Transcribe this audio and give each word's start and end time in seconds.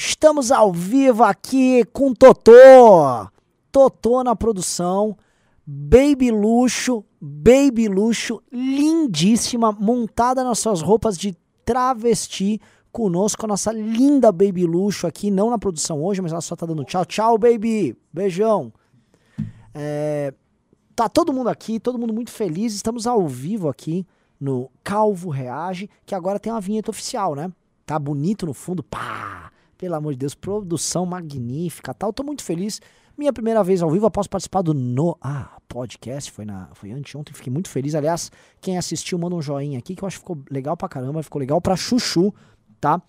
Estamos 0.00 0.52
ao 0.52 0.72
vivo 0.72 1.24
aqui 1.24 1.84
com 1.86 2.14
Totô. 2.14 2.52
Totô 3.72 4.22
na 4.22 4.36
produção. 4.36 5.18
Baby 5.66 6.30
luxo, 6.30 7.04
baby 7.20 7.88
luxo, 7.88 8.40
lindíssima, 8.52 9.72
montada 9.72 10.44
nas 10.44 10.60
suas 10.60 10.82
roupas 10.82 11.18
de 11.18 11.36
travesti 11.64 12.60
conosco, 12.92 13.44
a 13.44 13.48
nossa 13.48 13.72
linda 13.72 14.30
baby 14.30 14.66
luxo 14.66 15.04
aqui, 15.04 15.32
não 15.32 15.50
na 15.50 15.58
produção 15.58 16.00
hoje, 16.00 16.22
mas 16.22 16.30
ela 16.30 16.40
só 16.40 16.54
tá 16.54 16.64
dando 16.64 16.84
tchau. 16.84 17.04
Tchau, 17.04 17.36
baby. 17.36 17.96
Beijão. 18.12 18.72
É, 19.74 20.32
tá 20.94 21.08
todo 21.08 21.32
mundo 21.32 21.48
aqui, 21.48 21.80
todo 21.80 21.98
mundo 21.98 22.14
muito 22.14 22.30
feliz. 22.30 22.72
Estamos 22.72 23.04
ao 23.04 23.26
vivo 23.26 23.68
aqui 23.68 24.06
no 24.40 24.70
Calvo 24.84 25.28
Reage, 25.28 25.90
que 26.06 26.14
agora 26.14 26.38
tem 26.38 26.52
uma 26.52 26.60
vinheta 26.60 26.92
oficial, 26.92 27.34
né? 27.34 27.50
Tá 27.84 27.98
bonito 27.98 28.46
no 28.46 28.54
fundo, 28.54 28.80
pá! 28.80 29.50
Pelo 29.78 29.94
amor 29.94 30.12
de 30.12 30.18
Deus, 30.18 30.34
produção 30.34 31.06
magnífica, 31.06 31.94
tal. 31.94 32.12
Tô 32.12 32.24
muito 32.24 32.42
feliz. 32.42 32.80
Minha 33.16 33.32
primeira 33.32 33.62
vez 33.62 33.80
ao 33.80 33.90
vivo, 33.90 34.10
posso 34.10 34.28
participar 34.28 34.62
do 34.62 34.74
no 34.74 35.16
ah, 35.20 35.56
podcast, 35.68 36.30
foi 36.30 36.44
na 36.44 36.68
foi 36.74 36.90
anteontem, 36.90 37.34
fiquei 37.34 37.52
muito 37.52 37.68
feliz. 37.68 37.94
Aliás, 37.94 38.30
quem 38.60 38.76
assistiu, 38.76 39.18
manda 39.18 39.36
um 39.36 39.42
joinha 39.42 39.78
aqui 39.78 39.94
que 39.94 40.02
eu 40.02 40.06
acho 40.06 40.16
que 40.16 40.20
ficou 40.20 40.38
legal 40.50 40.76
pra 40.76 40.88
caramba, 40.88 41.22
ficou 41.22 41.38
legal 41.40 41.60
pra 41.60 41.76
chuchu, 41.76 42.34
tá? 42.80 43.00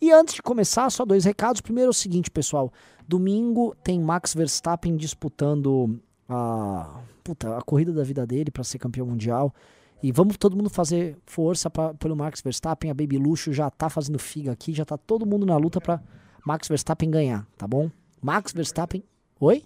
E 0.00 0.12
antes 0.12 0.34
de 0.34 0.42
começar, 0.42 0.90
só 0.90 1.04
dois 1.04 1.24
recados. 1.24 1.60
Primeiro 1.60 1.88
é 1.88 1.90
o 1.90 1.94
seguinte, 1.94 2.30
pessoal, 2.30 2.72
domingo 3.08 3.74
tem 3.82 4.00
Max 4.00 4.34
Verstappen 4.34 4.96
disputando 4.96 5.98
a 6.28 7.00
puta, 7.24 7.56
a 7.56 7.62
corrida 7.62 7.92
da 7.92 8.02
vida 8.02 8.26
dele 8.26 8.50
para 8.50 8.64
ser 8.64 8.78
campeão 8.78 9.06
mundial. 9.06 9.54
E 10.02 10.12
vamos 10.12 10.36
todo 10.36 10.56
mundo 10.56 10.68
fazer 10.68 11.16
força 11.24 11.70
pra, 11.70 11.94
pelo 11.94 12.14
Max 12.14 12.40
Verstappen. 12.42 12.90
A 12.90 12.94
Baby 12.94 13.18
Luxo 13.18 13.52
já 13.52 13.70
tá 13.70 13.88
fazendo 13.88 14.18
figa 14.18 14.52
aqui, 14.52 14.72
já 14.72 14.84
tá 14.84 14.96
todo 14.96 15.26
mundo 15.26 15.46
na 15.46 15.56
luta 15.56 15.80
para 15.80 16.02
Max 16.44 16.68
Verstappen 16.68 17.10
ganhar, 17.10 17.46
tá 17.56 17.66
bom? 17.66 17.90
Max 18.22 18.52
Verstappen. 18.52 19.02
Oi? 19.40 19.64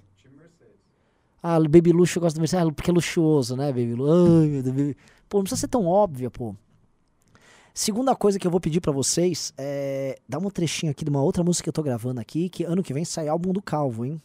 Ah, 1.42 1.58
Baby 1.58 1.92
Luxo 1.92 2.20
gosta 2.20 2.38
do 2.38 2.40
Mercedes, 2.40 2.72
porque 2.74 2.90
é 2.90 2.94
luxuoso, 2.94 3.56
né, 3.56 3.66
Baby 3.68 3.94
Luxo? 3.94 4.12
Ai, 4.12 4.46
meu 4.46 4.62
Deus. 4.62 4.76
Baby... 4.76 4.96
Pô, 5.28 5.38
não 5.38 5.44
precisa 5.44 5.60
ser 5.60 5.68
tão 5.68 5.86
óbvia, 5.86 6.30
pô. 6.30 6.54
Segunda 7.72 8.14
coisa 8.16 8.38
que 8.38 8.46
eu 8.46 8.50
vou 8.50 8.60
pedir 8.60 8.80
para 8.80 8.92
vocês 8.92 9.54
é 9.56 10.18
dar 10.28 10.38
um 10.38 10.50
trechinho 10.50 10.90
aqui 10.90 11.04
de 11.04 11.10
uma 11.10 11.22
outra 11.22 11.42
música 11.44 11.64
que 11.64 11.68
eu 11.68 11.72
tô 11.72 11.82
gravando 11.82 12.20
aqui, 12.20 12.48
que 12.48 12.64
ano 12.64 12.82
que 12.82 12.92
vem 12.92 13.04
sai 13.04 13.28
álbum 13.28 13.52
do 13.52 13.62
Calvo, 13.62 14.04
hein? 14.04 14.20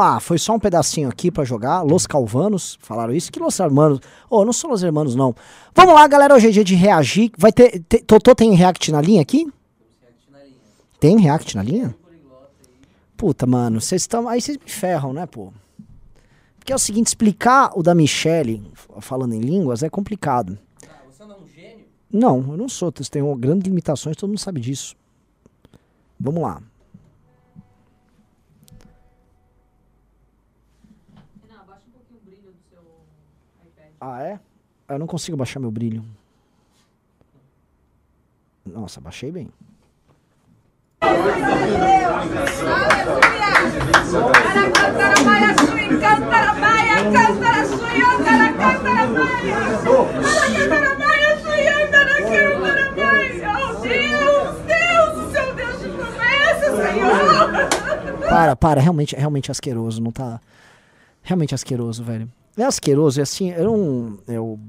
Lá. 0.00 0.18
Foi 0.18 0.38
só 0.38 0.54
um 0.54 0.58
pedacinho 0.58 1.08
aqui 1.08 1.30
para 1.30 1.44
jogar. 1.44 1.82
Los 1.82 2.06
Calvanos 2.06 2.78
falaram 2.80 3.14
isso. 3.14 3.30
Que 3.30 3.38
Los 3.38 3.58
Hermanos? 3.60 4.00
Oh, 4.28 4.44
não 4.44 4.52
são 4.52 4.70
Los 4.70 4.82
Hermanos, 4.82 5.14
não. 5.14 5.34
Vamos 5.74 5.94
lá, 5.94 6.06
galera. 6.08 6.34
Hoje 6.34 6.48
é 6.48 6.50
dia 6.50 6.64
de 6.64 6.74
reagir. 6.74 7.30
Vai 7.38 7.52
ter. 7.52 7.80
ter 7.80 8.02
Totô 8.02 8.34
tem 8.34 8.54
react 8.54 8.90
na 8.90 9.00
linha 9.00 9.22
aqui? 9.22 9.46
Tem 10.98 11.18
react 11.18 11.56
na 11.56 11.62
linha? 11.62 11.94
Puta, 13.16 13.46
mano. 13.46 13.80
Vocês 13.80 14.02
estão. 14.02 14.28
Aí 14.28 14.40
vocês 14.40 14.56
me 14.58 14.70
ferram, 14.70 15.12
né, 15.12 15.26
pô? 15.26 15.52
Porque 16.58 16.72
é 16.72 16.76
o 16.76 16.78
seguinte: 16.78 17.08
explicar 17.08 17.70
o 17.74 17.82
da 17.82 17.94
Michelle 17.94 18.62
falando 19.00 19.34
em 19.34 19.40
línguas 19.40 19.82
é 19.82 19.88
complicado. 19.88 20.58
Ah, 20.88 21.02
você 21.10 21.24
não 21.24 21.34
é 21.34 21.38
um 21.38 21.48
gênio? 21.48 21.84
Não, 22.12 22.38
eu 22.50 22.56
não 22.56 22.68
sou. 22.68 22.92
Vocês 22.94 23.08
têm 23.08 23.22
grandes 23.38 23.66
limitações, 23.66 24.16
todo 24.16 24.28
mundo 24.28 24.38
sabe 24.38 24.60
disso. 24.60 24.96
Vamos 26.18 26.42
lá. 26.42 26.62
Ah, 34.00 34.22
é? 34.22 34.40
Eu 34.88 34.98
não 34.98 35.06
consigo 35.06 35.36
baixar 35.36 35.60
meu 35.60 35.70
brilho. 35.70 36.04
Nossa, 38.64 39.00
baixei 39.00 39.30
bem. 39.30 39.50
Para, 58.28 58.56
para, 58.56 58.80
realmente, 58.80 59.16
realmente 59.16 59.50
asqueroso, 59.50 60.00
não 60.00 60.12
tá. 60.12 60.40
Realmente 61.22 61.54
asqueroso, 61.54 62.02
velho. 62.02 62.30
É 62.56 62.64
asqueroso, 62.64 63.20
é 63.20 63.22
assim, 63.22 63.50
eu 63.50 63.64
não. 63.64 64.18
Eu, 64.26 64.60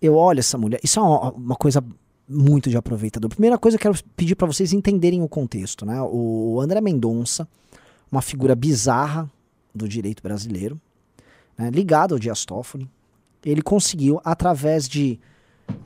eu 0.00 0.14
olho 0.14 0.40
essa 0.40 0.58
mulher. 0.58 0.80
Isso 0.82 0.98
é 0.98 1.02
uma, 1.02 1.32
uma 1.32 1.56
coisa 1.56 1.82
muito 2.28 2.70
de 2.70 2.76
aproveitador. 2.76 3.30
Primeira 3.30 3.58
coisa, 3.58 3.76
eu 3.76 3.80
quero 3.80 3.94
pedir 4.16 4.34
para 4.34 4.46
vocês 4.46 4.72
entenderem 4.72 5.22
o 5.22 5.28
contexto, 5.28 5.84
né? 5.84 6.00
O 6.02 6.60
André 6.60 6.80
Mendonça, 6.80 7.48
uma 8.10 8.22
figura 8.22 8.54
bizarra 8.54 9.30
do 9.74 9.88
direito 9.88 10.22
brasileiro, 10.22 10.80
né? 11.56 11.70
ligado 11.70 12.14
ao 12.14 12.18
Dias 12.18 12.44
Toffoli, 12.44 12.88
ele 13.44 13.62
conseguiu, 13.62 14.20
através 14.24 14.88
de 14.88 15.18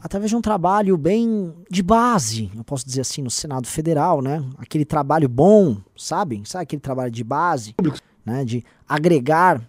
através 0.02 0.30
de 0.30 0.36
um 0.36 0.40
trabalho 0.40 0.96
bem 0.96 1.54
de 1.70 1.84
base, 1.84 2.50
eu 2.56 2.64
posso 2.64 2.84
dizer 2.84 3.02
assim, 3.02 3.22
no 3.22 3.30
Senado 3.30 3.66
Federal, 3.66 4.20
né? 4.20 4.44
Aquele 4.58 4.84
trabalho 4.84 5.28
bom, 5.28 5.76
sabe? 5.96 6.42
Sabe 6.44 6.64
aquele 6.64 6.80
trabalho 6.80 7.10
de 7.10 7.22
base, 7.22 7.74
né? 8.24 8.44
De 8.44 8.64
agregar 8.88 9.62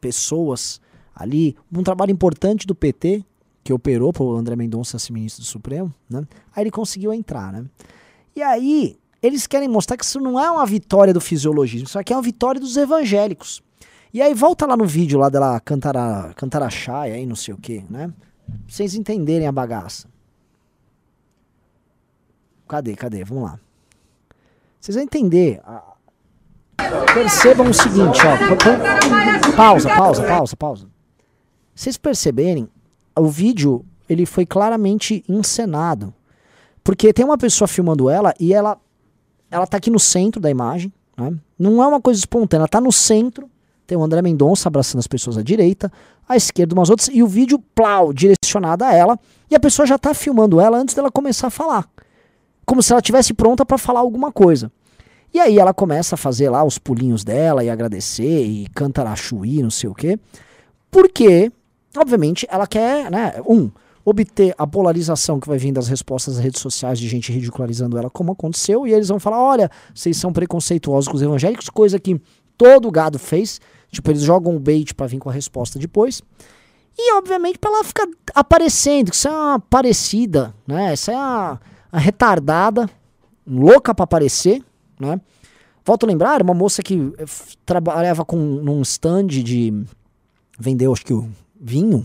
pessoas 0.00 0.80
ali, 1.14 1.56
um 1.72 1.82
trabalho 1.82 2.10
importante 2.10 2.66
do 2.66 2.74
PT, 2.74 3.24
que 3.64 3.72
operou 3.72 4.12
para 4.12 4.22
o 4.22 4.36
André 4.36 4.54
Mendonça 4.54 4.98
ser 4.98 5.12
ministro 5.12 5.42
do 5.42 5.46
Supremo, 5.46 5.92
né? 6.08 6.26
Aí 6.54 6.62
ele 6.62 6.70
conseguiu 6.70 7.12
entrar, 7.12 7.52
né? 7.52 7.64
E 8.34 8.42
aí, 8.42 8.96
eles 9.22 9.46
querem 9.46 9.68
mostrar 9.68 9.96
que 9.96 10.04
isso 10.04 10.20
não 10.20 10.38
é 10.38 10.50
uma 10.50 10.64
vitória 10.64 11.12
do 11.12 11.20
fisiologismo, 11.20 11.88
isso 11.88 11.98
aqui 11.98 12.12
é 12.12 12.16
uma 12.16 12.22
vitória 12.22 12.60
dos 12.60 12.76
evangélicos. 12.76 13.62
E 14.12 14.22
aí 14.22 14.32
volta 14.34 14.66
lá 14.66 14.76
no 14.76 14.86
vídeo 14.86 15.18
lá 15.18 15.28
dela 15.28 15.58
cantar 15.60 15.96
a, 15.96 16.32
cantar 16.34 16.62
a 16.62 16.70
chai 16.70 17.12
aí, 17.12 17.26
não 17.26 17.36
sei 17.36 17.54
o 17.54 17.58
que, 17.58 17.84
né? 17.90 18.12
Pra 18.46 18.56
vocês 18.68 18.94
entenderem 18.94 19.48
a 19.48 19.52
bagaça. 19.52 20.08
Cadê, 22.68 22.94
cadê? 22.94 23.24
Vamos 23.24 23.44
lá. 23.44 23.60
Vocês 24.80 24.94
vão 24.94 25.04
entender. 25.04 25.60
Percebam 27.14 27.70
o 27.70 27.74
seguinte, 27.74 28.20
ó. 28.26 29.56
Pausa, 29.56 29.88
pausa, 29.88 30.22
pausa, 30.22 30.56
pausa. 30.56 30.86
Vocês 31.74 31.96
perceberem, 31.96 32.68
o 33.16 33.28
vídeo 33.28 33.84
ele 34.08 34.26
foi 34.26 34.46
claramente 34.46 35.24
encenado. 35.28 36.12
Porque 36.84 37.12
tem 37.12 37.24
uma 37.24 37.38
pessoa 37.38 37.66
filmando 37.66 38.08
ela 38.08 38.34
e 38.38 38.54
ela 38.54 38.78
ela 39.50 39.66
tá 39.66 39.76
aqui 39.76 39.90
no 39.90 39.98
centro 39.98 40.40
da 40.40 40.50
imagem, 40.50 40.92
né? 41.16 41.32
Não 41.58 41.82
é 41.82 41.86
uma 41.86 42.00
coisa 42.00 42.18
espontânea, 42.18 42.62
ela 42.62 42.68
tá 42.68 42.80
no 42.80 42.92
centro. 42.92 43.48
Tem 43.86 43.96
o 43.96 44.02
André 44.02 44.20
Mendonça 44.20 44.68
abraçando 44.68 44.98
as 44.98 45.06
pessoas 45.06 45.38
à 45.38 45.42
direita, 45.42 45.92
à 46.28 46.36
esquerda 46.36 46.74
umas 46.74 46.90
outras, 46.90 47.08
e 47.12 47.22
o 47.22 47.26
vídeo, 47.26 47.58
plau, 47.74 48.12
direcionado 48.12 48.84
a 48.84 48.92
ela, 48.92 49.18
e 49.48 49.54
a 49.54 49.60
pessoa 49.60 49.86
já 49.86 49.96
tá 49.96 50.12
filmando 50.12 50.60
ela 50.60 50.76
antes 50.76 50.94
dela 50.94 51.10
começar 51.10 51.46
a 51.46 51.50
falar. 51.50 51.88
Como 52.64 52.82
se 52.82 52.92
ela 52.92 53.00
tivesse 53.00 53.32
pronta 53.32 53.64
para 53.64 53.78
falar 53.78 54.00
alguma 54.00 54.32
coisa. 54.32 54.72
E 55.36 55.38
aí 55.38 55.58
ela 55.58 55.74
começa 55.74 56.14
a 56.14 56.16
fazer 56.16 56.48
lá 56.48 56.64
os 56.64 56.78
pulinhos 56.78 57.22
dela 57.22 57.62
e 57.62 57.68
agradecer 57.68 58.42
e 58.42 58.66
cantarachuí, 58.74 59.62
não 59.62 59.70
sei 59.70 59.90
o 59.90 59.94
quê. 59.94 60.18
Porque, 60.90 61.52
obviamente, 61.94 62.46
ela 62.48 62.66
quer, 62.66 63.10
né? 63.10 63.34
Um, 63.46 63.70
obter 64.02 64.54
a 64.56 64.66
polarização 64.66 65.38
que 65.38 65.46
vai 65.46 65.58
vir 65.58 65.72
das 65.72 65.88
respostas 65.88 66.36
das 66.36 66.42
redes 66.42 66.62
sociais 66.62 66.98
de 66.98 67.06
gente 67.06 67.30
ridicularizando 67.30 67.98
ela, 67.98 68.08
como 68.08 68.32
aconteceu, 68.32 68.86
e 68.86 68.94
eles 68.94 69.08
vão 69.08 69.20
falar: 69.20 69.38
olha, 69.38 69.70
vocês 69.94 70.16
são 70.16 70.32
preconceituosos 70.32 71.06
com 71.06 71.16
os 71.16 71.22
evangélicos, 71.22 71.68
coisa 71.68 72.00
que 72.00 72.18
todo 72.56 72.90
gado 72.90 73.18
fez. 73.18 73.60
Tipo, 73.90 74.12
eles 74.12 74.22
jogam 74.22 74.56
o 74.56 74.58
bait 74.58 74.94
para 74.94 75.06
vir 75.06 75.18
com 75.18 75.28
a 75.28 75.32
resposta 75.34 75.78
depois. 75.78 76.22
E, 76.96 77.12
obviamente, 77.18 77.58
pra 77.58 77.68
ela 77.68 77.84
ficar 77.84 78.08
aparecendo, 78.34 79.10
que 79.10 79.16
isso 79.16 79.28
é 79.28 79.30
uma 79.30 79.60
parecida, 79.60 80.54
né? 80.66 80.94
Essa 80.94 81.12
é 81.12 81.14
a, 81.14 81.60
a 81.92 81.98
retardada, 81.98 82.88
louca 83.46 83.94
para 83.94 84.04
aparecer, 84.04 84.62
né? 84.98 85.20
Volto 85.84 86.04
a 86.04 86.06
lembrar, 86.06 86.42
uma 86.42 86.54
moça 86.54 86.82
que 86.82 87.12
eh, 87.18 87.24
trabalhava 87.64 88.24
com 88.24 88.36
num 88.36 88.82
stand 88.82 89.28
de 89.28 89.84
vendeu, 90.58 90.92
acho 90.92 91.04
que 91.04 91.14
o 91.14 91.28
vinho 91.60 92.04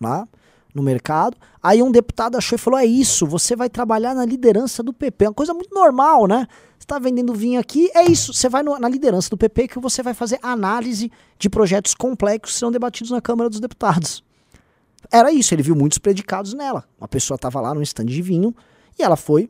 lá 0.00 0.26
no 0.74 0.82
mercado. 0.82 1.36
Aí 1.62 1.82
um 1.82 1.92
deputado 1.92 2.36
achou 2.36 2.56
e 2.56 2.58
falou: 2.58 2.80
"É 2.80 2.84
isso, 2.84 3.26
você 3.26 3.54
vai 3.54 3.70
trabalhar 3.70 4.14
na 4.14 4.24
liderança 4.24 4.82
do 4.82 4.92
PP". 4.92 5.26
É 5.26 5.28
uma 5.28 5.34
coisa 5.34 5.54
muito 5.54 5.72
normal, 5.72 6.26
né? 6.26 6.48
Você 6.76 6.84
está 6.84 6.98
vendendo 6.98 7.32
vinho 7.32 7.60
aqui, 7.60 7.88
é 7.94 8.04
isso. 8.04 8.34
Você 8.34 8.48
vai 8.48 8.64
no, 8.64 8.76
na 8.76 8.88
liderança 8.88 9.30
do 9.30 9.36
PP 9.36 9.68
que 9.68 9.78
você 9.78 10.02
vai 10.02 10.14
fazer 10.14 10.40
análise 10.42 11.12
de 11.38 11.48
projetos 11.48 11.94
complexos 11.94 12.54
que 12.54 12.58
serão 12.58 12.72
debatidos 12.72 13.12
na 13.12 13.20
Câmara 13.20 13.48
dos 13.48 13.60
Deputados. 13.60 14.24
Era 15.08 15.30
isso, 15.30 15.54
ele 15.54 15.62
viu 15.62 15.76
muitos 15.76 15.98
predicados 15.98 16.54
nela. 16.54 16.84
Uma 16.98 17.06
pessoa 17.06 17.36
estava 17.36 17.60
lá 17.60 17.72
no 17.72 17.82
stand 17.82 18.06
de 18.06 18.20
vinho 18.20 18.52
e 18.98 19.02
ela 19.02 19.16
foi 19.16 19.48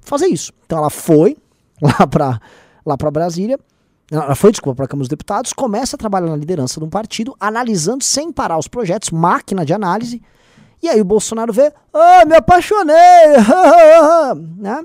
fazer 0.00 0.26
isso. 0.26 0.52
Então 0.64 0.78
ela 0.78 0.90
foi 0.90 1.36
lá 1.98 2.06
para 2.06 2.40
lá 2.84 2.96
para 2.96 3.10
Brasília, 3.10 3.58
ela 4.10 4.34
foi, 4.34 4.50
desculpa, 4.50 4.76
para 4.76 4.84
a 4.86 4.88
Câmara 4.88 5.02
dos 5.02 5.08
Deputados, 5.08 5.52
começa 5.52 5.94
a 5.94 5.98
trabalhar 5.98 6.26
na 6.26 6.36
liderança 6.36 6.80
de 6.80 6.86
um 6.86 6.90
partido, 6.90 7.36
analisando 7.38 8.02
sem 8.02 8.32
parar 8.32 8.58
os 8.58 8.66
projetos, 8.66 9.10
máquina 9.10 9.64
de 9.64 9.72
análise, 9.72 10.20
e 10.82 10.88
aí 10.88 11.00
o 11.00 11.04
Bolsonaro 11.04 11.52
vê, 11.52 11.72
ah, 11.92 12.24
me 12.26 12.34
apaixonei, 12.34 12.96
né? 14.56 14.84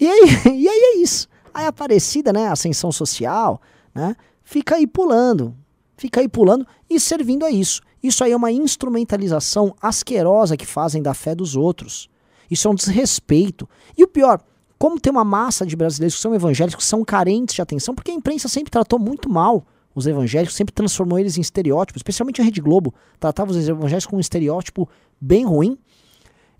E 0.00 0.06
aí, 0.06 0.22
e 0.54 0.68
aí 0.68 0.80
é 0.94 0.96
isso. 0.98 1.28
Aí 1.52 1.66
a 1.66 1.68
Aparecida, 1.68 2.32
né, 2.32 2.48
ascensão 2.48 2.90
social, 2.90 3.60
né, 3.94 4.16
fica 4.42 4.76
aí 4.76 4.86
pulando, 4.86 5.54
fica 5.96 6.20
aí 6.20 6.28
pulando 6.28 6.66
e 6.88 6.98
servindo 6.98 7.44
a 7.44 7.50
isso. 7.50 7.82
Isso 8.02 8.24
aí 8.24 8.32
é 8.32 8.36
uma 8.36 8.50
instrumentalização 8.50 9.74
asquerosa 9.80 10.56
que 10.56 10.66
fazem 10.66 11.02
da 11.02 11.12
fé 11.12 11.34
dos 11.34 11.54
outros. 11.54 12.08
Isso 12.50 12.68
é 12.68 12.70
um 12.70 12.74
desrespeito. 12.74 13.68
E 13.96 14.04
o 14.04 14.08
pior, 14.08 14.40
como 14.78 14.98
tem 14.98 15.10
uma 15.10 15.24
massa 15.24 15.64
de 15.64 15.76
brasileiros 15.76 16.16
que 16.16 16.20
são 16.20 16.34
evangélicos, 16.34 16.84
que 16.84 16.88
são 16.88 17.04
carentes 17.04 17.54
de 17.54 17.62
atenção, 17.62 17.94
porque 17.94 18.10
a 18.10 18.14
imprensa 18.14 18.48
sempre 18.48 18.70
tratou 18.70 18.98
muito 18.98 19.28
mal 19.30 19.64
os 19.94 20.06
evangélicos, 20.06 20.56
sempre 20.56 20.72
transformou 20.74 21.18
eles 21.18 21.36
em 21.36 21.40
estereótipos, 21.40 22.00
especialmente 22.00 22.40
a 22.40 22.44
Rede 22.44 22.60
Globo, 22.60 22.94
tratava 23.20 23.50
os 23.50 23.68
evangélicos 23.68 24.06
com 24.06 24.16
um 24.16 24.20
estereótipo 24.20 24.88
bem 25.20 25.44
ruim. 25.44 25.78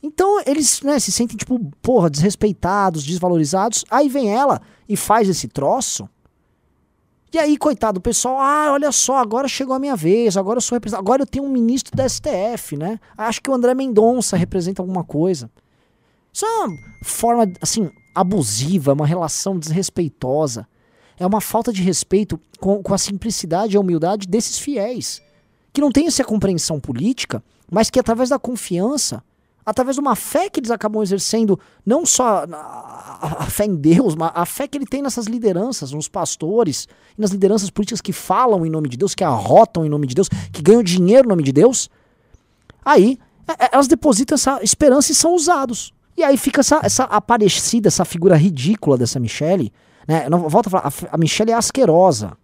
Então 0.02 0.42
eles 0.46 0.82
né, 0.82 0.98
se 0.98 1.12
sentem, 1.12 1.36
tipo, 1.36 1.58
porra, 1.80 2.10
desrespeitados, 2.10 3.04
desvalorizados. 3.04 3.84
Aí 3.90 4.08
vem 4.08 4.34
ela 4.34 4.60
e 4.88 4.96
faz 4.96 5.28
esse 5.28 5.48
troço. 5.48 6.08
E 7.32 7.38
aí, 7.38 7.56
coitado, 7.56 7.98
o 7.98 8.02
pessoal, 8.02 8.38
ah, 8.38 8.72
olha 8.72 8.92
só, 8.92 9.16
agora 9.16 9.48
chegou 9.48 9.74
a 9.74 9.78
minha 9.78 9.96
vez, 9.96 10.36
agora 10.36 10.58
eu 10.58 10.60
sou 10.60 10.76
representante, 10.76 11.02
agora 11.02 11.22
eu 11.22 11.26
tenho 11.26 11.46
um 11.46 11.48
ministro 11.48 11.96
da 11.96 12.06
STF, 12.06 12.76
né? 12.76 13.00
Acho 13.16 13.40
que 13.40 13.48
o 13.48 13.54
André 13.54 13.74
Mendonça 13.74 14.36
representa 14.36 14.82
alguma 14.82 15.02
coisa. 15.02 15.50
Isso 16.32 16.46
é 16.46 16.64
uma 16.64 16.78
forma, 17.02 17.52
assim, 17.60 17.90
abusiva, 18.14 18.90
é 18.90 18.94
uma 18.94 19.06
relação 19.06 19.58
desrespeitosa. 19.58 20.66
É 21.18 21.26
uma 21.26 21.40
falta 21.40 21.72
de 21.72 21.82
respeito 21.82 22.40
com, 22.58 22.82
com 22.82 22.94
a 22.94 22.98
simplicidade 22.98 23.74
e 23.74 23.76
a 23.76 23.80
humildade 23.80 24.26
desses 24.26 24.58
fiéis, 24.58 25.22
que 25.72 25.80
não 25.80 25.92
têm 25.92 26.06
essa 26.06 26.24
compreensão 26.24 26.80
política, 26.80 27.42
mas 27.70 27.90
que 27.90 28.00
através 28.00 28.30
da 28.30 28.38
confiança, 28.38 29.22
através 29.64 29.96
de 29.96 30.00
uma 30.00 30.16
fé 30.16 30.48
que 30.50 30.58
eles 30.58 30.70
acabam 30.70 31.02
exercendo, 31.02 31.60
não 31.84 32.04
só 32.04 32.44
a, 32.48 33.46
fé 33.46 33.66
em 33.66 33.76
Deus, 33.76 34.14
mas 34.14 34.32
a 34.34 34.44
fé 34.44 34.66
que 34.66 34.76
ele 34.76 34.86
tem 34.86 35.02
nessas 35.02 35.26
lideranças, 35.26 35.92
nos 35.92 36.08
pastores, 36.08 36.88
nas 37.16 37.30
lideranças 37.30 37.70
políticas 37.70 38.00
que 38.00 38.12
falam 38.12 38.66
em 38.66 38.70
nome 38.70 38.88
de 38.88 38.96
Deus, 38.96 39.14
que 39.14 39.22
arrotam 39.22 39.84
em 39.86 39.88
nome 39.88 40.06
de 40.06 40.14
Deus, 40.14 40.28
que 40.50 40.62
ganham 40.62 40.82
dinheiro 40.82 41.26
em 41.26 41.28
nome 41.28 41.42
de 41.42 41.52
Deus, 41.52 41.88
aí 42.84 43.18
é, 43.46 43.66
é, 43.66 43.70
elas 43.72 43.86
depositam 43.86 44.34
essa 44.34 44.62
esperança 44.62 45.12
e 45.12 45.14
são 45.14 45.34
usados. 45.34 45.92
E 46.16 46.22
aí 46.22 46.36
fica 46.36 46.60
essa, 46.60 46.80
essa 46.82 47.04
aparecida, 47.04 47.88
essa 47.88 48.04
figura 48.04 48.36
ridícula 48.36 48.98
dessa 48.98 49.18
Michelle. 49.18 49.72
Né? 50.06 50.28
Não, 50.28 50.48
volta 50.48 50.68
a 50.68 50.70
falar, 50.70 50.86
a, 50.86 51.14
a 51.14 51.18
Michelle 51.18 51.50
é 51.50 51.54
asquerosa. 51.54 52.36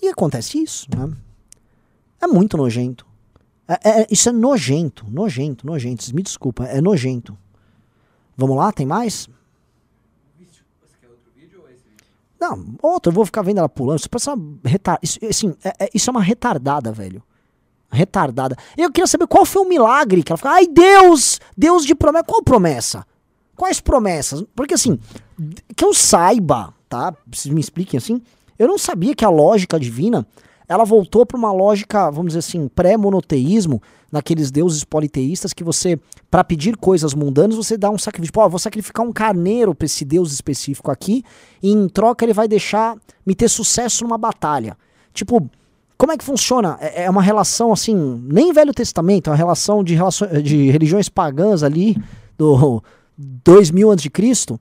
E 0.00 0.08
acontece 0.08 0.58
isso, 0.58 0.86
né? 0.94 1.12
É 2.20 2.26
muito 2.26 2.56
nojento. 2.56 3.06
É, 3.66 4.02
é, 4.02 4.06
isso 4.10 4.28
é 4.28 4.32
nojento, 4.32 5.06
nojento, 5.10 5.66
nojento. 5.66 6.14
Me 6.14 6.22
desculpa, 6.22 6.64
é 6.64 6.80
nojento. 6.80 7.36
Vamos 8.36 8.56
lá, 8.56 8.70
tem 8.70 8.86
mais? 8.86 9.28
Não, 12.38 12.76
outro, 12.82 13.10
eu 13.10 13.14
vou 13.14 13.24
ficar 13.24 13.42
vendo 13.42 13.58
ela 13.58 13.68
pulando. 13.68 13.98
Isso, 13.98 14.08
uma 14.12 14.98
isso, 15.02 15.18
assim, 15.24 15.54
é, 15.64 15.84
é, 15.84 15.90
isso 15.92 16.08
é 16.08 16.12
uma 16.12 16.22
retardada, 16.22 16.92
velho 16.92 17.22
retardada. 17.90 18.56
Eu 18.76 18.90
queria 18.90 19.06
saber 19.06 19.26
qual 19.26 19.44
foi 19.44 19.62
o 19.62 19.68
milagre 19.68 20.22
que 20.22 20.32
ela 20.32 20.36
falou. 20.36 20.56
Ai, 20.56 20.66
Deus! 20.66 21.40
Deus 21.56 21.84
de 21.84 21.94
promessa. 21.94 22.24
Qual 22.24 22.42
promessa? 22.42 23.06
Quais 23.56 23.80
promessas? 23.80 24.44
Porque 24.54 24.74
assim, 24.74 24.98
que 25.74 25.84
eu 25.84 25.94
saiba, 25.94 26.74
tá? 26.88 27.14
Vocês 27.26 27.52
me 27.52 27.60
expliquem 27.60 27.98
assim. 27.98 28.20
Eu 28.58 28.68
não 28.68 28.78
sabia 28.78 29.14
que 29.14 29.24
a 29.24 29.30
lógica 29.30 29.80
divina 29.80 30.26
ela 30.68 30.84
voltou 30.84 31.24
para 31.24 31.38
uma 31.38 31.52
lógica, 31.52 32.10
vamos 32.10 32.28
dizer 32.28 32.40
assim, 32.40 32.68
pré-monoteísmo, 32.68 33.80
naqueles 34.10 34.50
deuses 34.50 34.82
politeístas 34.84 35.52
que 35.52 35.62
você, 35.62 35.98
para 36.30 36.42
pedir 36.42 36.76
coisas 36.76 37.14
mundanas, 37.14 37.56
você 37.56 37.76
dá 37.76 37.90
um 37.90 37.98
sacrifício. 37.98 38.32
Tipo, 38.32 38.40
ó, 38.40 38.48
vou 38.48 38.58
sacrificar 38.58 39.06
um 39.06 39.12
carneiro 39.12 39.74
para 39.74 39.86
esse 39.86 40.04
deus 40.04 40.32
específico 40.32 40.90
aqui, 40.90 41.22
e 41.62 41.70
em 41.70 41.88
troca 41.88 42.24
ele 42.24 42.32
vai 42.32 42.48
deixar 42.48 42.96
me 43.24 43.34
ter 43.34 43.48
sucesso 43.48 44.04
numa 44.04 44.18
batalha. 44.18 44.76
Tipo, 45.12 45.48
como 45.98 46.12
é 46.12 46.16
que 46.16 46.24
funciona? 46.24 46.76
É, 46.80 47.04
é 47.04 47.10
uma 47.10 47.22
relação 47.22 47.72
assim, 47.72 47.94
nem 48.28 48.52
Velho 48.52 48.74
Testamento, 48.74 49.28
é 49.28 49.30
uma 49.30 49.36
relação 49.36 49.82
de, 49.82 49.94
relações, 49.94 50.42
de 50.42 50.70
religiões 50.70 51.08
pagãs 51.08 51.62
ali 51.62 51.96
do 52.36 52.82
2000 53.16 53.92
a.C. 53.92 54.58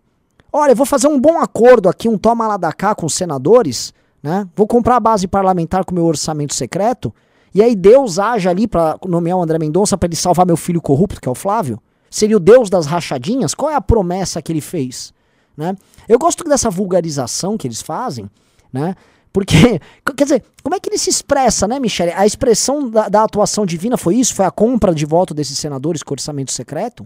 Olha, 0.52 0.72
eu 0.72 0.76
vou 0.76 0.86
fazer 0.86 1.08
um 1.08 1.20
bom 1.20 1.40
acordo 1.40 1.90
aqui, 1.90 2.08
um 2.08 2.18
toma 2.18 2.48
lá 2.48 2.58
da 2.58 2.72
cá 2.72 2.96
com 2.96 3.06
os 3.06 3.14
senadores, 3.14 3.94
né? 4.24 4.48
Vou 4.56 4.66
comprar 4.66 4.96
a 4.96 5.00
base 5.00 5.28
parlamentar 5.28 5.84
com 5.84 5.94
meu 5.94 6.06
orçamento 6.06 6.54
secreto, 6.54 7.14
e 7.54 7.62
aí 7.62 7.76
Deus 7.76 8.20
age 8.20 8.48
ali 8.48 8.68
para 8.68 8.98
nomear 9.06 9.38
o 9.38 9.42
André 9.42 9.58
Mendonça 9.58 9.98
para 9.98 10.08
ele 10.08 10.16
salvar 10.16 10.46
meu 10.46 10.58
filho 10.58 10.82
corrupto, 10.82 11.22
que 11.22 11.28
é 11.28 11.32
o 11.32 11.36
Flávio. 11.36 11.80
Seria 12.10 12.38
o 12.38 12.40
Deus 12.40 12.70
das 12.70 12.86
rachadinhas? 12.86 13.54
Qual 13.54 13.70
é 13.70 13.75
a 13.75 13.82
promessa 13.82 14.42
que 14.42 14.51
ele 14.51 14.62
fez? 14.62 15.13
Né? 15.56 15.75
Eu 16.08 16.20
gosto 16.20 16.44
dessa 16.44 16.70
vulgarização 16.70 17.58
que 17.58 17.68
eles 17.68 17.82
fazem, 17.82 18.30
né? 18.72 18.96
Porque, 19.36 19.82
quer 20.15 20.24
dizer, 20.24 20.46
como 20.63 20.75
é 20.75 20.80
que 20.80 20.88
ele 20.88 20.98
se 20.98 21.10
expressa, 21.10 21.68
né, 21.68 21.77
Michele? 21.77 22.13
A 22.13 22.25
expressão 22.25 22.89
da, 22.89 23.10
da, 23.10 23.22
atuação 23.22 23.65
divina 23.65 23.98
foi 23.98 24.15
isso? 24.15 24.34
Foi 24.34 24.46
a 24.46 24.51
compra 24.51 24.96
de 24.96 25.06
voto 25.06 25.34
desses 25.34 25.60
senadores 25.60 26.01
com 26.01 26.13
orçamento 26.13 26.54
secreto? 26.54 27.06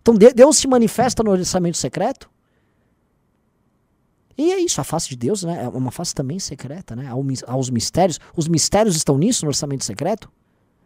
Então 0.00 0.12
Deus 0.16 0.56
se 0.56 0.66
manifesta 0.66 1.22
no 1.22 1.30
orçamento 1.30 1.76
secreto? 1.76 2.28
E 4.36 4.50
é 4.50 4.58
isso, 4.58 4.80
a 4.80 4.84
face 4.84 5.08
de 5.08 5.14
Deus 5.14 5.44
né, 5.44 5.62
é 5.62 5.68
uma 5.68 5.92
face 5.92 6.12
também 6.12 6.40
secreta, 6.40 6.96
né? 6.96 7.08
Aos 7.46 7.70
mistérios. 7.70 8.18
Os 8.36 8.48
mistérios 8.48 8.96
estão 8.96 9.16
nisso, 9.16 9.44
no 9.44 9.50
orçamento 9.50 9.84
secreto? 9.84 10.28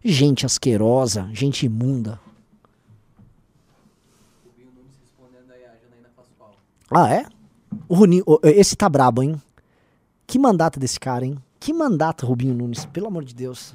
Gente 0.04 0.44
asquerosa, 0.44 1.30
gente 1.32 1.64
imunda. 1.64 2.20
Ah, 6.90 7.14
é? 7.14 7.24
O 7.88 7.94
Runi, 7.94 8.22
esse 8.42 8.76
tá 8.76 8.90
brabo, 8.90 9.22
hein? 9.22 9.40
Que 10.26 10.38
mandato 10.38 10.80
desse 10.80 10.98
cara, 10.98 11.24
hein? 11.24 11.38
Que 11.60 11.72
mandato, 11.72 12.26
Rubinho 12.26 12.54
Nunes, 12.54 12.84
pelo 12.84 13.06
amor 13.06 13.24
de 13.24 13.34
Deus. 13.34 13.74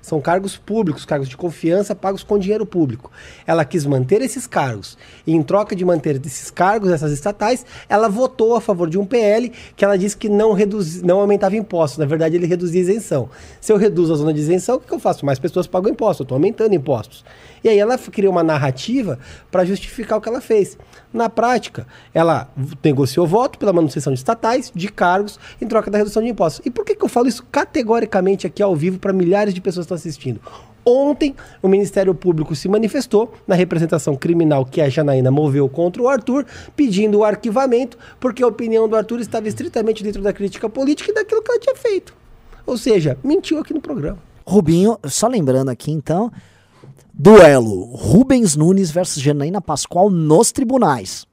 São 0.00 0.20
cargos 0.20 0.56
públicos, 0.56 1.04
cargos 1.04 1.28
de 1.28 1.36
confiança 1.36 1.94
pagos 1.94 2.24
com 2.24 2.38
dinheiro 2.38 2.66
público. 2.66 3.10
Ela 3.46 3.64
quis 3.64 3.86
manter 3.86 4.20
esses 4.20 4.46
cargos. 4.46 4.98
E 5.26 5.32
em 5.32 5.42
troca 5.42 5.76
de 5.76 5.84
manter 5.84 6.20
esses 6.26 6.50
cargos, 6.50 6.90
essas 6.90 7.12
estatais, 7.12 7.64
ela 7.88 8.08
votou 8.08 8.56
a 8.56 8.60
favor 8.60 8.90
de 8.90 8.98
um 8.98 9.06
PL 9.06 9.52
que 9.76 9.84
ela 9.84 9.96
disse 9.96 10.16
que 10.16 10.28
não, 10.28 10.52
reduz, 10.52 11.02
não 11.02 11.20
aumentava 11.20 11.56
impostos. 11.56 11.98
Na 11.98 12.06
verdade, 12.06 12.34
ele 12.34 12.46
reduzia 12.46 12.80
isenção. 12.80 13.30
Se 13.60 13.72
eu 13.72 13.76
reduzo 13.76 14.12
a 14.12 14.16
zona 14.16 14.32
de 14.32 14.40
isenção, 14.40 14.76
o 14.76 14.80
que 14.80 14.92
eu 14.92 14.98
faço? 14.98 15.24
Mais 15.24 15.38
pessoas 15.38 15.66
pagam 15.66 15.92
impostos. 15.92 16.20
Eu 16.20 16.24
estou 16.24 16.36
aumentando 16.36 16.74
impostos. 16.74 17.24
E 17.62 17.68
aí 17.68 17.78
ela 17.78 17.96
criou 17.98 18.32
uma 18.32 18.42
narrativa 18.42 19.18
para 19.50 19.64
justificar 19.64 20.18
o 20.18 20.20
que 20.20 20.28
ela 20.28 20.40
fez. 20.40 20.76
Na 21.12 21.28
prática, 21.28 21.86
ela 22.12 22.50
negociou 22.82 23.26
voto 23.26 23.58
pela 23.58 23.72
manutenção 23.72 24.12
de 24.12 24.18
estatais, 24.18 24.72
de 24.74 24.88
cargos, 24.88 25.38
em 25.60 25.66
troca 25.66 25.90
da 25.90 25.98
redução 25.98 26.22
de 26.22 26.28
impostos. 26.28 26.64
E 26.66 26.70
por 26.70 26.84
que, 26.84 26.94
que 26.94 27.04
eu 27.04 27.08
falo 27.08 27.28
isso 27.28 27.44
categoricamente 27.50 28.46
aqui 28.46 28.62
ao 28.62 28.74
vivo 28.74 28.98
para 28.98 29.12
milhares 29.12 29.54
de 29.54 29.60
pessoas 29.60 29.86
que 29.86 29.94
estão 29.94 29.96
assistindo? 29.96 30.40
Ontem, 30.84 31.36
o 31.62 31.68
Ministério 31.68 32.12
Público 32.12 32.56
se 32.56 32.68
manifestou 32.68 33.32
na 33.46 33.54
representação 33.54 34.16
criminal 34.16 34.64
que 34.66 34.80
a 34.80 34.88
Janaína 34.88 35.30
moveu 35.30 35.68
contra 35.68 36.02
o 36.02 36.08
Arthur, 36.08 36.44
pedindo 36.74 37.18
o 37.18 37.24
arquivamento, 37.24 37.96
porque 38.18 38.42
a 38.42 38.48
opinião 38.48 38.88
do 38.88 38.96
Arthur 38.96 39.20
estava 39.20 39.46
estritamente 39.46 40.02
dentro 40.02 40.20
da 40.22 40.32
crítica 40.32 40.68
política 40.68 41.12
e 41.12 41.14
daquilo 41.14 41.40
que 41.42 41.52
ela 41.52 41.60
tinha 41.60 41.76
feito. 41.76 42.12
Ou 42.66 42.76
seja, 42.76 43.16
mentiu 43.22 43.58
aqui 43.58 43.72
no 43.72 43.80
programa. 43.80 44.18
Rubinho, 44.44 44.98
só 45.04 45.28
lembrando 45.28 45.68
aqui 45.68 45.92
então, 45.92 46.32
duelo 47.12 47.84
Rubens 47.94 48.56
Nunes 48.56 48.90
versus 48.90 49.22
Janaína 49.22 49.60
Pascoal 49.60 50.10
nos 50.10 50.52
tribunais. 50.52 51.26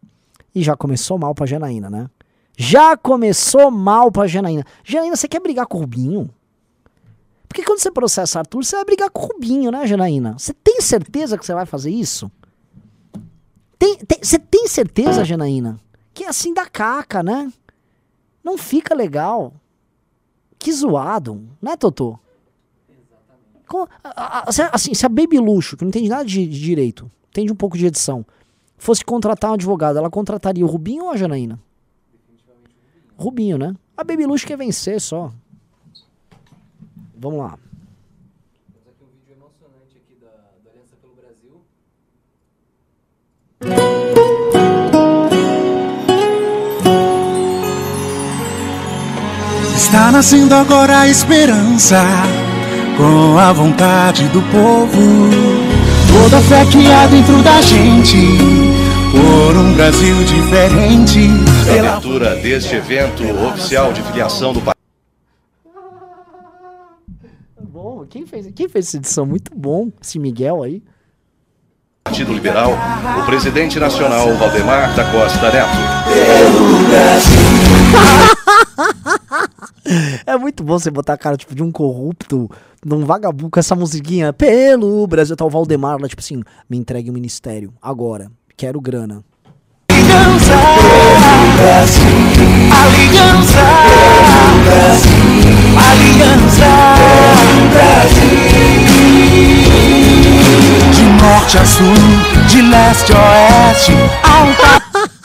E 0.54 0.64
já 0.64 0.76
começou 0.76 1.18
mal 1.18 1.34
pra 1.34 1.46
Janaína, 1.46 1.90
né? 1.90 2.10
Já 2.58 2.98
começou 2.98 3.72
mal 3.72 4.12
pra 4.12 4.28
Janaína. 4.28 4.66
Janaína, 4.84 5.16
você 5.16 5.28
quer 5.28 5.40
brigar 5.40 5.66
com 5.66 5.78
o 5.78 5.82
Rubinho? 5.82 6.30
Porque 7.48 7.64
quando 7.64 7.80
você 7.80 7.92
processa 7.92 8.40
Arthur, 8.40 8.64
você 8.64 8.76
vai 8.76 8.86
brigar 8.86 9.10
com 9.10 9.24
o 9.24 9.28
Rubinho, 9.28 9.72
né, 9.72 9.88
Janaína? 9.88 10.38
Você 10.38 10.54
tem 10.54 10.82
certeza 10.82 11.38
que 11.38 11.46
você 11.46 11.54
vai 11.54 11.66
fazer 11.66 11.90
isso? 11.90 12.32
Tem, 13.78 13.96
tem, 13.98 14.20
você 14.22 14.38
tem 14.38 14.68
certeza, 14.68 15.24
Janaína? 15.24 15.80
Que 16.14 16.26
é 16.26 16.28
assim 16.28 16.54
da 16.54 16.66
caca, 16.66 17.24
né? 17.24 17.52
Não 18.44 18.58
fica 18.58 18.94
legal. 18.94 19.54
Que 20.60 20.72
zoado, 20.72 21.48
né, 21.62 21.78
Totô? 21.78 22.20
Com, 23.70 23.88
a, 24.04 24.40
a, 24.40 24.46
assim, 24.74 24.96
se 24.96 25.06
a 25.06 25.10
Baby 25.10 25.38
Luxo, 25.38 25.78
que 25.78 25.84
não 25.84 25.90
entende 25.90 26.10
nada 26.10 26.26
de, 26.26 26.48
de, 26.48 26.60
direito, 26.60 27.10
entende 27.30 27.52
um 27.52 27.56
pouco 27.56 27.78
de 27.78 27.86
edição, 27.86 28.26
fosse 28.80 29.06
contratar 29.06 29.52
um 29.52 29.54
advogado, 29.54 30.00
ela 30.00 30.10
contrataria 30.10 30.66
o 30.66 30.68
Rubinho 30.68 31.04
ou 31.04 31.12
a 31.12 31.16
Janaína? 31.16 31.60
Rubinho, 33.16 33.60
né? 33.60 33.76
A 33.96 34.04
Baby 34.04 34.26
Luxo 34.26 34.48
quer 34.48 34.58
vencer 34.58 35.00
só. 35.00 35.32
Vamos 37.16 37.38
lá. 37.38 37.60
Temos 38.74 38.88
aqui 38.88 39.04
um 39.04 39.08
vídeo 39.14 39.36
emocionante 39.38 39.98
aqui 39.98 40.16
da, 40.20 40.32
da 40.64 40.72
Aliança 40.72 40.96
pelo 41.00 41.14
Brasil. 41.14 41.62
Está 49.76 50.12
nascendo 50.12 50.56
agora 50.56 51.02
a 51.02 51.08
esperança, 51.08 51.98
com 53.00 53.38
a 53.38 53.54
vontade 53.54 54.28
do 54.28 54.42
povo. 54.42 55.00
Toda 56.12 56.38
a 56.38 56.42
fé 56.42 56.66
que 56.66 56.92
há 56.92 57.08
dentro 57.08 57.42
da 57.42 57.62
gente, 57.62 58.18
por 59.12 59.56
um 59.56 59.74
Brasil 59.74 60.16
diferente. 60.26 61.30
A 61.70 61.80
abertura 61.80 62.36
deste 62.36 62.76
evento 62.76 63.24
oficial 63.48 63.94
de 63.94 64.02
filiação 64.02 64.52
do 64.52 64.60
país. 64.60 64.76
bom. 67.62 68.06
Quem 68.10 68.26
fez, 68.26 68.52
quem 68.54 68.68
fez 68.68 68.88
essa 68.88 68.98
edição? 68.98 69.26
Muito 69.26 69.56
bom, 69.56 69.90
esse 70.02 70.20
Miguel 70.20 70.62
aí. 70.62 70.84
Partido 72.04 72.34
Liberal, 72.34 72.74
o 73.22 73.26
presidente 73.26 73.80
nacional 73.80 74.34
Valdemar 74.36 74.94
da 74.94 75.10
Costa 75.10 75.50
Neto. 75.52 75.70
é 80.26 80.38
muito 80.38 80.64
bom 80.64 80.78
você 80.78 80.92
botar 80.92 81.14
a 81.14 81.18
cara 81.18 81.38
tipo, 81.38 81.56
de 81.56 81.64
um 81.64 81.72
corrupto, 81.72 82.50
num 82.86 83.06
vagabundo 83.06 83.50
com 83.50 83.60
essa 83.60 83.76
musiquinha. 83.76 84.32
Pelo 84.34 85.06
Brasil, 85.08 85.36
tá 85.36 85.46
o 85.46 85.50
Valdemar 85.50 85.98
lá, 86.00 86.08
tipo 86.08 86.22
assim, 86.22 86.42
me 86.70 86.78
entregue 86.78 87.10
o 87.10 87.14
ministério, 87.14 87.74
agora, 87.82 88.32
quero 88.56 88.80
grana. 88.80 89.24
Aliança, 89.92 90.54
aliança, 92.72 93.62
aliança. 95.78 96.70
De 100.94 101.04
norte 101.22 101.58
a 101.58 101.66
sul, 101.66 101.86
de 102.48 102.62
leste 102.62 103.14
a 103.14 103.70
oeste, 103.70 103.94
alta. 104.24 105.10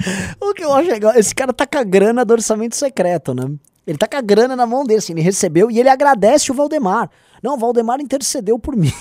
o 0.40 0.54
que 0.54 0.64
eu 0.64 0.72
acho 0.72 0.90
legal, 0.90 1.12
esse 1.14 1.34
cara 1.34 1.52
tá 1.52 1.66
com 1.66 1.78
a 1.78 1.84
grana 1.84 2.24
do 2.24 2.32
orçamento 2.32 2.76
secreto, 2.76 3.34
né? 3.34 3.44
Ele 3.86 3.98
tá 3.98 4.06
com 4.06 4.16
a 4.16 4.20
grana 4.20 4.54
na 4.54 4.66
mão 4.66 4.84
dele, 4.84 4.98
assim, 4.98 5.12
ele 5.12 5.22
recebeu 5.22 5.70
e 5.70 5.78
ele 5.78 5.88
agradece 5.88 6.50
o 6.50 6.54
Valdemar. 6.54 7.10
Não, 7.42 7.54
o 7.54 7.58
Valdemar 7.58 8.00
intercedeu 8.00 8.58
por 8.58 8.76
mim. 8.76 8.92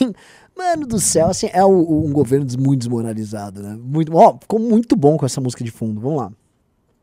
Mano 0.58 0.86
do 0.86 1.00
céu, 1.00 1.28
assim, 1.28 1.50
é 1.54 1.64
um, 1.64 2.08
um 2.08 2.12
governo 2.12 2.46
muito 2.58 2.80
desmoralizado, 2.80 3.62
né? 3.62 3.78
Muito, 3.82 4.16
ó, 4.16 4.38
ficou 4.40 4.60
muito 4.60 4.96
bom 4.96 5.18
com 5.18 5.26
essa 5.26 5.40
música 5.40 5.64
de 5.64 5.72
fundo. 5.72 6.02
Vamos 6.02 6.18
lá. 6.18 6.32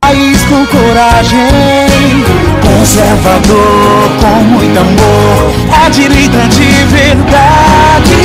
País 0.00 0.42
com 0.44 0.66
coragem, 0.66 1.38
conservador, 2.62 4.08
com 4.20 4.44
muito 4.44 4.78
amor, 4.78 5.86
é 5.86 5.90
direita 5.90 6.46
de 6.48 6.84
verdade. 6.94 8.16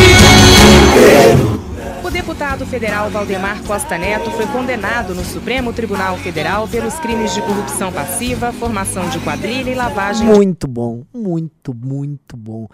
O 2.52 2.54
deputado 2.54 2.70
federal 2.70 3.10
Valdemar 3.10 3.64
Costa 3.64 3.98
Neto 3.98 4.30
foi 4.32 4.46
condenado 4.48 5.16
no 5.16 5.24
Supremo 5.24 5.72
Tribunal 5.72 6.18
Federal 6.18 6.68
pelos 6.68 7.00
crimes 7.00 7.34
de 7.34 7.42
corrupção 7.42 7.94
passiva, 7.94 8.52
formação 8.52 9.10
de 9.10 9.20
quadrilha 9.20 9.70
e 9.70 9.74
lavagem. 9.74 10.28
Muito 10.28 10.68
bom, 10.68 11.06
muito, 11.14 11.74
muito 11.74 12.36
bom. 12.36 12.68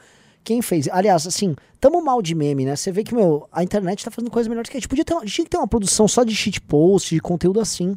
Quem 0.43 0.63
fez? 0.63 0.89
Aliás, 0.91 1.27
assim, 1.27 1.55
tamo 1.79 2.03
mal 2.03 2.23
de 2.23 2.33
meme, 2.33 2.65
né? 2.65 2.75
Você 2.75 2.91
vê 2.91 3.03
que, 3.03 3.13
meu, 3.13 3.47
a 3.51 3.63
internet 3.63 4.03
tá 4.03 4.09
fazendo 4.09 4.31
coisas 4.31 4.47
melhores 4.47 4.67
que 4.67 4.77
a 4.77 4.79
gente. 4.79 4.89
Podia 4.89 5.05
ter, 5.05 5.13
a 5.13 5.19
gente 5.19 5.33
tinha 5.33 5.45
que 5.45 5.51
ter 5.51 5.57
uma 5.57 5.67
produção 5.67 6.07
só 6.07 6.23
de 6.23 6.35
shitpost, 6.35 7.13
de 7.13 7.21
conteúdo 7.21 7.59
assim. 7.59 7.95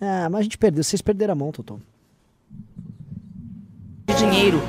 Ah, 0.00 0.28
mas 0.28 0.40
a 0.40 0.42
gente 0.42 0.58
perdeu. 0.58 0.82
Vocês 0.82 1.00
perderam 1.00 1.34
a 1.34 1.36
mão, 1.36 1.52
Totô. 1.52 1.78
Dinheiro. 4.18 4.60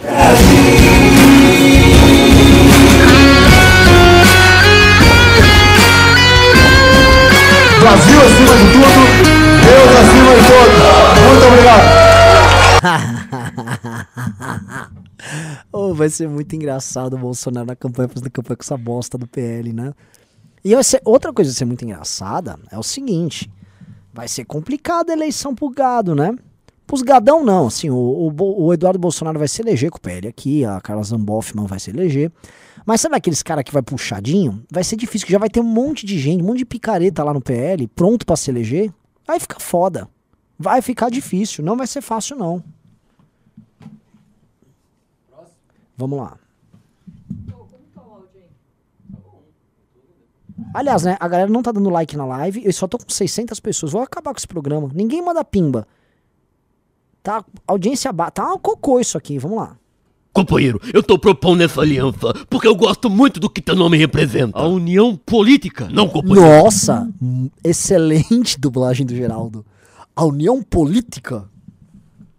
Brasil 7.93 8.19
acima 8.23 8.55
de 8.57 8.63
tudo, 8.73 8.89
Deus 9.61 9.91
acima 10.01 10.33
de 10.33 10.41
todos. 10.49 10.81
Muito 11.29 11.45
obrigado. 11.45 11.85
oh, 15.71 15.93
vai 15.93 16.09
ser 16.09 16.27
muito 16.27 16.55
engraçado 16.55 17.13
o 17.13 17.19
Bolsonaro 17.19 17.67
na 17.67 17.75
campanha 17.75 18.09
fazendo 18.09 18.31
campanha 18.31 18.57
com 18.57 18.63
essa 18.63 18.75
bosta 18.77 19.15
do 19.15 19.27
PL, 19.27 19.71
né? 19.73 19.93
E 20.65 20.73
vai 20.73 20.83
ser, 20.83 21.03
outra 21.05 21.31
coisa 21.31 21.51
vai 21.51 21.55
ser 21.55 21.65
muito 21.65 21.85
engraçada 21.85 22.57
é 22.71 22.79
o 22.79 22.83
seguinte 22.83 23.47
vai 24.11 24.27
ser 24.27 24.45
complicada 24.45 25.13
a 25.13 25.15
eleição 25.15 25.53
pro 25.53 25.69
gado, 25.69 26.15
né? 26.15 26.35
Pros 26.87 27.03
gadão 27.03 27.45
não, 27.45 27.67
assim, 27.67 27.91
o, 27.91 27.95
o, 27.95 28.65
o, 28.65 28.73
Eduardo 28.73 28.97
Bolsonaro 28.97 29.37
vai 29.37 29.47
se 29.47 29.61
eleger 29.61 29.91
com 29.91 29.99
o 29.99 30.01
PL 30.01 30.27
aqui, 30.27 30.65
a 30.65 30.81
Carla 30.81 31.03
Zamboffman 31.03 31.67
vai 31.67 31.79
se 31.79 31.91
eleger. 31.91 32.31
Mas 32.85 33.01
sabe 33.01 33.15
aqueles 33.15 33.41
cara 33.41 33.63
que 33.63 33.71
vai 33.71 33.81
puxadinho? 33.81 34.63
Vai 34.71 34.83
ser 34.83 34.95
difícil, 34.95 35.27
já 35.29 35.39
vai 35.39 35.49
ter 35.49 35.59
um 35.59 35.63
monte 35.63 36.05
de 36.05 36.19
gente, 36.19 36.43
um 36.43 36.47
monte 36.47 36.59
de 36.59 36.65
picareta 36.65 37.23
lá 37.23 37.33
no 37.33 37.41
PL, 37.41 37.87
pronto 37.87 38.25
para 38.25 38.35
se 38.35 38.51
eleger. 38.51 38.91
Aí 39.27 39.39
fica 39.39 39.59
foda. 39.59 40.09
Vai 40.59 40.81
ficar 40.81 41.09
difícil, 41.09 41.63
não 41.63 41.77
vai 41.77 41.87
ser 41.87 42.01
fácil 42.01 42.35
não. 42.35 42.63
Vamos 45.97 46.19
lá. 46.19 46.37
Aliás, 50.73 51.03
né, 51.03 51.17
a 51.19 51.27
galera 51.27 51.49
não 51.49 51.61
tá 51.61 51.71
dando 51.71 51.89
like 51.89 52.17
na 52.17 52.25
live, 52.25 52.65
eu 52.65 52.73
só 52.73 52.87
tô 52.87 52.97
com 52.97 53.09
600 53.09 53.59
pessoas. 53.59 53.91
Vou 53.91 54.01
acabar 54.01 54.31
com 54.31 54.37
esse 54.37 54.47
programa. 54.47 54.89
Ninguém 54.93 55.21
manda 55.21 55.43
pimba. 55.43 55.87
Tá, 57.21 57.43
audiência 57.65 58.11
baixa. 58.11 58.31
Tá 58.31 58.53
um 58.53 58.57
cocô 58.57 58.99
isso 58.99 59.17
aqui, 59.17 59.37
vamos 59.37 59.57
lá. 59.57 59.77
Companheiro, 60.33 60.81
eu 60.91 61.03
tô 61.03 61.19
propondo 61.19 61.61
essa 61.61 61.81
aliança 61.81 62.33
porque 62.49 62.67
eu 62.67 62.75
gosto 62.75 63.07
muito 63.07 63.39
do 63.39 63.47
que 63.47 63.61
teu 63.61 63.75
nome 63.75 63.97
representa. 63.97 64.57
A 64.57 64.67
união 64.67 65.15
política, 65.15 65.87
não 65.91 66.09
companheiro. 66.09 66.41
Nossa, 66.41 67.07
excelente 67.63 68.59
dublagem 68.59 69.05
do 69.05 69.15
Geraldo. 69.15 69.63
A 70.15 70.25
união 70.25 70.63
política? 70.63 71.45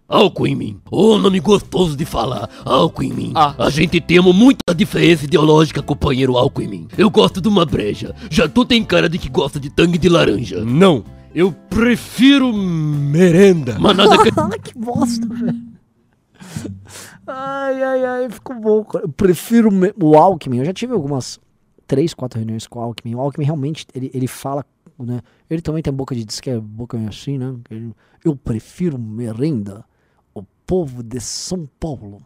Álcool 0.09 0.47
em 0.49 0.55
mim. 0.55 0.81
Oh, 0.91 1.19
nome 1.19 1.39
gostoso 1.41 1.97
de 1.97 2.05
falar. 2.05 2.51
Álcool 2.65 3.05
em 3.05 3.13
mim. 3.13 3.33
Ah. 3.35 3.55
A 3.59 3.71
gente 3.71 4.01
tem 4.01 4.21
muita 4.21 4.75
diferença 4.75 5.25
ideológica, 5.25 5.81
companheiro 5.81 6.37
álcool 6.37 6.63
em 6.63 6.69
mim. 6.69 6.89
Eu 6.99 7.09
gosto 7.09 7.41
de 7.41 7.49
uma 7.49 7.65
breja. 7.65 8.15
Já 8.29 8.49
tu 8.49 8.65
tem 8.65 8.85
cara 8.85 9.09
de 9.09 9.19
que 9.19 9.29
gosta 9.29 9.59
de 9.59 9.71
tangue 9.71 9.99
de 9.99 10.09
laranja. 10.09 10.65
Não. 10.65 11.05
Eu 11.35 11.53
prefiro 11.53 12.53
merenda. 12.53 13.77
Mas 13.81 13.97
nada 13.97 14.19
que... 14.19 14.31
que 14.73 14.79
bosta, 14.79 15.27
velho. 15.27 15.75
Ai, 17.27 17.83
ai, 17.83 18.05
ai, 18.05 18.31
ficou 18.31 18.57
bom. 18.57 18.87
Eu 18.95 19.09
prefiro 19.09 19.71
o 20.03 20.17
Alckmin. 20.17 20.59
Eu 20.59 20.65
já 20.65 20.73
tive 20.73 20.93
algumas 20.93 21.41
três, 21.87 22.15
quatro 22.15 22.39
reuniões 22.39 22.67
com 22.67 22.79
o 22.79 22.83
Alckmin. 22.83 23.15
O 23.15 23.21
Alckmin 23.21 23.45
realmente, 23.45 23.87
ele, 23.95 24.11
ele 24.13 24.27
fala, 24.27 24.65
né? 24.99 25.21
Ele 25.49 25.63
também 25.63 25.83
tem 25.83 25.93
boca 25.93 26.15
de 26.15 26.25
diz 26.25 26.41
que 26.41 26.51
é 26.51 26.59
boca 26.59 26.99
assim, 27.09 27.39
né? 27.39 27.55
Ele, 27.71 27.95
eu 28.25 28.37
prefiro 28.37 28.99
merenda 28.99 29.85
povo 30.67 31.03
de 31.03 31.21
São 31.21 31.67
Paulo. 31.79 32.19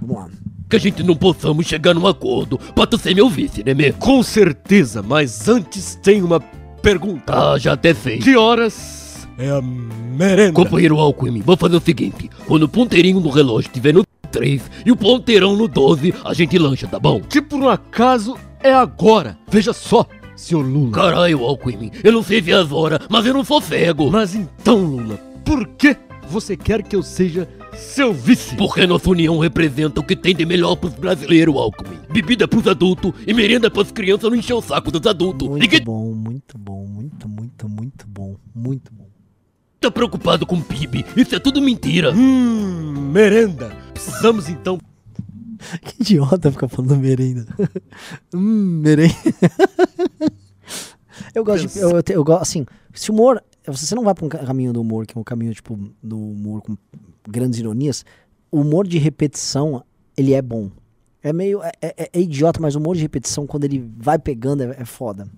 Vamos 0.00 0.16
lá. 0.16 0.30
Que 0.68 0.76
a 0.76 0.78
gente 0.78 1.02
não 1.02 1.14
possamos 1.14 1.66
chegar 1.66 1.94
num 1.94 2.06
acordo 2.06 2.58
pra 2.58 2.86
tu 2.86 2.96
ser 2.96 3.14
meu 3.14 3.28
vice, 3.28 3.62
né, 3.64 3.74
mesmo? 3.74 3.98
Com 3.98 4.22
certeza, 4.22 5.02
mas 5.02 5.48
antes 5.48 5.96
tem 5.96 6.22
uma 6.22 6.40
pergunta. 6.82 7.52
Ah, 7.52 7.58
já 7.58 7.74
até 7.74 7.92
fez. 7.92 8.24
Que 8.24 8.36
horas 8.36 9.01
é 9.38 9.50
a 9.50 9.60
merenda. 9.60 10.52
Companheiro 10.52 10.98
Alckmin, 10.98 11.40
vamos 11.40 11.60
fazer 11.60 11.76
o 11.76 11.80
seguinte: 11.80 12.30
quando 12.46 12.64
o 12.64 12.68
ponteirinho 12.68 13.20
do 13.20 13.30
relógio 13.30 13.68
estiver 13.68 13.92
no 13.92 14.04
3 14.30 14.62
e 14.86 14.90
o 14.90 14.96
ponteirão 14.96 15.56
no 15.56 15.68
12, 15.68 16.14
a 16.24 16.32
gente 16.32 16.58
lancha, 16.58 16.86
tá 16.86 16.98
bom? 16.98 17.20
Que 17.20 17.40
por 17.40 17.60
um 17.60 17.68
acaso 17.68 18.36
é 18.62 18.72
agora. 18.72 19.38
Veja 19.48 19.72
só, 19.72 20.06
senhor 20.34 20.64
Lula. 20.64 20.92
Caralho, 20.92 21.44
Alckmin, 21.44 21.90
eu 22.02 22.12
não 22.12 22.22
sei 22.22 22.42
se 22.42 22.50
é 22.50 22.54
as 22.54 22.72
horas, 22.72 23.00
mas 23.08 23.26
eu 23.26 23.34
não 23.34 23.44
sou 23.44 23.60
cego. 23.60 24.10
Mas 24.10 24.34
então, 24.34 24.78
Lula, 24.78 25.16
por 25.44 25.66
que 25.68 25.96
você 26.28 26.56
quer 26.56 26.82
que 26.82 26.96
eu 26.96 27.02
seja 27.02 27.48
seu 27.74 28.12
vice? 28.12 28.56
Porque 28.56 28.86
nossa 28.86 29.10
união 29.10 29.38
representa 29.38 30.00
o 30.00 30.04
que 30.04 30.16
tem 30.16 30.34
de 30.34 30.46
melhor 30.46 30.76
pros 30.76 30.94
brasileiros, 30.94 31.54
Alckmin. 31.54 31.98
Bebida 32.10 32.48
pros 32.48 32.66
adultos 32.66 33.12
e 33.26 33.34
merenda 33.34 33.70
pras 33.70 33.92
crianças 33.92 34.30
não 34.30 34.36
encher 34.36 34.54
o 34.54 34.62
saco 34.62 34.90
dos 34.90 35.06
adultos. 35.06 35.48
Muito 35.48 35.62
Ninguém 35.62 35.82
bom, 35.84 36.12
muito 36.14 36.56
bom, 36.56 36.86
muito, 36.86 37.28
muito, 37.28 37.68
muito 37.68 38.06
bom, 38.06 38.36
muito 38.54 38.92
bom. 38.92 39.11
Tá 39.82 39.90
preocupado 39.90 40.46
com 40.46 40.60
PIB. 40.60 41.04
Isso 41.16 41.34
é 41.34 41.38
tudo 41.38 41.60
mentira. 41.60 42.12
Hum, 42.12 43.10
merenda. 43.12 43.70
Precisamos 43.92 44.48
então. 44.48 44.78
Que 45.80 46.02
idiota 46.02 46.50
ficar 46.50 46.66
falando 46.68 46.96
merenda. 46.96 47.46
hum, 48.34 48.80
merenda. 48.82 49.14
eu 51.34 51.44
gosto 51.44 51.68
de. 51.68 51.78
Eu, 51.78 51.90
eu, 51.90 52.02
eu 52.08 52.24
gosto, 52.24 52.42
assim, 52.42 52.66
se 52.92 53.10
o 53.10 53.14
humor. 53.14 53.42
Você 53.64 53.94
não 53.94 54.02
vai 54.02 54.12
pra 54.12 54.26
um 54.26 54.28
ca- 54.28 54.44
caminho 54.44 54.72
do 54.72 54.80
humor, 54.80 55.06
que 55.06 55.16
é 55.16 55.20
um 55.20 55.22
caminho, 55.22 55.54
tipo, 55.54 55.78
do 56.02 56.18
humor 56.18 56.62
com 56.62 56.76
grandes 57.28 57.60
ironias. 57.60 58.04
O 58.50 58.60
humor 58.62 58.88
de 58.88 58.98
repetição, 58.98 59.84
ele 60.16 60.34
é 60.34 60.42
bom. 60.42 60.68
É 61.22 61.32
meio. 61.32 61.62
É, 61.62 61.70
é- 61.80 62.10
é 62.12 62.20
idiota, 62.20 62.60
mas 62.60 62.74
o 62.74 62.80
humor 62.80 62.96
de 62.96 63.02
repetição, 63.02 63.46
quando 63.46 63.62
ele 63.64 63.88
vai 63.98 64.18
pegando, 64.18 64.64
é, 64.64 64.76
é 64.80 64.84
foda. 64.84 65.28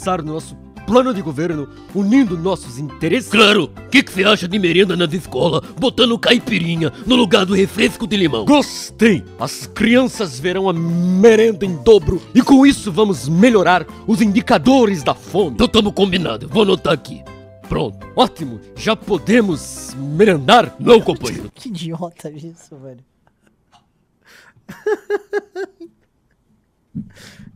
Pensar 0.00 0.22
no 0.22 0.34
nosso 0.34 0.54
plano 0.86 1.12
de 1.12 1.20
governo, 1.20 1.68
unindo 1.92 2.38
nossos 2.38 2.78
interesses. 2.78 3.28
Claro, 3.28 3.64
o 3.64 3.88
que 3.88 4.00
que 4.00 4.12
você 4.12 4.22
acha 4.22 4.46
de 4.46 4.56
merenda 4.56 4.96
nas 4.96 5.12
escolas, 5.12 5.60
botando 5.76 6.16
caipirinha 6.16 6.92
no 7.04 7.16
lugar 7.16 7.44
do 7.44 7.52
refresco 7.52 8.06
de 8.06 8.16
limão? 8.16 8.44
Gostei! 8.44 9.24
As 9.40 9.66
crianças 9.66 10.38
verão 10.38 10.68
a 10.68 10.72
merenda 10.72 11.66
em 11.66 11.74
dobro 11.82 12.22
e 12.32 12.40
com 12.40 12.64
isso 12.64 12.92
vamos 12.92 13.28
melhorar 13.28 13.84
os 14.06 14.22
indicadores 14.22 15.02
da 15.02 15.16
fome. 15.16 15.54
Então 15.54 15.66
tamo 15.66 15.92
combinado, 15.92 16.46
vou 16.46 16.62
anotar 16.62 16.92
aqui. 16.92 17.20
Pronto. 17.68 17.98
Ótimo! 18.14 18.60
Já 18.76 18.94
podemos 18.94 19.96
merendar? 19.96 20.76
Não, 20.78 21.00
companheiro. 21.00 21.50
Que 21.52 21.70
idiota 21.70 22.30
isso, 22.30 22.76
velho. 22.76 23.04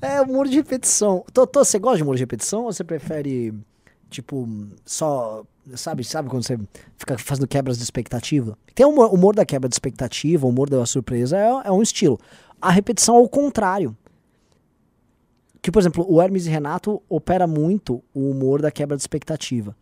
é 0.00 0.20
humor 0.20 0.48
de 0.48 0.56
repetição. 0.56 1.24
Totô, 1.32 1.64
você 1.64 1.78
gosta 1.78 1.98
de 1.98 2.02
humor 2.02 2.16
de 2.16 2.22
repetição 2.22 2.64
ou 2.64 2.72
você 2.72 2.84
prefere, 2.84 3.54
tipo, 4.08 4.48
só. 4.84 5.44
Sabe, 5.74 6.02
sabe 6.02 6.28
quando 6.28 6.42
você 6.44 6.58
fica 6.96 7.16
fazendo 7.18 7.46
quebras 7.46 7.76
de 7.76 7.84
expectativa? 7.84 8.58
Tem 8.74 8.84
o 8.84 8.88
humor, 8.88 9.34
da 9.36 9.44
quebra 9.44 9.68
de 9.68 9.74
expectativa, 9.74 10.44
o 10.44 10.48
humor 10.48 10.68
da 10.68 10.84
surpresa, 10.84 11.36
é, 11.36 11.68
é 11.68 11.70
um 11.70 11.82
estilo. 11.82 12.18
A 12.60 12.70
repetição 12.70 13.16
é 13.16 13.20
o 13.20 13.28
contrário. 13.28 13.96
Que, 15.62 15.70
por 15.70 15.78
exemplo, 15.78 16.04
o 16.08 16.20
Hermes 16.20 16.46
e 16.46 16.50
Renato 16.50 17.02
opera 17.08 17.46
muito 17.46 18.02
o 18.14 18.30
humor 18.30 18.62
da 18.62 18.70
quebra 18.70 18.96
de 18.96 19.02
expectativa. 19.02 19.76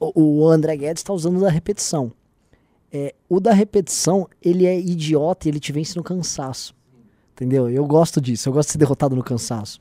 O, 0.00 0.40
o 0.40 0.48
André 0.48 0.76
Guedes 0.76 1.00
está 1.00 1.12
usando 1.12 1.36
o 1.36 1.40
da 1.40 1.50
repetição. 1.50 2.12
É, 2.92 3.14
o 3.28 3.40
da 3.40 3.52
repetição, 3.52 4.28
ele 4.40 4.66
é 4.66 4.78
idiota 4.78 5.46
e 5.46 5.50
ele 5.50 5.60
te 5.60 5.72
vence 5.72 5.96
no 5.96 6.02
cansaço. 6.02 6.74
Entendeu? 7.36 7.68
Eu 7.68 7.84
gosto 7.84 8.18
disso, 8.18 8.48
eu 8.48 8.52
gosto 8.54 8.68
de 8.68 8.72
ser 8.72 8.78
derrotado 8.78 9.14
no 9.14 9.22
cansaço. 9.22 9.78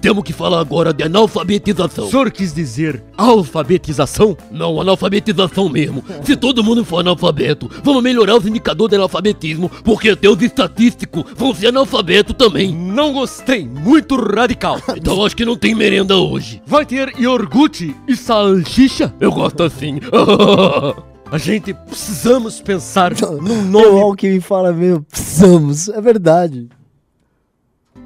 Temos 0.00 0.24
que 0.24 0.32
falar 0.32 0.58
agora 0.58 0.90
de 0.90 1.04
analfabetização. 1.04 2.06
O 2.06 2.10
senhor 2.10 2.30
quis 2.30 2.54
dizer 2.54 3.04
alfabetização? 3.14 4.34
Não, 4.50 4.80
analfabetização 4.80 5.68
mesmo. 5.68 6.02
Se 6.24 6.34
todo 6.34 6.64
mundo 6.64 6.82
for 6.82 7.00
analfabeto, 7.00 7.70
vamos 7.84 8.02
melhorar 8.02 8.36
os 8.38 8.46
indicadores 8.46 8.88
de 8.88 8.96
analfabetismo, 8.96 9.68
porque 9.84 10.08
até 10.08 10.30
os 10.30 10.40
estatísticos 10.40 11.24
vão 11.36 11.54
ser 11.54 11.66
analfabetos 11.66 12.34
também. 12.36 12.74
Não 12.74 13.12
gostei, 13.12 13.68
muito 13.68 14.16
radical. 14.16 14.80
Então 14.96 15.22
acho 15.26 15.36
que 15.36 15.44
não 15.44 15.58
tem 15.58 15.74
merenda 15.74 16.16
hoje. 16.16 16.62
Vai 16.66 16.86
ter 16.86 17.12
iogurte 17.20 17.94
e 18.08 18.16
salsicha? 18.16 19.14
Eu 19.20 19.30
gosto 19.30 19.62
assim. 19.62 20.00
A 21.32 21.38
gente 21.38 21.72
precisamos 21.72 22.60
pensar 22.60 23.12
num 23.40 23.60
O 23.60 23.64
nome 23.64 24.00
Alckmin 24.02 24.38
fala 24.38 24.70
mesmo, 24.70 25.02
precisamos, 25.02 25.88
é 25.88 25.98
verdade. 25.98 26.68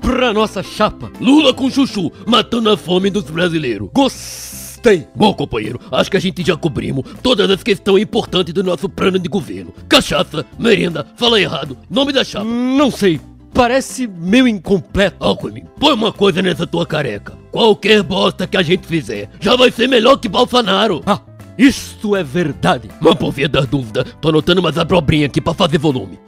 pra 0.00 0.32
nossa 0.32 0.62
chapa. 0.62 1.10
Lula 1.20 1.52
com 1.52 1.68
chuchu, 1.68 2.12
matando 2.24 2.70
a 2.70 2.76
fome 2.76 3.10
dos 3.10 3.24
brasileiros. 3.24 3.88
Gostei. 3.92 5.08
Bom, 5.12 5.34
companheiro, 5.34 5.80
acho 5.90 6.08
que 6.08 6.16
a 6.16 6.20
gente 6.20 6.46
já 6.46 6.56
cobrimos 6.56 7.04
todas 7.20 7.50
as 7.50 7.64
questões 7.64 8.04
importantes 8.04 8.54
do 8.54 8.62
nosso 8.62 8.88
plano 8.88 9.18
de 9.18 9.28
governo. 9.28 9.74
Cachaça, 9.88 10.46
merenda, 10.56 11.04
fala 11.16 11.40
errado, 11.40 11.76
nome 11.90 12.12
da 12.12 12.22
chapa. 12.22 12.44
Não 12.44 12.92
sei, 12.92 13.20
parece 13.52 14.06
meio 14.06 14.46
incompleto. 14.46 15.16
Alckmin, 15.18 15.64
põe 15.80 15.94
uma 15.94 16.12
coisa 16.12 16.40
nessa 16.40 16.64
tua 16.64 16.86
careca. 16.86 17.36
Qualquer 17.50 18.04
bosta 18.04 18.46
que 18.46 18.56
a 18.56 18.62
gente 18.62 18.86
fizer 18.86 19.28
já 19.40 19.56
vai 19.56 19.72
ser 19.72 19.88
melhor 19.88 20.18
que 20.18 20.28
Bolsonaro. 20.28 21.02
Ah, 21.04 21.20
isto 21.58 22.14
é 22.16 22.22
verdade. 22.22 22.88
Mas 23.00 23.14
por 23.14 23.30
via 23.32 23.48
das 23.48 23.66
dúvidas, 23.66 24.04
tô 24.20 24.28
anotando 24.28 24.60
umas 24.60 24.76
abobrinhas 24.78 25.30
aqui 25.30 25.40
pra 25.40 25.54
fazer 25.54 25.78
volume. 25.78 26.18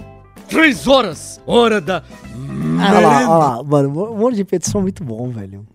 Três 0.49 0.87
horas, 0.87 1.41
hora 1.47 1.81
da 1.81 2.03
Ah, 2.81 2.89
olha 2.91 3.01
lá, 3.01 3.17
olha 3.19 3.29
lá, 3.29 3.63
mano, 3.63 3.91
o 3.91 4.13
humor 4.15 4.33
de 4.33 4.39
repetição 4.39 4.81
é 4.81 4.83
muito 4.83 5.05
bom, 5.05 5.29
velho. 5.31 5.67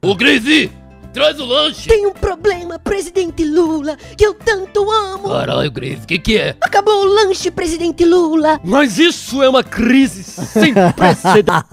Ô, 0.00 0.14
Grazi, 0.14 0.70
traz 1.12 1.40
o 1.40 1.44
lanche. 1.44 1.88
Tem 1.88 2.06
um 2.06 2.12
problema, 2.12 2.78
presidente 2.78 3.44
Lula, 3.44 3.96
que 4.16 4.24
eu 4.24 4.32
tanto 4.34 4.88
amo. 4.88 5.28
Caralho, 5.28 5.72
Grazi, 5.72 6.06
que 6.06 6.18
que 6.20 6.38
é? 6.38 6.56
Acabou 6.60 7.02
o 7.02 7.14
lanche, 7.14 7.50
presidente 7.50 8.04
Lula. 8.04 8.60
Mas 8.62 8.96
isso 8.96 9.42
é 9.42 9.48
uma 9.48 9.64
crise 9.64 10.22
sem 10.22 10.72
precedentes. 10.94 11.64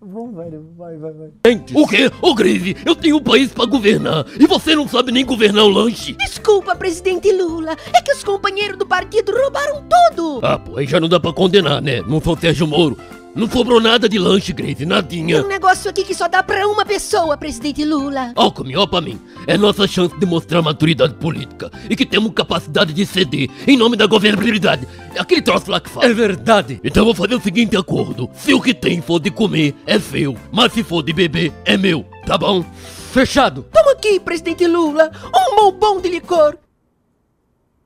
Bom, 0.00 0.30
velho, 0.30 0.64
vai, 0.78 0.96
vai, 0.96 1.12
vai. 1.12 1.28
O 1.74 1.86
quê? 1.88 2.08
Ô, 2.22 2.32
Grazi, 2.32 2.76
eu 2.86 2.94
tenho 2.94 3.16
um 3.16 3.22
país 3.22 3.52
pra 3.52 3.66
governar 3.66 4.24
e 4.38 4.46
você 4.46 4.76
não 4.76 4.86
sabe 4.86 5.10
nem 5.10 5.26
governar 5.26 5.64
o 5.64 5.68
lanche? 5.68 6.12
Desculpa, 6.12 6.76
presidente 6.76 7.32
Lula, 7.32 7.76
é 7.92 8.00
que 8.00 8.12
os 8.12 8.22
companheiros 8.22 8.78
do 8.78 8.86
partido 8.86 9.32
roubaram 9.32 9.82
tudo. 9.82 10.38
Ah, 10.40 10.56
pô, 10.56 10.76
aí 10.76 10.86
já 10.86 11.00
não 11.00 11.08
dá 11.08 11.18
pra 11.18 11.32
condenar, 11.32 11.82
né? 11.82 12.00
Não 12.02 12.20
sou 12.20 12.38
Sérgio 12.38 12.68
Moro. 12.68 12.96
Não 13.34 13.48
sobrou 13.48 13.80
nada 13.80 14.08
de 14.08 14.18
lanche, 14.18 14.52
Grazi, 14.52 14.74
Tem 14.76 14.86
nadinha. 14.86 15.42
um 15.44 15.46
negócio 15.48 15.88
aqui 15.88 16.02
que 16.02 16.14
só 16.14 16.26
dá 16.26 16.42
pra 16.42 16.66
uma 16.66 16.84
pessoa, 16.84 17.36
presidente 17.36 17.84
Lula. 17.84 18.32
Alckmin, 18.34 18.74
ó 18.76 18.86
pra 18.86 19.00
mim. 19.00 19.20
É 19.46 19.56
nossa 19.56 19.86
chance 19.86 20.16
de 20.18 20.26
mostrar 20.26 20.60
maturidade 20.60 21.14
política 21.14 21.70
e 21.88 21.94
que 21.94 22.04
temos 22.04 22.32
capacidade 22.32 22.92
de 22.92 23.06
ceder 23.06 23.48
em 23.66 23.76
nome 23.76 23.96
da 23.96 24.06
governabilidade. 24.06 24.88
É 25.14 25.20
aquele 25.20 25.40
troço 25.42 25.70
lá 25.70 25.80
que 25.80 25.88
fala. 25.88 26.06
É 26.06 26.12
verdade. 26.12 26.80
Então 26.82 27.04
vou 27.04 27.14
fazer 27.14 27.34
o 27.36 27.40
seguinte 27.40 27.76
acordo. 27.76 28.28
Se 28.34 28.52
o 28.52 28.60
que 28.60 28.74
tem 28.74 29.00
for 29.00 29.20
de 29.20 29.30
comer, 29.30 29.74
é 29.86 29.98
seu. 30.00 30.36
Mas 30.50 30.72
se 30.72 30.82
for 30.82 31.02
de 31.02 31.12
beber, 31.12 31.52
é 31.64 31.76
meu. 31.76 32.04
Tá 32.26 32.36
bom? 32.36 32.64
Fechado. 33.12 33.64
Toma 33.72 33.92
aqui, 33.92 34.18
presidente 34.20 34.66
Lula, 34.66 35.10
um 35.34 35.56
bombom 35.56 36.00
de 36.00 36.08
licor. 36.08 36.56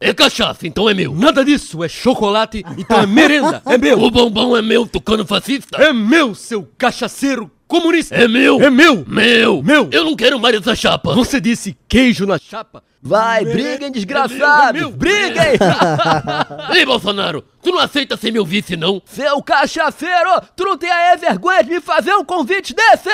É 0.02 0.12
cachaça, 0.14 0.66
então 0.66 0.88
é 0.88 0.94
meu. 0.94 1.14
Nada 1.14 1.44
disso, 1.44 1.82
é 1.84 1.88
chocolate, 1.88 2.64
então 2.76 3.00
é 3.00 3.06
merenda. 3.06 3.62
É 3.66 3.78
meu. 3.78 4.00
O 4.00 4.10
bombom 4.10 4.56
é 4.56 4.62
meu, 4.62 4.86
tucano 4.86 5.24
fascista. 5.26 5.76
É 5.82 5.92
meu, 5.92 6.34
seu 6.34 6.68
cachaceiro 6.76 7.50
comunista. 7.68 8.14
É 8.14 8.26
meu. 8.28 8.60
É 8.60 8.68
meu. 8.70 9.04
Meu. 9.06 9.62
Meu. 9.62 9.88
Eu 9.92 10.04
não 10.04 10.16
quero 10.16 10.38
mais 10.40 10.56
essa 10.56 10.74
chapa. 10.74 11.14
Você 11.14 11.40
disse 11.40 11.76
queijo 11.88 12.26
na 12.26 12.38
chapa? 12.38 12.82
Vai, 13.04 13.42
É- 13.42 13.44
briguem, 13.44 13.88
é 13.88 13.90
desgraçados! 13.90 14.72
meu, 14.80 14.88
é 14.88 14.90
meu. 14.90 14.90
briguem! 14.90 15.58
Ei, 16.76 16.84
Bolsonaro, 16.86 17.42
tu 17.62 17.70
não 17.72 17.80
aceita 17.80 18.16
ser 18.16 18.30
meu 18.30 18.44
vice, 18.44 18.76
não? 18.76 19.02
Seu 19.04 19.42
cachaceiro, 19.42 20.40
tu 20.56 20.64
não 20.64 20.76
tem 20.78 20.90
a 20.90 21.16
vergonha 21.16 21.64
de 21.64 21.70
me 21.70 21.80
fazer 21.80 22.14
um 22.14 22.24
convite 22.24 22.72
desse? 22.74 23.10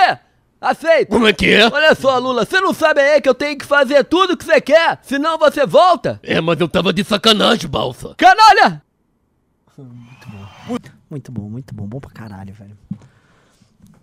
Aceita! 0.61 1.12
Como 1.12 1.27
é 1.27 1.33
que 1.33 1.47
é? 1.47 1.66
Olha 1.66 1.94
só, 1.94 2.18
Lula, 2.18 2.44
você 2.44 2.61
não 2.61 2.75
sabe 2.75 3.01
aí 3.01 3.21
que 3.21 3.29
eu 3.29 3.35
tenho 3.35 3.57
que 3.57 3.64
fazer 3.64 4.03
tudo 4.05 4.37
que 4.37 4.44
você 4.44 4.61
quer, 4.61 4.99
senão 5.03 5.38
você 5.38 5.64
volta? 5.64 6.18
É, 6.23 6.40
mas 6.40 6.61
eu 6.61 6.68
tava 6.68 6.92
de 6.92 7.05
sacanagem, 7.05 7.71
balsa. 7.71 8.14
Canalha! 8.16 8.83
Muito 11.09 11.33
bom, 11.33 11.49
muito 11.49 11.75
bom, 11.75 11.87
bom 11.87 12.01
pra 12.01 12.11
caralho, 12.11 12.53
velho. 12.53 12.77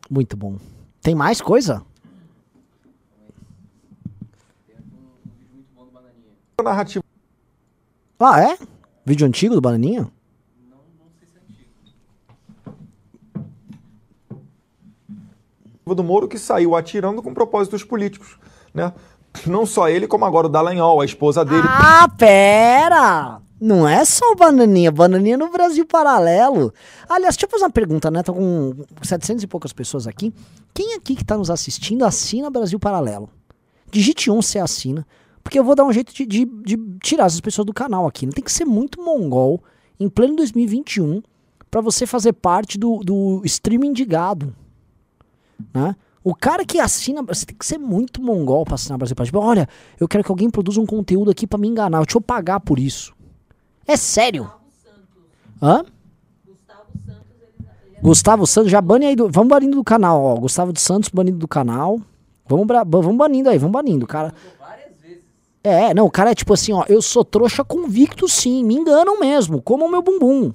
Muito 0.09 0.37
bom. 0.37 0.57
Tem 1.01 1.13
mais 1.13 1.41
coisa? 1.41 1.83
narrativa 6.63 7.03
Ah, 8.19 8.41
é? 8.41 8.57
Vídeo 9.05 9.27
antigo 9.27 9.53
do 9.53 9.61
Bananinha? 9.61 10.09
Do 15.93 16.03
Moro 16.03 16.27
que 16.27 16.39
saiu 16.39 16.75
atirando 16.75 17.21
com 17.21 17.33
propósitos 17.33 17.83
políticos, 17.83 18.37
né? 18.73 18.91
Não 19.45 19.65
só 19.65 19.89
ele, 19.89 20.07
como 20.07 20.25
agora 20.25 20.47
o 20.47 20.49
Dallagnol, 20.49 21.01
a 21.01 21.05
esposa 21.05 21.43
dele. 21.43 21.67
Ah, 21.67 22.07
pera! 22.17 23.41
Não 23.59 23.87
é 23.87 24.03
só 24.03 24.31
o 24.31 24.35
Bananinha, 24.35 24.91
Bananinha 24.91 25.37
no 25.37 25.49
Brasil 25.49 25.85
Paralelo. 25.85 26.73
Aliás, 27.07 27.35
deixa 27.35 27.45
eu 27.45 27.49
fazer 27.49 27.63
uma 27.63 27.69
pergunta, 27.69 28.09
né? 28.11 28.23
Tô 28.23 28.33
com 28.33 28.73
700 29.01 29.43
e 29.43 29.47
poucas 29.47 29.71
pessoas 29.71 30.07
aqui. 30.07 30.33
Quem 30.73 30.93
aqui 30.93 31.15
que 31.15 31.23
tá 31.23 31.37
nos 31.37 31.49
assistindo 31.49 32.03
assina 32.03 32.49
Brasil 32.49 32.79
Paralelo? 32.79 33.29
Digite 33.91 34.29
um 34.29 34.41
se 34.41 34.59
assina, 34.59 35.07
porque 35.43 35.57
eu 35.57 35.63
vou 35.63 35.75
dar 35.75 35.85
um 35.85 35.93
jeito 35.93 36.13
de, 36.13 36.25
de, 36.25 36.45
de 36.45 36.77
tirar 37.01 37.27
essas 37.27 37.39
pessoas 37.39 37.65
do 37.65 37.73
canal 37.73 38.05
aqui. 38.05 38.25
Não 38.25 38.33
tem 38.33 38.43
que 38.43 38.51
ser 38.51 38.65
muito 38.65 39.01
mongol 39.01 39.63
em 39.99 40.09
pleno 40.09 40.35
2021 40.35 41.21
para 41.71 41.81
você 41.81 42.05
fazer 42.05 42.33
parte 42.33 42.77
do, 42.77 42.99
do 42.99 43.41
streaming 43.45 43.93
de 43.93 44.05
gado, 44.05 44.53
né? 45.73 45.95
O 46.23 46.33
cara 46.33 46.65
que 46.65 46.79
assina, 46.79 47.21
você 47.21 47.45
tem 47.45 47.55
que 47.55 47.65
ser 47.65 47.77
muito 47.77 48.21
mongol 48.21 48.65
pra 48.65 48.75
assinar 48.75 48.97
Brasil 48.97 49.15
Paralelo. 49.15 49.31
Tipo, 49.31 49.47
olha, 49.47 49.69
eu 49.99 50.07
quero 50.07 50.23
que 50.23 50.31
alguém 50.31 50.49
produza 50.49 50.81
um 50.81 50.85
conteúdo 50.85 51.29
aqui 51.29 51.45
para 51.45 51.59
me 51.59 51.67
enganar, 51.67 51.99
deixa 52.01 52.17
eu 52.17 52.21
pagar 52.21 52.59
por 52.59 52.79
isso. 52.79 53.13
É 53.87 53.95
sério? 53.95 54.51
Hã? 55.61 55.85
Gustavo 58.01 58.45
Santos, 58.45 58.71
já 58.71 58.81
bane 58.81 59.05
aí 59.05 59.15
do. 59.15 59.29
Vamos 59.29 59.49
banindo 59.49 59.77
do 59.77 59.83
canal, 59.83 60.21
ó. 60.21 60.35
Gustavo 60.35 60.73
de 60.73 60.79
Santos 60.79 61.09
banido 61.09 61.37
do 61.37 61.47
canal. 61.47 61.99
Vamos, 62.47 62.67
vamos 62.87 63.17
banindo 63.17 63.49
aí, 63.49 63.57
vamos 63.57 63.73
banindo. 63.73 64.05
Cara. 64.05 64.33
É, 65.63 65.93
não, 65.95 66.05
o 66.05 66.11
cara 66.11 66.31
é 66.31 66.35
tipo 66.35 66.53
assim, 66.53 66.71
ó. 66.73 66.85
Eu 66.87 67.01
sou 67.01 67.25
trouxa 67.25 67.63
convicto, 67.63 68.27
sim. 68.27 68.63
Me 68.63 68.75
enganam 68.75 69.19
mesmo. 69.19 69.61
Como 69.61 69.85
o 69.85 69.89
meu 69.89 70.03
bumbum. 70.03 70.53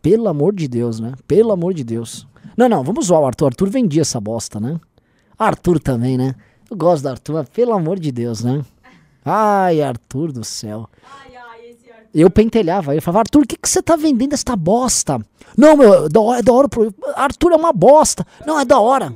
Pelo 0.00 0.28
amor 0.28 0.54
de 0.54 0.68
Deus, 0.68 1.00
né? 1.00 1.14
Pelo 1.26 1.50
amor 1.50 1.74
de 1.74 1.82
Deus. 1.82 2.28
Não, 2.56 2.68
não, 2.68 2.82
vamos 2.82 3.06
zoar 3.06 3.20
o 3.22 3.26
Arthur. 3.26 3.46
Arthur 3.46 3.68
vendia 3.68 4.02
essa 4.02 4.20
bosta, 4.20 4.58
né? 4.58 4.80
Arthur 5.38 5.78
também, 5.78 6.16
né? 6.16 6.34
Eu 6.70 6.76
gosto 6.76 7.02
do 7.02 7.08
Arthur, 7.10 7.34
mas 7.34 7.48
pelo 7.50 7.72
amor 7.72 7.98
de 7.98 8.10
Deus, 8.10 8.42
né? 8.42 8.64
Ai, 9.24 9.82
Arthur 9.82 10.32
do 10.32 10.44
céu. 10.44 10.88
Eu 12.14 12.30
pentelhava 12.30 12.92
ele, 12.94 13.00
falava, 13.02 13.20
Arthur, 13.20 13.42
o 13.42 13.46
que, 13.46 13.56
que 13.58 13.68
você 13.68 13.82
tá 13.82 13.94
vendendo 13.94 14.32
essa 14.32 14.56
bosta? 14.56 15.20
Não, 15.56 15.76
meu, 15.76 16.06
é 16.06 16.08
da 16.08 16.20
hora, 16.20 16.38
é 16.38 16.42
da 16.42 16.52
hora. 16.52 16.68
pro- 16.68 16.94
Arthur 17.14 17.52
é 17.52 17.56
uma 17.56 17.72
bosta. 17.74 18.26
Não, 18.46 18.58
é 18.58 18.64
da 18.64 18.78
hora. 18.80 19.14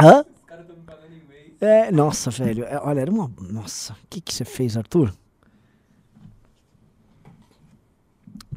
Hã? 0.00 0.24
É, 1.60 1.90
nossa, 1.90 2.30
velho. 2.30 2.64
é, 2.64 2.80
olha, 2.82 3.00
era 3.00 3.10
uma. 3.10 3.30
Nossa, 3.50 3.92
o 3.92 3.96
que, 4.08 4.20
que 4.20 4.32
você 4.32 4.44
fez, 4.44 4.76
Arthur? 4.76 5.12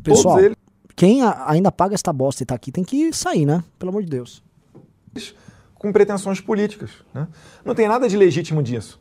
Pessoal, 0.04 0.36
Todos 0.36 0.46
eles 0.46 0.58
quem 1.00 1.22
a- 1.22 1.50
ainda 1.50 1.72
paga 1.72 1.94
esta 1.96 2.12
bosta 2.12 2.44
e 2.44 2.46
tá 2.46 2.56
aqui 2.56 2.74
tem 2.74 2.84
que 2.84 3.14
sair, 3.14 3.46
né? 3.46 3.64
Pelo 3.80 3.90
amor 3.90 4.04
de 4.04 4.10
Deus. 4.10 4.44
com 5.76 5.94
pretensões 5.94 6.42
políticas. 6.42 6.92
Né? 7.14 7.26
Não 7.64 7.74
tem 7.74 7.88
nada 7.88 8.10
de 8.10 8.18
legítimo 8.18 8.62
disso. 8.62 9.00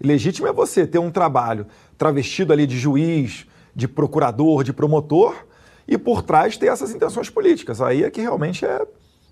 Legítimo 0.00 0.46
é 0.46 0.52
você 0.52 0.86
ter 0.86 1.00
um 1.00 1.10
trabalho 1.10 1.66
travestido 1.98 2.52
ali 2.52 2.68
de 2.68 2.78
juiz, 2.78 3.46
de 3.74 3.88
procurador, 3.88 4.62
de 4.62 4.72
promotor, 4.72 5.34
e 5.88 5.98
por 5.98 6.22
trás 6.22 6.56
ter 6.56 6.66
essas 6.68 6.92
intenções 6.92 7.28
políticas. 7.28 7.80
Aí 7.80 8.04
é 8.04 8.10
que 8.12 8.20
realmente 8.20 8.64
é, 8.64 8.86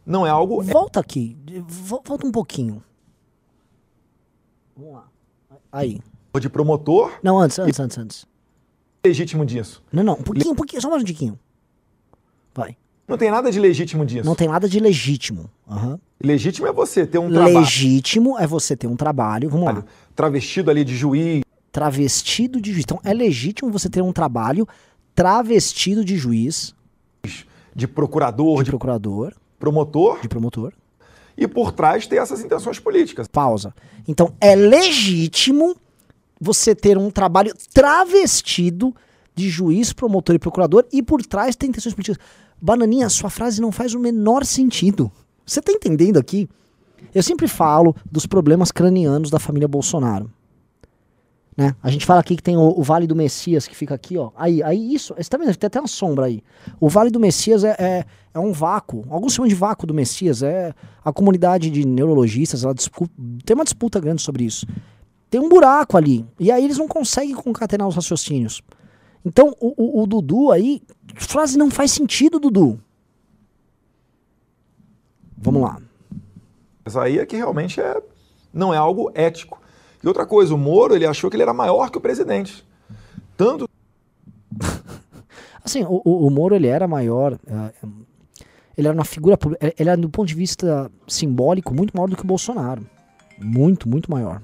não 0.04 0.26
é 0.26 0.30
algo 0.30 0.60
Volta 0.60 0.98
aqui. 0.98 1.36
vo- 1.68 2.02
Volta 2.04 2.26
um 2.26 2.32
pouquinho. 2.32 2.82
Vamos 4.76 4.94
lá. 4.94 5.04
Aí. 5.70 6.00
de 6.40 6.48
promotor 6.48 7.12
Não, 7.22 7.38
antes, 7.38 7.58
antes, 7.60 7.78
antes, 7.80 7.98
antes. 7.98 8.26
legítimo 9.04 9.46
disso. 9.46 9.82
Não, 9.92 10.02
não, 10.02 10.14
um 10.14 10.22
pouquinho, 10.22 10.50
um 10.52 10.56
pouquinho, 10.56 10.82
só 10.82 10.90
mais 10.90 11.02
um 11.02 11.06
tiquinho. 11.06 11.38
Vai. 12.58 12.76
Não 13.06 13.16
tem 13.16 13.30
nada 13.30 13.52
de 13.52 13.60
legítimo 13.60 14.04
disso. 14.04 14.26
Não 14.26 14.34
tem 14.34 14.48
nada 14.48 14.68
de 14.68 14.80
legítimo. 14.80 15.48
Aham. 15.70 16.00
Legítimo 16.20 16.66
é 16.66 16.72
você 16.72 17.06
ter 17.06 17.18
um 17.18 17.30
trabalho 17.30 17.60
Legítimo 17.60 18.36
é 18.36 18.46
você 18.48 18.76
ter 18.76 18.88
um 18.88 18.96
trabalho, 18.96 19.48
vamos 19.48 19.66
lá, 19.66 19.84
travestido 20.16 20.68
ali 20.68 20.82
de 20.82 20.96
juiz, 20.96 21.42
travestido 21.70 22.60
de 22.60 22.72
juiz. 22.72 22.82
Então, 22.82 22.98
é 23.04 23.14
legítimo 23.14 23.70
você 23.70 23.88
ter 23.88 24.02
um 24.02 24.12
trabalho 24.12 24.66
travestido 25.14 26.04
de 26.04 26.16
juiz, 26.16 26.74
de 27.74 27.86
procurador, 27.86 28.58
de 28.58 28.64
de 28.64 28.70
procurador, 28.70 29.32
promotor, 29.56 30.20
de 30.20 30.28
promotor. 30.28 30.72
e 31.36 31.46
por 31.46 31.70
trás 31.70 32.08
ter 32.08 32.16
essas 32.16 32.42
intenções 32.42 32.80
políticas. 32.80 33.28
Pausa. 33.28 33.72
Então, 34.08 34.34
é 34.40 34.56
legítimo 34.56 35.76
você 36.40 36.74
ter 36.74 36.98
um 36.98 37.10
trabalho 37.10 37.54
travestido 37.72 38.92
de 39.32 39.48
juiz, 39.48 39.92
promotor 39.92 40.34
e 40.34 40.38
procurador 40.40 40.84
e 40.92 41.00
por 41.00 41.24
trás 41.24 41.54
tem 41.54 41.68
intenções 41.68 41.94
políticas. 41.94 42.18
Bananinha, 42.60 43.08
sua 43.08 43.30
frase 43.30 43.60
não 43.60 43.72
faz 43.72 43.94
o 43.94 44.00
menor 44.00 44.44
sentido. 44.44 45.10
Você 45.46 45.62
tá 45.62 45.72
entendendo 45.72 46.18
aqui? 46.18 46.48
Eu 47.14 47.22
sempre 47.22 47.48
falo 47.48 47.94
dos 48.10 48.26
problemas 48.26 48.70
cranianos 48.70 49.30
da 49.30 49.38
família 49.38 49.68
Bolsonaro. 49.68 50.30
Né? 51.56 51.74
A 51.82 51.90
gente 51.90 52.06
fala 52.06 52.20
aqui 52.20 52.36
que 52.36 52.42
tem 52.42 52.56
o, 52.56 52.78
o 52.78 52.82
Vale 52.84 53.04
do 53.04 53.16
Messias 53.16 53.66
que 53.66 53.74
fica 53.74 53.92
aqui, 53.92 54.16
ó. 54.16 54.30
Aí, 54.36 54.62
aí 54.62 54.94
isso, 54.94 55.12
você 55.16 55.28
tá 55.28 55.36
vendo? 55.36 55.56
Tem 55.56 55.66
até 55.66 55.80
uma 55.80 55.88
sombra 55.88 56.26
aí. 56.26 56.40
O 56.78 56.88
Vale 56.88 57.10
do 57.10 57.18
Messias 57.18 57.64
é, 57.64 57.74
é, 57.78 58.04
é 58.32 58.38
um 58.38 58.52
vácuo. 58.52 59.04
Alguns 59.10 59.34
chamam 59.34 59.48
de 59.48 59.56
vácuo 59.56 59.84
do 59.84 59.92
Messias. 59.92 60.42
É 60.42 60.72
a 61.04 61.12
comunidade 61.12 61.68
de 61.68 61.84
neurologistas, 61.84 62.62
ela 62.62 62.74
tem 63.44 63.54
uma 63.56 63.64
disputa 63.64 63.98
grande 63.98 64.22
sobre 64.22 64.44
isso. 64.44 64.66
Tem 65.28 65.40
um 65.40 65.48
buraco 65.48 65.96
ali. 65.96 66.24
E 66.38 66.52
aí 66.52 66.64
eles 66.64 66.78
não 66.78 66.86
conseguem 66.86 67.34
concatenar 67.34 67.88
os 67.88 67.96
raciocínios. 67.96 68.62
Então, 69.28 69.54
o, 69.60 69.74
o- 69.76 70.02
o 70.02 70.06
Dudu 70.06 70.50
aí, 70.50 70.80
frase 71.14 71.58
não 71.58 71.70
faz 71.70 71.90
sentido, 71.92 72.40
Dudu. 72.40 72.80
Vamos 75.36 75.60
lá. 75.62 75.78
Mas 76.82 76.96
aí 76.96 77.18
é 77.18 77.26
que 77.26 77.36
realmente 77.36 77.78
é, 77.78 78.02
não 78.52 78.72
é 78.72 78.78
algo 78.78 79.10
ético. 79.14 79.60
E 80.02 80.08
outra 80.08 80.24
coisa, 80.24 80.54
o 80.54 80.58
Moro 80.58 80.94
ele 80.94 81.04
achou 81.06 81.28
que 81.28 81.36
ele 81.36 81.42
era 81.42 81.52
maior 81.52 81.90
que 81.90 81.98
o 81.98 82.00
presidente. 82.00 82.64
Tanto 83.36 83.68
Assim, 85.62 85.84
o, 85.84 86.00
o, 86.04 86.30
Moro 86.30 86.54
ele 86.54 86.66
era 86.66 86.88
maior, 86.88 87.38
eh, 87.46 87.86
ele 88.76 88.88
era 88.88 88.94
uma 88.96 89.04
figura 89.04 89.38
ele 89.78 89.90
era 89.90 89.96
do 90.00 90.08
ponto 90.08 90.26
de 90.26 90.34
vista 90.34 90.90
simbólico 91.06 91.74
muito 91.74 91.94
maior 91.94 92.08
do 92.08 92.16
que 92.16 92.22
o 92.22 92.26
Bolsonaro. 92.26 92.86
Muito, 93.38 93.86
muito 93.86 94.10
maior. 94.10 94.40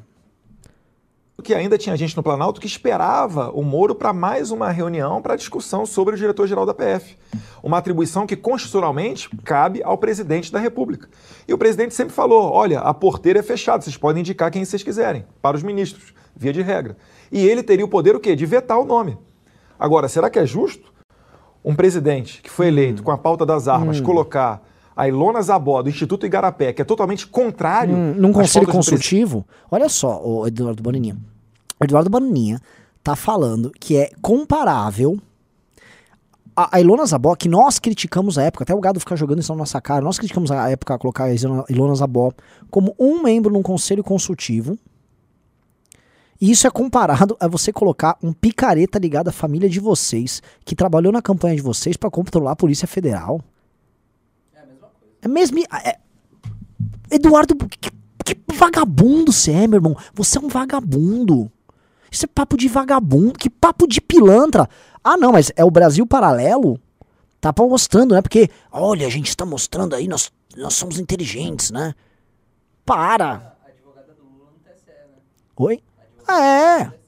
Que 1.43 1.55
ainda 1.55 1.77
tinha 1.77 1.97
gente 1.97 2.17
no 2.17 2.23
Planalto 2.23 2.61
que 2.61 2.67
esperava 2.67 3.51
o 3.51 3.63
Moro 3.63 3.95
para 3.95 4.13
mais 4.13 4.51
uma 4.51 4.71
reunião 4.71 5.21
para 5.21 5.37
discussão 5.37 5.85
sobre 5.85 6.15
o 6.15 6.17
diretor-geral 6.17 6.65
da 6.65 6.73
PF. 6.73 7.17
Uma 7.63 7.79
atribuição 7.79 8.27
que 8.27 8.37
constitucionalmente 8.37 9.29
cabe 9.45 9.83
ao 9.83 9.99
presidente 9.99 10.53
da 10.53 10.59
República. 10.59 11.09
E 11.47 11.53
o 11.53 11.59
presidente 11.59 11.95
sempre 11.95 12.15
falou: 12.15 12.51
olha, 12.53 12.81
a 12.81 12.95
porteira 12.95 13.41
é 13.41 13.43
fechada, 13.43 13.83
vocês 13.83 13.97
podem 13.97 14.21
indicar 14.21 14.51
quem 14.51 14.65
vocês 14.65 14.83
quiserem, 14.83 15.27
para 15.43 15.57
os 15.57 15.63
ministros, 15.63 16.15
via 16.35 16.53
de 16.53 16.63
regra. 16.63 16.97
E 17.31 17.47
ele 17.47 17.63
teria 17.63 17.85
o 17.85 17.89
poder 17.89 18.15
o 18.15 18.21
quê? 18.21 18.35
De 18.37 18.47
vetar 18.47 18.79
o 18.79 18.85
nome. 18.85 19.19
Agora, 19.79 20.09
será 20.09 20.31
que 20.31 20.39
é 20.39 20.47
justo 20.47 20.93
um 21.65 21.75
presidente 21.75 22.43
que 22.43 22.51
foi 22.51 22.69
eleito 22.69 23.03
com 23.03 23.11
a 23.11 23.19
pauta 23.19 23.45
das 23.45 23.67
armas 23.69 23.99
Hum. 23.99 24.05
colocar 24.05 24.63
a 24.97 25.09
Ilona 25.09 25.43
Zabó 25.43 25.83
do 25.83 25.89
Instituto 25.89 26.25
Igarapé, 26.27 26.73
que 26.73 26.83
é 26.83 26.85
totalmente 26.85 27.27
contrário 27.27 27.95
Hum, 27.97 28.15
num 28.17 28.33
conselho 28.33 28.67
consultivo, 28.67 29.47
olha 29.71 29.89
só, 29.89 30.21
o 30.25 30.47
Eduardo 30.47 30.83
Bananinha. 30.83 31.17
O 31.81 31.85
Eduardo 31.85 32.09
Bananinha 32.11 32.61
tá 33.03 33.17
falando 33.17 33.71
que 33.79 33.97
é 33.97 34.11
comparável 34.23 35.19
a, 36.57 36.77
a 36.77 36.81
Ilona 36.81 37.05
Zabó, 37.05 37.35
que 37.35 37.49
nós 37.49 37.79
criticamos 37.81 38.39
a 38.39 38.43
época, 38.45 38.63
até 38.63 38.73
o 38.75 38.81
gado 38.81 39.01
ficar 39.01 39.17
jogando 39.17 39.41
isso 39.41 39.53
na 39.53 39.59
nossa 39.59 39.81
cara, 39.81 40.01
nós 40.05 40.19
criticamos 40.19 40.51
a 40.53 40.71
época 40.71 40.95
a 40.95 40.99
colocar 40.99 41.25
a 41.25 41.35
Ilona- 41.35 41.65
Ilona 41.69 41.95
Zabó 41.97 42.31
como 42.71 42.95
um 42.99 43.23
membro 43.23 43.53
num 43.53 43.63
conselho 43.63 44.05
consultivo. 44.05 44.79
E 46.41 46.51
isso 46.51 46.67
é 46.67 46.71
comparado 46.71 47.37
a 47.41 47.49
você 47.49 47.73
colocar 47.73 48.17
um 48.23 48.33
picareta 48.33 48.99
ligado 48.99 49.29
à 49.29 49.33
família 49.33 49.69
de 49.69 49.81
vocês, 49.81 50.43
que 50.65 50.75
trabalhou 50.77 51.13
na 51.13 51.23
campanha 51.23 51.57
de 51.57 51.63
vocês 51.63 51.97
pra 51.97 52.11
controlar 52.11 52.53
a 52.53 52.57
Polícia 52.57 52.87
Federal. 52.87 53.41
É 55.25 55.29
mesmo. 55.29 55.59
É, 55.61 55.99
Eduardo, 57.11 57.57
que, 57.57 57.91
que 58.25 58.37
vagabundo 58.55 59.33
você 59.33 59.51
é, 59.53 59.67
meu 59.67 59.79
irmão. 59.79 59.97
Você 60.13 60.39
é 60.39 60.41
um 60.41 60.49
vagabundo. 60.49 61.51
Isso 62.11 62.27
é 62.27 62.29
papo 62.29 62.57
de 62.57 62.69
vagabundo. 62.69 63.33
Que 63.33 63.49
papo 63.49 63.89
de 63.89 64.01
pilantra. 64.01 64.69
Ah, 65.03 65.17
não, 65.17 65.33
mas 65.33 65.51
é 65.57 65.65
o 65.65 65.71
Brasil 65.71 66.07
Paralelo? 66.07 66.79
Tá 67.41 67.53
mostrando, 67.59 68.15
né? 68.15 68.23
Porque, 68.23 68.49
olha, 68.71 69.07
a 69.07 69.11
gente 69.11 69.29
está 69.29 69.45
mostrando 69.45 69.95
aí, 69.95 70.09
nós, 70.09 70.33
nós 70.57 70.75
somos 70.75 70.99
inteligentes, 70.99 71.71
né? 71.71 71.95
Para. 72.85 73.55
Oi? 75.57 75.83
É. 76.29 77.04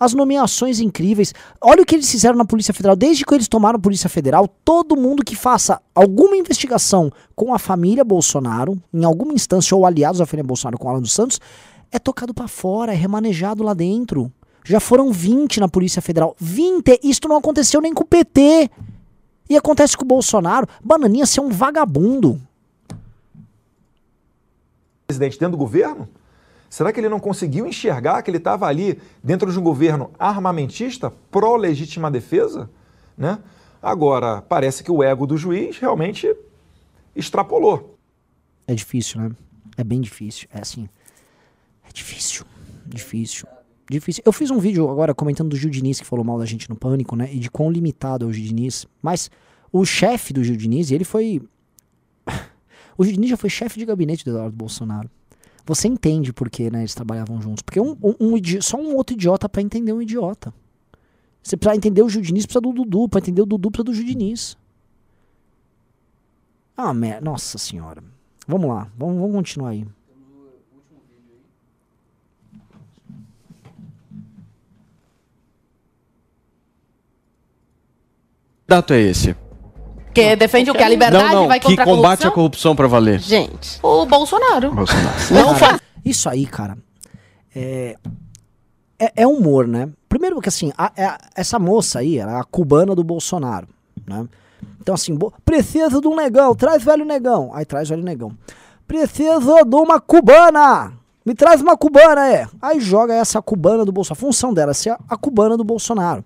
As 0.00 0.14
nomeações 0.14 0.80
incríveis. 0.80 1.34
Olha 1.60 1.82
o 1.82 1.86
que 1.86 1.94
eles 1.94 2.10
fizeram 2.10 2.36
na 2.36 2.46
Polícia 2.46 2.72
Federal. 2.72 2.96
Desde 2.96 3.22
que 3.22 3.34
eles 3.34 3.46
tomaram 3.46 3.76
a 3.76 3.80
Polícia 3.80 4.08
Federal, 4.08 4.48
todo 4.64 4.96
mundo 4.96 5.22
que 5.22 5.36
faça 5.36 5.78
alguma 5.94 6.34
investigação 6.38 7.12
com 7.36 7.52
a 7.52 7.58
família 7.58 8.02
Bolsonaro, 8.02 8.82
em 8.94 9.04
alguma 9.04 9.34
instância, 9.34 9.76
ou 9.76 9.84
aliados 9.84 10.18
da 10.18 10.24
família 10.24 10.46
Bolsonaro 10.46 10.78
com 10.78 10.88
Alan 10.88 11.02
dos 11.02 11.12
Santos, 11.12 11.38
é 11.92 11.98
tocado 11.98 12.32
pra 12.32 12.48
fora, 12.48 12.94
é 12.94 12.96
remanejado 12.96 13.62
lá 13.62 13.74
dentro. 13.74 14.32
Já 14.64 14.80
foram 14.80 15.12
20 15.12 15.60
na 15.60 15.68
Polícia 15.68 16.00
Federal. 16.00 16.34
20! 16.38 17.00
Isto 17.02 17.28
não 17.28 17.36
aconteceu 17.36 17.80
nem 17.80 17.92
com 17.92 18.02
o 18.02 18.06
PT. 18.06 18.70
E 19.50 19.56
acontece 19.56 19.96
com 19.96 20.04
o 20.04 20.08
Bolsonaro. 20.08 20.66
Bananinha, 20.82 21.26
você 21.26 21.40
é 21.40 21.42
um 21.42 21.50
vagabundo. 21.50 22.40
presidente 25.06 25.38
dentro 25.40 25.52
do 25.52 25.58
governo, 25.58 26.08
Será 26.70 26.92
que 26.92 27.00
ele 27.00 27.08
não 27.08 27.18
conseguiu 27.18 27.66
enxergar 27.66 28.22
que 28.22 28.30
ele 28.30 28.38
estava 28.38 28.66
ali 28.66 29.02
dentro 29.22 29.50
de 29.50 29.58
um 29.58 29.62
governo 29.62 30.12
armamentista 30.16 31.12
pró-legítima 31.28 32.08
defesa? 32.08 32.70
Né? 33.18 33.40
Agora, 33.82 34.40
parece 34.40 34.84
que 34.84 34.90
o 34.90 35.02
ego 35.02 35.26
do 35.26 35.36
juiz 35.36 35.78
realmente 35.78 36.32
extrapolou. 37.14 37.98
É 38.68 38.74
difícil, 38.74 39.20
né? 39.20 39.32
É 39.76 39.82
bem 39.82 40.00
difícil. 40.00 40.46
É 40.54 40.60
assim. 40.60 40.88
É 41.88 41.92
difícil. 41.92 42.46
Difícil. 42.86 43.48
Difícil. 43.90 44.22
Eu 44.24 44.32
fiz 44.32 44.48
um 44.52 44.60
vídeo 44.60 44.88
agora 44.88 45.12
comentando 45.12 45.48
do 45.48 45.56
Gil 45.56 45.70
Diniz, 45.70 45.98
que 45.98 46.06
falou 46.06 46.24
mal 46.24 46.38
da 46.38 46.46
gente 46.46 46.70
no 46.70 46.76
pânico, 46.76 47.16
né? 47.16 47.28
E 47.32 47.40
de 47.40 47.50
quão 47.50 47.68
limitado 47.68 48.24
é 48.24 48.28
o 48.28 48.32
Gil 48.32 48.46
Diniz. 48.46 48.86
Mas 49.02 49.28
o 49.72 49.84
chefe 49.84 50.32
do 50.32 50.44
Gil 50.44 50.56
Diniz, 50.56 50.92
ele 50.92 51.02
foi. 51.02 51.42
o 52.96 53.02
Gil 53.02 53.14
Diniz 53.14 53.30
já 53.30 53.36
foi 53.36 53.50
chefe 53.50 53.80
de 53.80 53.84
gabinete 53.84 54.24
do 54.24 54.30
Eduardo 54.30 54.54
Bolsonaro. 54.54 55.10
Você 55.70 55.86
entende 55.86 56.32
por 56.32 56.50
que 56.50 56.68
né, 56.68 56.80
eles 56.80 56.96
trabalhavam 56.96 57.40
juntos. 57.40 57.62
Porque 57.62 57.78
um, 57.78 57.96
um, 58.02 58.14
um 58.18 58.60
só 58.60 58.76
um 58.76 58.96
outro 58.96 59.14
idiota 59.14 59.48
pra 59.48 59.62
entender 59.62 59.92
um 59.92 60.02
idiota. 60.02 60.52
Você 61.40 61.56
precisa 61.56 61.76
entender 61.76 62.02
o 62.02 62.08
Gil 62.08 62.22
Diniz, 62.22 62.44
precisa 62.44 62.60
do 62.60 62.72
Dudu. 62.72 63.08
Pra 63.08 63.20
entender 63.20 63.40
o 63.40 63.46
Dudu, 63.46 63.70
precisa 63.70 63.84
do 63.84 63.94
Gil 63.94 64.04
Diniz. 64.04 64.58
Ah, 66.76 66.92
merda. 66.92 67.20
Nossa 67.20 67.56
senhora. 67.56 68.02
Vamos 68.48 68.68
lá. 68.68 68.90
Vamos, 68.98 69.20
vamos 69.20 69.36
continuar 69.36 69.68
aí. 69.68 69.86
Dato 78.66 78.92
é 78.92 79.00
esse? 79.02 79.36
Que 80.14 80.34
defende 80.36 80.70
o 80.70 80.74
que? 80.74 80.82
A 80.82 80.88
liberdade 80.88 81.24
não, 81.34 81.42
não, 81.42 81.48
vai 81.48 81.60
que 81.60 81.66
contra 81.68 81.82
a 81.84 81.86
combate 81.86 82.02
corrupção? 82.18 82.30
a 82.30 82.34
corrupção 82.34 82.76
pra 82.76 82.86
valer. 82.88 83.20
Gente, 83.20 83.78
o 83.82 84.04
Bolsonaro. 84.06 84.72
Bolsonaro. 84.72 85.16
Não 85.30 85.54
faz. 85.54 85.80
Isso 86.04 86.28
aí, 86.28 86.46
cara, 86.46 86.76
é, 87.54 87.96
é, 88.98 89.12
é 89.16 89.26
humor, 89.26 89.66
né? 89.68 89.88
Primeiro 90.08 90.40
que 90.40 90.48
assim, 90.48 90.72
a- 90.76 90.92
é- 90.96 91.16
essa 91.36 91.58
moça 91.58 92.00
aí, 92.00 92.18
ela 92.18 92.32
é 92.32 92.40
a 92.40 92.44
cubana 92.44 92.94
do 92.94 93.04
Bolsonaro, 93.04 93.68
né? 94.06 94.26
Então 94.80 94.94
assim, 94.94 95.16
precisa 95.44 96.00
de 96.00 96.08
um 96.08 96.16
negão, 96.16 96.54
traz 96.54 96.82
velho 96.82 97.04
negão. 97.04 97.50
Aí 97.54 97.64
traz 97.64 97.88
velho 97.88 98.02
negão. 98.02 98.32
Precisa 98.88 99.62
de 99.64 99.76
uma 99.76 100.00
cubana. 100.00 100.92
Me 101.24 101.34
traz 101.34 101.60
uma 101.60 101.76
cubana, 101.76 102.26
é. 102.28 102.48
Aí 102.60 102.80
joga 102.80 103.14
essa 103.14 103.40
cubana 103.42 103.84
do 103.84 103.92
Bolsonaro. 103.92 104.18
A 104.18 104.20
função 104.26 104.52
dela 104.54 104.70
é 104.72 104.74
ser 104.74 104.90
a, 104.90 104.98
a 105.08 105.16
cubana 105.16 105.56
do 105.56 105.62
Bolsonaro. 105.62 106.24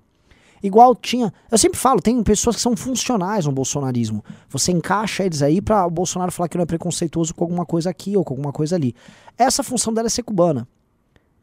Igual 0.64 0.94
tinha. 0.96 1.30
Eu 1.50 1.58
sempre 1.58 1.78
falo, 1.78 2.00
tem 2.00 2.22
pessoas 2.22 2.56
que 2.56 2.62
são 2.62 2.74
funcionais 2.74 3.44
no 3.44 3.52
bolsonarismo. 3.52 4.24
Você 4.48 4.72
encaixa 4.72 5.22
eles 5.22 5.42
aí 5.42 5.60
pra 5.60 5.86
o 5.86 5.90
Bolsonaro 5.90 6.32
falar 6.32 6.48
que 6.48 6.56
não 6.56 6.62
é 6.62 6.66
preconceituoso 6.66 7.34
com 7.34 7.44
alguma 7.44 7.66
coisa 7.66 7.90
aqui 7.90 8.16
ou 8.16 8.24
com 8.24 8.32
alguma 8.32 8.50
coisa 8.50 8.74
ali. 8.74 8.94
Essa 9.36 9.62
função 9.62 9.92
dela 9.92 10.06
é 10.06 10.10
ser 10.10 10.22
cubana. 10.22 10.66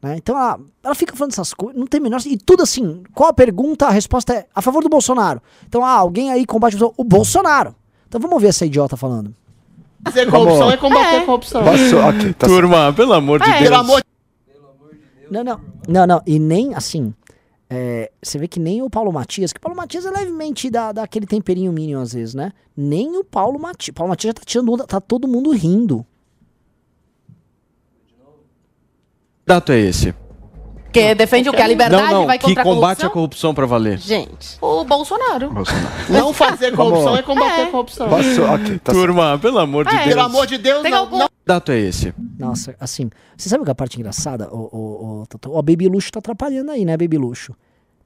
né? 0.02 0.16
Então 0.16 0.36
ela, 0.36 0.58
ela 0.82 0.94
fica 0.96 1.14
falando 1.14 1.30
essas 1.32 1.54
coisas, 1.54 1.78
não 1.78 1.86
tem 1.86 2.00
menor. 2.00 2.20
E 2.26 2.36
tudo 2.36 2.64
assim, 2.64 3.04
qual 3.14 3.30
a 3.30 3.32
pergunta? 3.32 3.86
A 3.86 3.90
resposta 3.90 4.34
é 4.34 4.46
a 4.52 4.60
favor 4.60 4.82
do 4.82 4.88
Bolsonaro. 4.88 5.40
Então, 5.68 5.84
ah, 5.84 5.92
alguém 5.98 6.32
aí 6.32 6.44
combate 6.44 6.76
o 6.82 6.92
o 6.96 7.04
Bolsonaro. 7.04 7.76
Então 8.08 8.20
vamos 8.20 8.42
ver 8.42 8.48
essa 8.48 8.66
idiota 8.66 8.96
falando. 8.96 9.32
Fazer 10.04 10.28
corrupção 10.28 10.68
é 10.68 10.76
combater 10.76 11.16
a 11.18 11.24
corrupção. 11.24 11.62
Turma, 12.48 12.92
pelo 12.92 13.12
amor 13.12 13.38
de 13.40 13.48
É, 13.48 13.58
Deus. 13.58 13.62
pelo 13.70 13.76
amor 13.76 14.02
Não, 15.30 15.44
não. 15.44 15.60
Não, 15.88 16.06
não. 16.08 16.22
E 16.26 16.40
nem 16.40 16.74
assim. 16.74 17.14
É, 17.74 18.12
você 18.22 18.38
vê 18.38 18.46
que 18.46 18.60
nem 18.60 18.82
o 18.82 18.90
Paulo 18.90 19.10
Matias, 19.10 19.50
que 19.50 19.56
o 19.56 19.60
Paulo 19.62 19.74
Matias 19.74 20.04
é 20.04 20.10
levemente 20.10 20.68
dá, 20.68 20.92
dá 20.92 21.02
aquele 21.04 21.24
temperinho 21.24 21.72
mínimo 21.72 22.02
às 22.02 22.12
vezes, 22.12 22.34
né? 22.34 22.52
Nem 22.76 23.16
o 23.16 23.24
Paulo 23.24 23.58
Matias. 23.58 23.94
Paulo 23.94 24.10
Matias 24.10 24.28
já 24.28 24.34
tá 24.34 24.42
tirando 24.44 24.74
onda, 24.74 24.86
tá 24.86 25.00
todo 25.00 25.26
mundo 25.26 25.50
rindo. 25.52 26.04
Dato 29.46 29.72
é 29.72 29.78
esse? 29.78 30.14
Que 30.92 31.14
defende 31.14 31.48
o 31.48 31.52
que? 31.52 31.62
A 31.62 31.66
liberdade 31.66 32.12
não, 32.12 32.20
não, 32.20 32.26
vai 32.26 32.38
que 32.38 32.44
contra 32.44 32.60
a 32.60 32.64
combate 32.64 32.98
corrupção? 32.98 33.08
a 33.08 33.10
corrupção 33.10 33.54
pra 33.54 33.64
valer. 33.64 33.96
Gente, 33.96 34.58
o 34.60 34.84
Bolsonaro. 34.84 35.50
Bolsonaro. 35.50 35.88
Não 36.10 36.34
fazer 36.34 36.76
corrupção 36.76 37.16
é 37.16 37.22
combater 37.22 37.62
a 37.62 37.66
corrupção. 37.70 38.08
Turma, 38.84 39.38
pelo 39.38 39.58
amor 39.58 39.86
de 39.86 39.94
É, 39.94 39.98
Deus. 40.00 40.08
pelo 40.10 40.20
amor 40.20 40.46
de 40.46 40.58
Deus, 40.58 40.82
não. 40.82 41.08
não. 41.08 41.28
Dato 41.44 41.72
é 41.72 41.78
esse? 41.78 42.14
Nossa, 42.38 42.76
assim, 42.78 43.10
você 43.36 43.48
sabe 43.48 43.62
o 43.62 43.64
que 43.64 43.70
é 43.70 43.72
a 43.72 43.74
parte 43.74 43.98
engraçada? 43.98 44.48
O, 44.54 44.68
o, 44.72 45.22
o, 45.22 45.26
Totô? 45.26 45.50
Ó, 45.52 45.62
Baby 45.62 45.88
Luxo 45.88 46.12
tá 46.12 46.20
atrapalhando 46.20 46.70
aí, 46.70 46.84
né, 46.84 46.96
Baby 46.96 47.18
Luxo? 47.18 47.52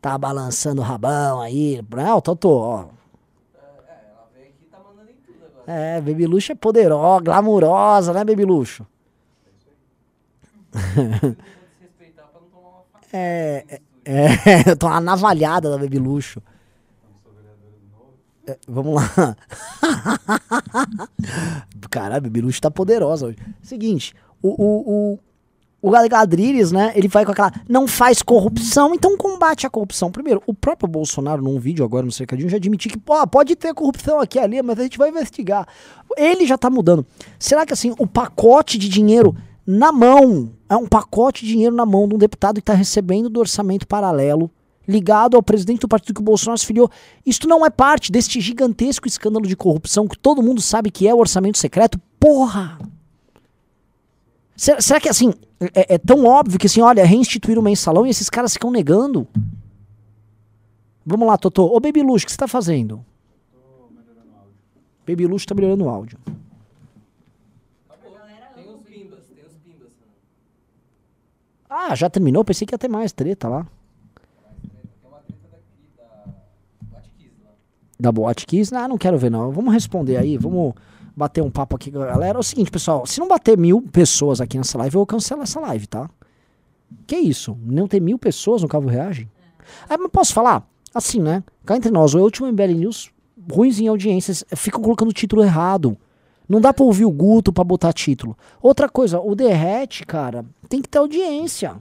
Tá 0.01 0.17
balançando 0.17 0.81
o 0.81 0.85
rabão 0.85 1.41
aí. 1.41 1.85
Não, 1.95 2.21
Totô, 2.21 2.51
ó. 2.51 2.87
É, 5.67 6.01
Baby 6.01 6.27
Luxo 6.27 6.53
é 6.53 6.55
poderosa, 6.55 7.25
glamurosa, 7.25 8.13
né, 8.13 8.25
Baby 8.25 8.45
Luxo? 8.45 8.87
é, 13.13 13.65
é, 13.69 13.81
é, 14.05 14.71
eu 14.71 14.77
tô 14.77 14.87
uma 14.87 15.01
navalhada 15.01 15.71
da 15.71 15.77
Baby 15.77 15.99
Luxo. 15.99 16.41
É, 18.47 18.57
vamos 18.69 18.95
lá. 18.95 19.37
Caralho, 21.97 22.23
Baby 22.25 22.43
Luxo 22.43 22.61
tá 22.61 22.71
poderosa 22.71 23.29
hoje. 23.29 23.39
Seguinte, 23.63 24.15
o, 24.43 24.49
o, 24.49 25.19
o, 25.81 25.89
o 25.89 26.09
Gadriles, 26.11 26.71
né, 26.71 26.93
ele 26.95 27.09
vai 27.09 27.25
com 27.25 27.33
aquela, 27.33 27.51
não 27.67 27.89
faz 27.89 28.21
corrupção, 28.21 28.95
então 28.95 29.17
combate 29.17 29.67
a 29.67 29.71
corrupção. 29.71 30.13
Primeiro, 30.13 30.43
o 30.47 30.53
próprio 30.53 30.87
Bolsonaro, 30.87 31.41
num 31.41 31.59
vídeo 31.59 31.83
agora 31.83 32.05
no 32.05 32.13
Cercadinho, 32.13 32.51
já 32.51 32.59
admitiu 32.59 32.91
que, 32.91 32.99
pode 33.31 33.57
ter 33.57 33.73
corrupção 33.73 34.21
aqui 34.21 34.39
ali, 34.39 34.61
mas 34.61 34.79
a 34.79 34.83
gente 34.83 34.99
vai 34.99 35.09
investigar. 35.09 35.67
Ele 36.19 36.47
já 36.47 36.59
tá 36.59 36.69
mudando. 36.69 37.07
Será 37.39 37.65
que, 37.65 37.73
assim, 37.73 37.95
o 37.99 38.07
pacote 38.07 38.77
de 38.77 38.91
dinheiro 38.91 39.35
na 39.67 39.91
mão, 39.91 40.53
é 40.69 40.77
um 40.77 40.87
pacote 40.87 41.47
de 41.47 41.53
dinheiro 41.53 41.75
na 41.75 41.87
mão 41.87 42.07
de 42.07 42.15
um 42.15 42.19
deputado 42.19 42.57
que 42.57 42.63
tá 42.63 42.75
recebendo 42.75 43.31
do 43.31 43.41
orçamento 43.41 43.87
paralelo, 43.87 44.51
ligado 44.87 45.37
ao 45.37 45.43
presidente 45.43 45.81
do 45.81 45.89
partido 45.89 46.15
que 46.15 46.21
o 46.21 46.25
Bolsonaro 46.25 46.59
se 46.59 46.67
filiou. 46.67 46.91
Isto 47.25 47.49
não 47.49 47.65
é 47.65 47.71
parte 47.71 48.13
deste 48.13 48.41
gigantesco 48.41 49.09
escândalo 49.09 49.47
de 49.47 49.57
corrupção 49.57 50.07
que 50.07 50.19
todo 50.19 50.43
mundo 50.43 50.61
sabe 50.61 50.91
que 50.91 51.09
é 51.09 51.15
o 51.15 51.19
orçamento 51.19 51.59
secreto? 51.59 52.01
Porra! 52.21 52.79
Será, 54.57 54.81
será 54.81 55.01
que 55.01 55.09
assim, 55.09 55.35
é, 55.75 55.95
é 55.95 55.99
tão 55.99 56.25
óbvio 56.25 56.59
que 56.59 56.67
assim, 56.67 56.81
olha, 56.81 57.05
reinstituir 57.05 57.59
o 57.59 57.63
mensalão 57.63 58.07
e 58.07 58.11
esses 58.11 58.31
caras 58.31 58.53
ficam 58.53 58.71
negando? 58.71 59.27
Vamos 61.05 61.27
lá, 61.27 61.37
Totô. 61.37 61.65
Ô, 61.67 61.79
Baby 61.79 62.03
Luxo, 62.03 62.25
o 62.25 62.27
que 62.27 62.33
você 62.33 62.39
tá 62.39 62.49
fazendo? 62.49 63.05
Baby 65.07 65.27
Luxo 65.27 65.47
tá 65.47 65.55
melhorando 65.55 65.85
o 65.85 65.89
áudio. 65.89 66.19
Ah, 71.69 71.95
já 71.95 72.09
terminou? 72.09 72.45
Pensei 72.45 72.67
que 72.67 72.75
ia 72.75 72.79
ter 72.79 72.89
mais 72.89 73.13
treta 73.13 73.49
lá. 73.49 73.67
Da 77.99 78.13
Boate 78.13 78.47
Kiss? 78.47 78.75
Ah, 78.75 78.87
não 78.87 78.99
quero 78.99 79.19
ver 79.19 79.31
não. 79.31 79.51
Vamos 79.51 79.73
responder 79.73 80.17
aí, 80.17 80.37
vamos 80.37 80.75
bater 81.17 81.43
um 81.43 81.51
papo 81.51 81.77
aqui 81.77 81.91
com 81.91 82.03
a 82.03 82.07
galera. 82.07 82.39
É 82.39 82.41
o 82.41 82.43
seguinte, 82.43 82.71
pessoal, 82.71 83.07
se 83.07 83.19
não 83.19 83.29
bater 83.29 83.57
mil 83.57 83.81
pessoas 83.81 84.41
aqui 84.41 84.59
nessa 84.59 84.77
live, 84.79 84.95
eu 84.95 84.99
vou 85.01 85.07
cancelar 85.07 85.45
essa 85.45 85.61
live, 85.61 85.87
tá? 85.87 86.11
Que 87.07 87.17
isso? 87.17 87.57
Não 87.65 87.89
ter 87.89 88.01
mil 88.01 88.19
pessoas 88.19 88.63
no 88.63 88.69
Cavo 88.69 88.89
Reagem? 88.89 89.31
Ah, 89.89 89.97
mas 89.99 90.11
posso 90.11 90.33
falar? 90.33 90.69
Assim, 90.95 91.21
né? 91.21 91.43
Cá 91.65 91.77
entre 91.77 91.91
nós, 91.91 92.15
o 92.15 92.19
último 92.21 92.47
MBL 92.49 92.75
News, 92.75 93.11
ruins 93.51 93.79
em 93.79 93.89
audiências, 93.89 94.45
ficam 94.55 94.81
colocando 94.81 95.11
o 95.11 95.15
título 95.15 95.43
errado. 95.43 95.97
Não 96.49 96.61
dá 96.61 96.73
pra 96.73 96.85
ouvir 96.85 97.05
o 97.05 97.11
Guto 97.11 97.53
pra 97.53 97.65
botar 97.65 97.93
título. 97.93 98.37
Outra 98.63 98.89
coisa, 98.89 99.19
o 99.21 99.35
Derrete, 99.35 100.07
cara, 100.07 100.45
tem 100.69 100.81
que 100.81 100.89
ter 100.89 100.99
audiência. 100.99 101.77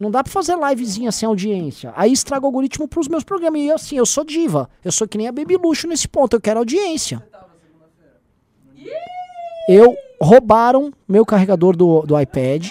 Não 0.00 0.10
dá 0.10 0.24
pra 0.24 0.32
fazer 0.32 0.56
livezinha 0.56 1.12
sem 1.12 1.26
audiência. 1.26 1.92
Aí 1.94 2.10
estraga 2.10 2.42
o 2.44 2.46
algoritmo 2.46 2.88
pros 2.88 3.06
meus 3.06 3.22
programas. 3.22 3.60
E 3.60 3.70
assim, 3.70 3.96
eu 3.98 4.06
sou 4.06 4.24
diva. 4.24 4.70
Eu 4.82 4.90
sou 4.90 5.06
que 5.06 5.18
nem 5.18 5.28
a 5.28 5.32
Baby 5.32 5.58
Luxo 5.58 5.86
nesse 5.86 6.08
ponto. 6.08 6.34
Eu 6.34 6.40
quero 6.40 6.58
audiência. 6.58 7.22
Eu 9.68 9.94
roubaram 10.18 10.90
meu 11.06 11.26
carregador 11.26 11.76
do, 11.76 12.00
do 12.00 12.18
iPad. 12.18 12.70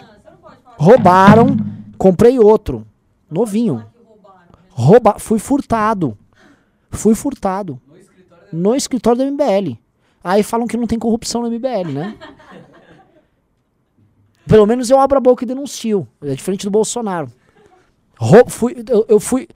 Roubaram. 0.76 1.56
Comprei 2.00 2.40
outro. 2.40 2.84
Novinho. 3.30 3.86
Rouba, 4.70 5.20
fui 5.20 5.38
furtado. 5.38 6.18
Fui 6.90 7.14
furtado. 7.14 7.80
No 8.52 8.74
escritório 8.74 9.24
do 9.24 9.32
MBL. 9.32 9.78
Aí 10.24 10.42
falam 10.42 10.66
que 10.66 10.76
não 10.76 10.88
tem 10.88 10.98
corrupção 10.98 11.44
no 11.44 11.52
MBL, 11.52 11.92
né? 11.94 12.18
Pelo 14.50 14.66
menos 14.66 14.90
eu 14.90 15.00
abro 15.00 15.16
a 15.16 15.22
boca 15.22 15.44
e 15.44 15.48
denuncio. 15.48 16.08
É 16.24 16.34
diferente 16.34 16.66
do 16.66 16.72
Bolsonaro. 16.72 17.32
Fui, 18.48 18.84
eu, 18.90 19.06
eu 19.08 19.20
fui. 19.20 19.48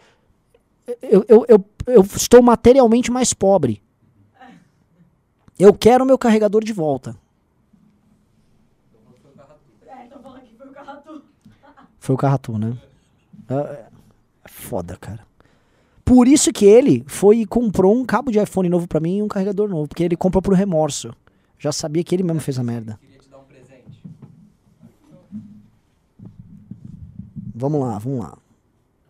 Eu, 1.02 1.26
eu, 1.28 1.46
eu, 1.50 1.66
eu 1.88 2.02
estou 2.02 2.44
materialmente 2.44 3.12
mais 3.12 3.34
pobre. 3.34 3.82
Eu 5.58 5.74
quero 5.74 6.06
meu 6.06 6.18
carregador 6.18 6.64
de 6.64 6.72
volta. 6.72 7.16
Foi 11.98 12.14
o 12.14 12.18
Carratu, 12.18 12.58
né? 12.60 12.78
É, 13.50 13.54
é 13.56 14.48
foda, 14.48 14.96
cara. 14.98 15.26
Por 16.06 16.28
isso 16.28 16.52
que 16.52 16.66
ele 16.66 17.04
foi 17.08 17.38
e 17.38 17.46
comprou 17.48 17.96
um 17.96 18.06
cabo 18.06 18.30
de 18.30 18.40
iPhone 18.40 18.70
novo 18.70 18.88
pra 18.88 19.00
mim 19.00 19.18
e 19.18 19.24
um 19.24 19.28
carregador 19.28 19.68
novo. 19.68 19.88
Porque 19.88 20.04
ele 20.04 20.16
comprou 20.16 20.42
por 20.42 20.54
remorso. 20.54 21.16
Já 21.58 21.72
sabia 21.72 22.04
que 22.04 22.14
ele 22.14 22.24
mesmo 22.24 22.42
fez 22.42 22.60
a 22.60 22.64
merda. 22.64 23.00
Vamos 27.64 27.80
lá, 27.80 27.98
vamos 27.98 28.20
lá. 28.20 28.38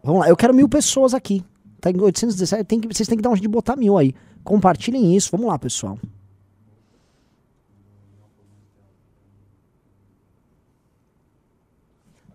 Vamos 0.03 0.21
lá, 0.21 0.29
eu 0.29 0.37
quero 0.37 0.53
mil 0.53 0.69
pessoas 0.69 1.15
aqui. 1.15 1.43
Tá 1.81 1.89
em 1.89 1.99
817, 1.99 2.63
tem 2.65 2.79
que, 2.79 2.87
vocês 2.87 3.09
têm 3.09 3.17
que 3.17 3.23
dar 3.23 3.31
um 3.31 3.35
jeito 3.35 3.41
de 3.41 3.47
botar 3.47 3.75
mil 3.75 3.97
aí. 3.97 4.13
Compartilhem 4.43 5.15
isso, 5.15 5.31
vamos 5.31 5.47
lá, 5.47 5.57
pessoal. 5.57 5.97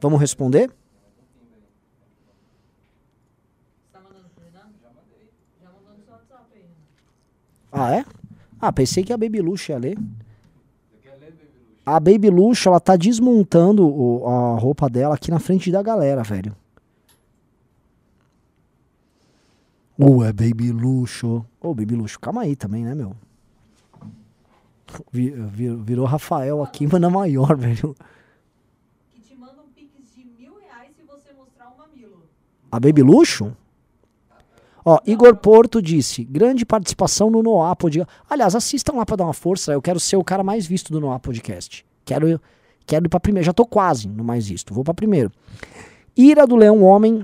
Vamos 0.00 0.18
responder? 0.18 0.72
Ah, 7.70 7.94
é? 7.94 8.04
Ah, 8.60 8.72
pensei 8.72 9.04
que 9.04 9.12
a 9.12 9.16
Baby 9.16 9.40
Luxo 9.40 9.70
ia 9.70 9.78
ler. 9.78 9.96
A 11.96 11.98
Baby 12.00 12.28
Luxo, 12.28 12.68
ela 12.68 12.78
tá 12.80 12.96
desmontando 12.96 13.86
o- 13.88 14.26
a 14.26 14.58
roupa 14.58 14.90
dela 14.90 15.14
aqui 15.14 15.30
na 15.30 15.38
frente 15.38 15.70
da 15.70 15.82
galera, 15.82 16.22
velho. 16.22 16.54
Ué, 19.98 20.32
Baby 20.32 20.70
Luxo. 20.70 21.44
Ô, 21.60 21.74
Baby 21.74 21.94
Luxo, 21.96 22.20
calma 22.20 22.42
aí 22.42 22.54
também, 22.54 22.84
né, 22.84 22.94
meu? 22.94 23.16
Vi- 25.10 25.30
vi- 25.30 25.74
virou 25.76 26.04
Rafael 26.06 26.62
aqui, 26.62 26.86
mas 26.86 27.00
na 27.00 27.08
maior, 27.10 27.56
velho. 27.56 27.96
A 32.70 32.78
Baby 32.78 33.02
Luxo? 33.02 33.56
Ó, 34.90 34.98
Igor 35.06 35.36
Porto 35.36 35.82
disse, 35.82 36.24
grande 36.24 36.64
participação 36.64 37.28
no 37.28 37.42
Noah 37.42 37.76
Podcast. 37.76 38.10
Aliás, 38.26 38.54
assistam 38.54 38.94
lá 38.94 39.04
pra 39.04 39.16
dar 39.16 39.24
uma 39.24 39.34
força, 39.34 39.70
eu 39.70 39.82
quero 39.82 40.00
ser 40.00 40.16
o 40.16 40.24
cara 40.24 40.42
mais 40.42 40.66
visto 40.66 40.90
do 40.90 40.98
Noah 40.98 41.20
Podcast. 41.20 41.84
Quero, 42.06 42.40
quero 42.86 43.04
ir 43.04 43.08
pra 43.10 43.20
primeiro, 43.20 43.44
já 43.44 43.52
tô 43.52 43.66
quase 43.66 44.08
no 44.08 44.24
mais 44.24 44.48
visto, 44.48 44.72
vou 44.72 44.82
pra 44.82 44.94
primeiro. 44.94 45.30
Ira 46.16 46.46
do 46.46 46.56
Leão 46.56 46.82
Homem 46.82 47.22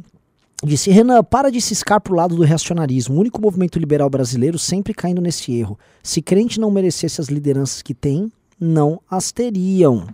disse, 0.62 0.90
Renan, 0.90 1.24
para 1.24 1.50
de 1.50 1.59
ciscar 1.59 2.03
pro 2.03 2.14
lado 2.14 2.37
do 2.37 2.42
reacionarismo, 2.42 3.16
o 3.16 3.18
único 3.18 3.40
movimento 3.40 3.79
liberal 3.79 4.11
brasileiro 4.11 4.59
sempre 4.59 4.92
caindo 4.92 5.22
nesse 5.22 5.50
erro. 5.55 5.79
Se 6.03 6.20
crente 6.20 6.61
não 6.61 6.70
merecesse 6.70 7.18
as 7.18 7.29
lideranças 7.29 7.81
que 7.81 7.94
tem, 7.94 8.31
não 8.61 9.00
as 9.11 9.33
teriam. 9.33 10.07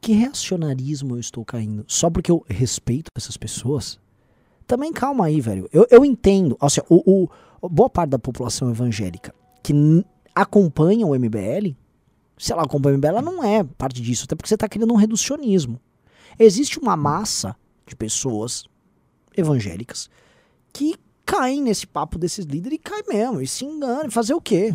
Que 0.00 0.12
reacionarismo 0.12 1.16
eu 1.16 1.20
estou 1.20 1.44
caindo? 1.44 1.84
Só 1.88 2.08
porque 2.08 2.30
eu 2.30 2.44
respeito 2.48 3.10
essas 3.16 3.36
pessoas? 3.36 3.98
Também 4.68 4.92
calma 4.92 5.24
aí, 5.24 5.40
velho. 5.40 5.68
Eu, 5.72 5.86
eu 5.90 6.04
entendo. 6.04 6.56
Ou 6.60 6.70
seja, 6.70 6.84
o, 6.88 7.28
o- 7.62 7.68
boa 7.68 7.90
parte 7.90 8.10
da 8.10 8.18
população 8.18 8.70
evangélica 8.70 9.34
que 9.62 9.72
acompanha 10.34 11.04
o 11.06 11.14
MBL, 11.18 11.74
se 12.38 12.52
ela 12.52 12.62
acompanha 12.62 12.94
o 12.94 12.98
MBL, 12.98 13.08
ela 13.08 13.22
não 13.22 13.42
é 13.42 13.64
parte 13.64 14.00
disso. 14.00 14.24
Até 14.24 14.36
porque 14.36 14.48
você 14.48 14.54
está 14.54 14.68
criando 14.68 14.92
um 14.92 14.96
reducionismo. 14.96 15.80
Existe 16.38 16.78
uma 16.78 16.96
massa 16.96 17.56
de 17.86 17.96
pessoas 17.96 18.64
evangélicas 19.36 20.08
que 20.72 20.94
caem 21.24 21.62
nesse 21.62 21.86
papo 21.86 22.18
desses 22.18 22.44
líderes 22.44 22.78
e 22.78 22.82
caem 22.82 23.02
mesmo, 23.08 23.40
e 23.40 23.46
se 23.46 23.64
enganam, 23.64 24.06
e 24.06 24.10
fazer 24.10 24.34
o 24.34 24.40
quê? 24.40 24.74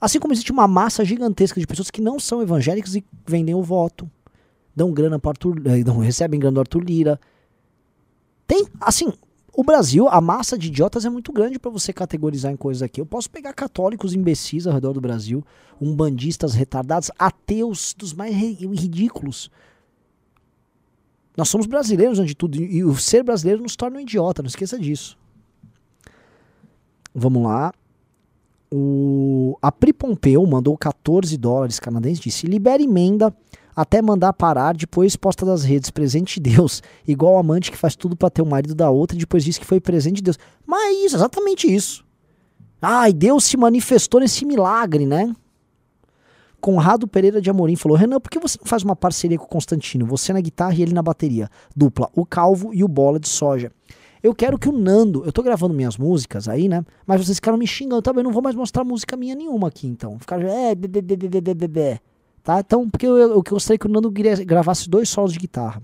Assim 0.00 0.18
como 0.20 0.32
existe 0.34 0.52
uma 0.52 0.68
massa 0.68 1.04
gigantesca 1.04 1.58
de 1.58 1.66
pessoas 1.66 1.90
que 1.90 2.00
não 2.00 2.20
são 2.20 2.42
evangélicas 2.42 2.94
e 2.94 3.04
vendem 3.26 3.54
o 3.54 3.62
voto, 3.62 4.10
dão 4.74 4.92
grana 4.92 5.18
para 5.18 5.30
Arthur, 5.30 5.62
eh, 5.66 5.82
não, 5.84 5.98
recebem 5.98 6.38
grana 6.38 6.54
do 6.54 6.60
Arthur 6.60 6.84
Lira. 6.84 7.20
Tem, 8.46 8.66
assim, 8.80 9.12
o 9.52 9.64
Brasil, 9.64 10.06
a 10.08 10.20
massa 10.20 10.58
de 10.58 10.68
idiotas 10.68 11.04
é 11.04 11.10
muito 11.10 11.32
grande 11.32 11.58
para 11.58 11.70
você 11.70 11.92
categorizar 11.92 12.52
em 12.52 12.56
coisas 12.56 12.82
aqui. 12.82 13.00
Eu 13.00 13.06
posso 13.06 13.30
pegar 13.30 13.52
católicos 13.52 14.14
imbecis 14.14 14.66
ao 14.66 14.72
redor 14.74 14.92
do 14.92 15.00
Brasil, 15.00 15.44
umbandistas 15.80 16.54
retardados, 16.54 17.10
ateus 17.18 17.94
dos 17.96 18.12
mais 18.12 18.34
ri- 18.34 18.66
ridículos. 18.66 19.50
Nós 21.36 21.48
somos 21.48 21.66
brasileiros 21.66 22.18
antes 22.18 22.30
de 22.30 22.36
tudo, 22.36 22.56
e 22.56 22.76
e 22.76 22.84
o 22.84 22.94
ser 22.96 23.22
brasileiro 23.22 23.62
nos 23.62 23.76
torna 23.76 23.98
um 23.98 24.00
idiota, 24.00 24.42
não 24.42 24.48
esqueça 24.48 24.78
disso. 24.78 25.18
Vamos 27.14 27.42
lá. 27.42 27.72
O, 28.70 29.56
a 29.62 29.70
Pri 29.70 29.92
Pompeu 29.92 30.44
mandou 30.46 30.76
14 30.76 31.36
dólares 31.36 31.78
canadenses, 31.80 32.20
disse, 32.20 32.46
libera 32.46 32.82
emenda 32.82 33.34
até 33.76 34.00
mandar 34.00 34.32
parar, 34.32 34.74
depois 34.74 35.14
posta 35.14 35.44
das 35.44 35.62
redes, 35.62 35.90
presente 35.90 36.40
de 36.40 36.56
Deus, 36.56 36.82
igual 37.06 37.36
amante 37.36 37.70
que 37.70 37.76
faz 37.76 37.94
tudo 37.94 38.16
pra 38.16 38.30
ter 38.30 38.40
o 38.40 38.46
marido 38.46 38.74
da 38.74 38.88
outra 38.88 39.14
e 39.14 39.20
depois 39.20 39.44
diz 39.44 39.58
que 39.58 39.66
foi 39.66 39.78
presente 39.78 40.16
de 40.16 40.22
Deus. 40.22 40.38
Mas 40.66 40.82
é 40.82 40.92
isso, 41.04 41.16
exatamente 41.16 41.72
isso. 41.72 42.04
Ai, 42.80 43.12
Deus 43.12 43.44
se 43.44 43.56
manifestou 43.56 44.20
nesse 44.20 44.46
milagre, 44.46 45.04
né? 45.04 45.34
Conrado 46.60 47.06
Pereira 47.06 47.40
de 47.40 47.50
Amorim 47.50 47.76
falou: 47.76 47.96
Renan, 47.96 48.18
por 48.18 48.30
que 48.30 48.38
você 48.38 48.58
não 48.58 48.66
faz 48.66 48.82
uma 48.82 48.96
parceria 48.96 49.38
com 49.38 49.44
o 49.44 49.48
Constantino? 49.48 50.06
Você 50.06 50.32
na 50.32 50.40
guitarra 50.40 50.74
e 50.74 50.82
ele 50.82 50.94
na 50.94 51.02
bateria. 51.02 51.48
Dupla, 51.76 52.10
o 52.14 52.24
Calvo 52.24 52.72
e 52.74 52.82
o 52.82 52.88
Bola 52.88 53.20
de 53.20 53.28
Soja. 53.28 53.70
Eu 54.22 54.34
quero 54.34 54.58
que 54.58 54.68
o 54.68 54.72
Nando. 54.72 55.24
Eu 55.24 55.32
tô 55.32 55.42
gravando 55.42 55.74
minhas 55.74 55.96
músicas 55.96 56.48
aí, 56.48 56.68
né? 56.68 56.84
Mas 57.06 57.24
vocês 57.24 57.36
ficaram 57.36 57.56
me 57.56 57.66
xingando. 57.66 58.02
Também 58.02 58.24
não 58.24 58.32
vou 58.32 58.42
mais 58.42 58.56
mostrar 58.56 58.82
música 58.82 59.16
minha 59.16 59.34
nenhuma 59.34 59.68
aqui, 59.68 59.86
então. 59.86 60.18
Ficaram. 60.18 60.48
É, 60.48 60.74
bebê. 60.74 62.00
Tá? 62.46 62.60
Então, 62.60 62.88
porque 62.88 63.04
eu, 63.04 63.16
eu 63.16 63.42
gostaria 63.42 63.76
que 63.76 63.86
o 63.86 63.90
Nando 63.90 64.08
gra- 64.08 64.36
gravasse 64.44 64.88
dois 64.88 65.08
solos 65.08 65.32
de 65.32 65.38
guitarra. 65.40 65.82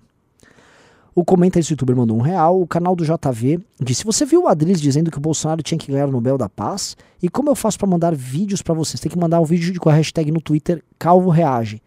O 1.13 1.25
comentarista 1.25 1.71
do 1.71 1.73
youtuber 1.75 1.97
mandou 1.97 2.17
um 2.17 2.21
real. 2.21 2.61
O 2.63 2.69
canal 2.69 2.95
do 2.95 3.05
JV 3.05 3.59
disse: 3.81 4.05
Você 4.05 4.25
viu 4.25 4.45
o 4.45 4.49
Adriles 4.49 4.81
dizendo 4.81 5.11
que 5.11 5.19
o 5.19 5.21
Bolsonaro 5.21 5.61
tinha 5.61 5.77
que 5.77 5.91
ganhar 5.91 6.09
o 6.09 6.13
Nobel 6.13 6.39
da 6.39 6.49
Paz? 6.49 6.97
E 7.21 7.29
como 7.29 7.51
eu 7.51 7.57
faço 7.57 7.77
pra 7.81 7.89
mandar 7.89 8.15
vídeos 8.15 8.63
pra 8.63 8.75
vocês? 8.75 9.01
Tem 9.01 9.11
que 9.11 9.19
mandar 9.19 9.41
um 9.41 9.45
vídeo 9.45 9.79
com 9.81 9.89
a 9.91 9.93
hashtag 9.93 10.31
no 10.31 10.41
Twitter 10.41 10.85
Calvo 11.01 11.31
Reage. 11.31 11.83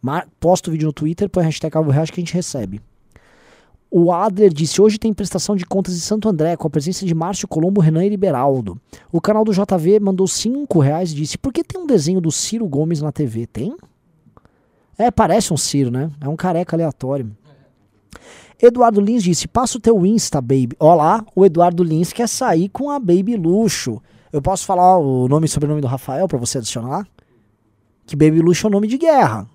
Mar 0.00 0.26
posta 0.40 0.70
o 0.70 0.72
vídeo 0.72 0.86
no 0.86 0.94
Twitter, 0.94 1.28
põe 1.28 1.42
a 1.42 1.46
hashtag 1.46 1.70
Calvo 1.70 1.90
Reage 1.90 2.10
que 2.10 2.18
a 2.18 2.24
gente 2.24 2.32
recebe. 2.32 2.80
O 3.90 4.10
Adler 4.10 4.50
disse: 4.50 4.80
Hoje 4.80 4.96
tem 4.98 5.12
prestação 5.12 5.54
de 5.54 5.66
contas 5.66 5.94
em 5.94 6.00
Santo 6.00 6.26
André, 6.26 6.56
com 6.56 6.66
a 6.66 6.70
presença 6.70 7.04
de 7.04 7.14
Márcio 7.14 7.46
Colombo, 7.46 7.82
Renan 7.82 8.02
e 8.02 8.08
Liberaldo. 8.08 8.80
O 9.12 9.20
canal 9.20 9.44
do 9.44 9.52
JV 9.52 10.00
mandou 10.00 10.26
5 10.26 10.78
reais 10.80 11.12
e 11.12 11.14
disse: 11.16 11.36
Por 11.36 11.52
que 11.52 11.62
tem 11.62 11.78
um 11.78 11.86
desenho 11.86 12.18
do 12.18 12.32
Ciro 12.32 12.66
Gomes 12.66 13.02
na 13.02 13.12
TV? 13.12 13.46
Tem? 13.46 13.76
É, 14.98 15.10
parece 15.10 15.52
um 15.52 15.56
Ciro, 15.56 15.90
né? 15.90 16.10
É 16.20 16.28
um 16.28 16.36
careca 16.36 16.74
aleatório. 16.74 17.36
Eduardo 18.60 19.00
Lins 19.00 19.22
disse: 19.22 19.46
Passa 19.46 19.76
o 19.76 19.80
teu 19.80 20.04
Insta, 20.06 20.40
baby. 20.40 20.70
Ó 20.78 20.94
lá, 20.94 21.24
o 21.34 21.44
Eduardo 21.44 21.82
Lins 21.82 22.12
quer 22.12 22.28
sair 22.28 22.68
com 22.68 22.90
a 22.90 22.98
Baby 22.98 23.36
Luxo. 23.36 24.02
Eu 24.32 24.40
posso 24.40 24.64
falar 24.64 24.98
o 24.98 25.28
nome 25.28 25.46
e 25.46 25.48
sobrenome 25.48 25.80
do 25.80 25.86
Rafael 25.86 26.26
pra 26.26 26.38
você 26.38 26.58
adicionar? 26.58 27.06
Que 28.06 28.16
Baby 28.16 28.40
Luxo 28.40 28.66
é 28.66 28.68
o 28.68 28.72
nome 28.72 28.86
de 28.86 28.96
guerra. 28.96 29.48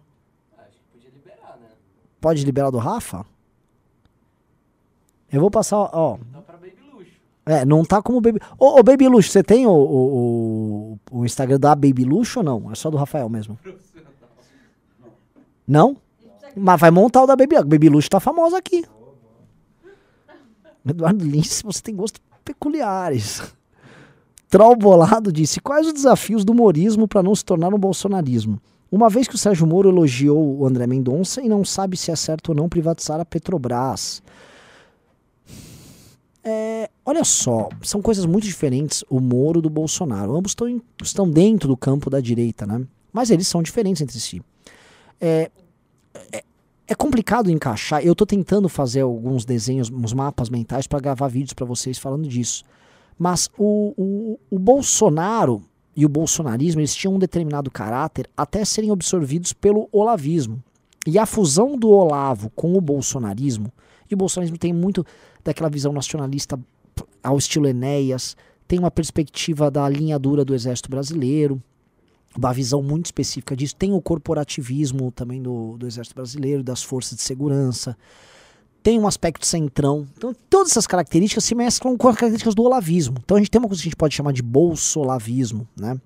Pode 2.19 2.45
liberar 2.45 2.69
do 2.69 2.77
Rafa? 2.77 3.25
Eu 5.31 5.41
vou 5.41 5.49
passar, 5.49 5.77
ó. 5.77 6.17
É, 7.45 7.65
não 7.65 7.83
tá 7.83 8.01
como 8.01 8.21
Baby. 8.21 8.39
Ô, 8.59 8.79
ô, 8.79 8.83
Baby 8.83 9.07
Luxo, 9.07 9.31
você 9.31 9.41
tem 9.41 9.65
o, 9.65 9.71
o, 9.71 10.99
o, 11.11 11.19
o 11.19 11.25
Instagram 11.25 11.59
da 11.59 11.73
Baby 11.73 12.03
Luxo 12.03 12.39
ou 12.39 12.43
não? 12.45 12.71
É 12.71 12.75
só 12.75 12.91
do 12.91 12.97
Rafael 12.97 13.27
mesmo? 13.29 13.57
Não? 15.71 15.95
Mas 16.53 16.81
vai 16.81 16.91
montar 16.91 17.23
o 17.23 17.25
da 17.25 17.33
Baby. 17.33 17.55
Baby 17.63 17.87
Luxo 17.87 18.09
tá 18.09 18.19
famosa 18.19 18.57
aqui. 18.57 18.83
Eduardo 20.85 21.23
Lins, 21.23 21.61
você 21.61 21.81
tem 21.81 21.95
gostos 21.95 22.21
peculiares. 22.43 23.41
Troll 24.49 24.75
Bolado 24.75 25.31
disse: 25.31 25.61
Quais 25.61 25.87
os 25.87 25.93
desafios 25.93 26.43
do 26.43 26.51
humorismo 26.51 27.07
para 27.07 27.23
não 27.23 27.33
se 27.33 27.45
tornar 27.45 27.73
um 27.73 27.79
bolsonarismo? 27.79 28.59
Uma 28.91 29.09
vez 29.09 29.29
que 29.29 29.35
o 29.35 29.37
Sérgio 29.37 29.65
Moro 29.65 29.87
elogiou 29.87 30.57
o 30.59 30.67
André 30.67 30.85
Mendonça 30.85 31.41
e 31.41 31.47
não 31.47 31.63
sabe 31.63 31.95
se 31.95 32.11
é 32.11 32.15
certo 32.17 32.49
ou 32.49 32.55
não 32.55 32.67
privatizar 32.67 33.21
a 33.21 33.23
Petrobras. 33.23 34.21
É, 36.43 36.89
olha 37.05 37.23
só, 37.23 37.69
são 37.81 38.01
coisas 38.01 38.25
muito 38.25 38.43
diferentes 38.43 39.05
o 39.09 39.21
Moro 39.21 39.61
do 39.61 39.69
Bolsonaro. 39.69 40.35
Ambos 40.35 40.51
estão, 40.51 40.67
em- 40.67 40.81
estão 41.01 41.29
dentro 41.29 41.69
do 41.69 41.77
campo 41.77 42.09
da 42.09 42.19
direita, 42.19 42.65
né? 42.65 42.85
Mas 43.13 43.29
eles 43.29 43.47
são 43.47 43.63
diferentes 43.63 44.01
entre 44.01 44.19
si. 44.19 44.41
É, 45.21 45.51
é, 46.33 46.43
é 46.87 46.95
complicado 46.95 47.49
encaixar. 47.49 48.03
Eu 48.03 48.15
tô 48.15 48.25
tentando 48.25 48.67
fazer 48.67 49.01
alguns 49.01 49.45
desenhos, 49.45 49.89
uns 49.89 50.13
mapas 50.13 50.49
mentais 50.49 50.87
para 50.87 50.99
gravar 50.99 51.27
vídeos 51.27 51.53
para 51.53 51.65
vocês 51.65 51.97
falando 51.97 52.27
disso. 52.27 52.63
Mas 53.17 53.49
o, 53.57 53.93
o, 53.95 54.39
o 54.49 54.59
Bolsonaro 54.59 55.63
e 55.95 56.05
o 56.05 56.09
bolsonarismo 56.09 56.81
eles 56.81 56.95
tinham 56.95 57.15
um 57.15 57.19
determinado 57.19 57.69
caráter 57.69 58.29
até 58.35 58.63
serem 58.65 58.91
absorvidos 58.91 59.53
pelo 59.53 59.87
olavismo. 59.91 60.61
E 61.05 61.17
a 61.17 61.25
fusão 61.25 61.77
do 61.77 61.89
Olavo 61.89 62.49
com 62.51 62.73
o 62.75 62.81
bolsonarismo, 62.81 63.71
e 64.09 64.13
o 64.13 64.17
bolsonarismo 64.17 64.57
tem 64.57 64.73
muito 64.73 65.05
daquela 65.43 65.69
visão 65.69 65.91
nacionalista 65.91 66.59
ao 67.23 67.37
estilo 67.37 67.67
Enéas, 67.67 68.35
tem 68.67 68.79
uma 68.79 68.91
perspectiva 68.91 69.69
da 69.71 69.87
linha 69.89 70.17
dura 70.19 70.45
do 70.45 70.53
exército 70.53 70.89
brasileiro, 70.89 71.61
uma 72.37 72.53
visão 72.53 72.81
muito 72.81 73.07
específica 73.07 73.55
disso. 73.55 73.75
Tem 73.75 73.93
o 73.93 74.01
corporativismo 74.01 75.11
também 75.11 75.41
do, 75.41 75.77
do 75.77 75.87
exército 75.87 76.15
brasileiro, 76.15 76.63
das 76.63 76.81
forças 76.81 77.17
de 77.17 77.23
segurança. 77.23 77.97
Tem 78.81 78.99
um 78.99 79.05
aspecto 79.05 79.45
centrão. 79.45 80.07
Então, 80.17 80.33
todas 80.49 80.71
essas 80.71 80.87
características 80.87 81.43
se 81.43 81.53
mesclam 81.53 81.95
com 81.97 82.07
as 82.07 82.15
características 82.15 82.55
do 82.55 82.63
olavismo. 82.63 83.17
Então, 83.23 83.37
a 83.37 83.39
gente 83.39 83.51
tem 83.51 83.59
uma 83.59 83.67
coisa 83.67 83.81
que 83.81 83.87
a 83.87 83.89
gente 83.89 83.97
pode 83.97 84.15
chamar 84.15 84.31
de 84.31 84.41
bolsolavismo, 84.41 85.67
né? 85.77 85.99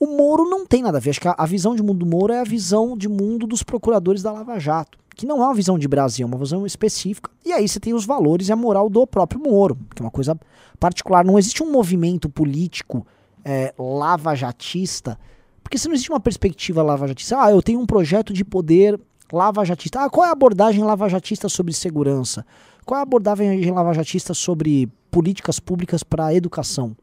O 0.00 0.16
Moro 0.16 0.44
não 0.50 0.66
tem 0.66 0.82
nada 0.82 0.98
a 0.98 1.00
ver. 1.00 1.10
Acho 1.10 1.20
que 1.20 1.28
a, 1.28 1.34
a 1.38 1.46
visão 1.46 1.76
de 1.76 1.82
mundo 1.82 2.00
do 2.00 2.06
Moro 2.06 2.32
é 2.32 2.40
a 2.40 2.44
visão 2.44 2.96
de 2.96 3.08
mundo 3.08 3.46
dos 3.46 3.62
procuradores 3.62 4.20
da 4.20 4.32
Lava 4.32 4.58
Jato. 4.58 4.98
que 5.14 5.24
não 5.26 5.40
é 5.40 5.46
uma 5.46 5.54
visão 5.54 5.78
de 5.78 5.86
Brasil, 5.86 6.24
é 6.24 6.26
uma 6.26 6.38
visão 6.38 6.66
específica. 6.66 7.30
E 7.44 7.52
aí 7.52 7.68
você 7.68 7.78
tem 7.78 7.94
os 7.94 8.04
valores 8.04 8.48
e 8.48 8.52
a 8.52 8.56
moral 8.56 8.88
do 8.90 9.06
próprio 9.06 9.40
Moro, 9.40 9.78
que 9.94 10.02
é 10.02 10.04
uma 10.04 10.10
coisa 10.10 10.36
particular. 10.80 11.24
Não 11.24 11.38
existe 11.38 11.62
um 11.62 11.70
movimento 11.70 12.28
político 12.28 13.06
é, 13.44 13.72
lava-jatista, 13.78 15.16
porque 15.62 15.78
se 15.78 15.86
não 15.86 15.94
existe 15.94 16.10
uma 16.10 16.20
perspectiva 16.20 16.82
lava-jatista, 16.82 17.42
ah, 17.42 17.50
eu 17.50 17.62
tenho 17.62 17.80
um 17.80 17.86
projeto 17.86 18.32
de 18.32 18.44
poder 18.44 19.00
lava-jatista. 19.32 20.04
Ah, 20.04 20.10
qual 20.10 20.26
é 20.26 20.28
a 20.28 20.32
abordagem 20.32 20.84
lava-jatista 20.84 21.48
sobre 21.48 21.72
segurança? 21.72 22.44
Qual 22.84 22.98
é 22.98 23.00
a 23.00 23.02
abordagem 23.02 23.70
lava-jatista 23.70 24.34
sobre 24.34 24.88
políticas 25.10 25.58
públicas 25.58 26.02
para 26.02 26.26
a 26.26 26.34
educação? 26.34 26.96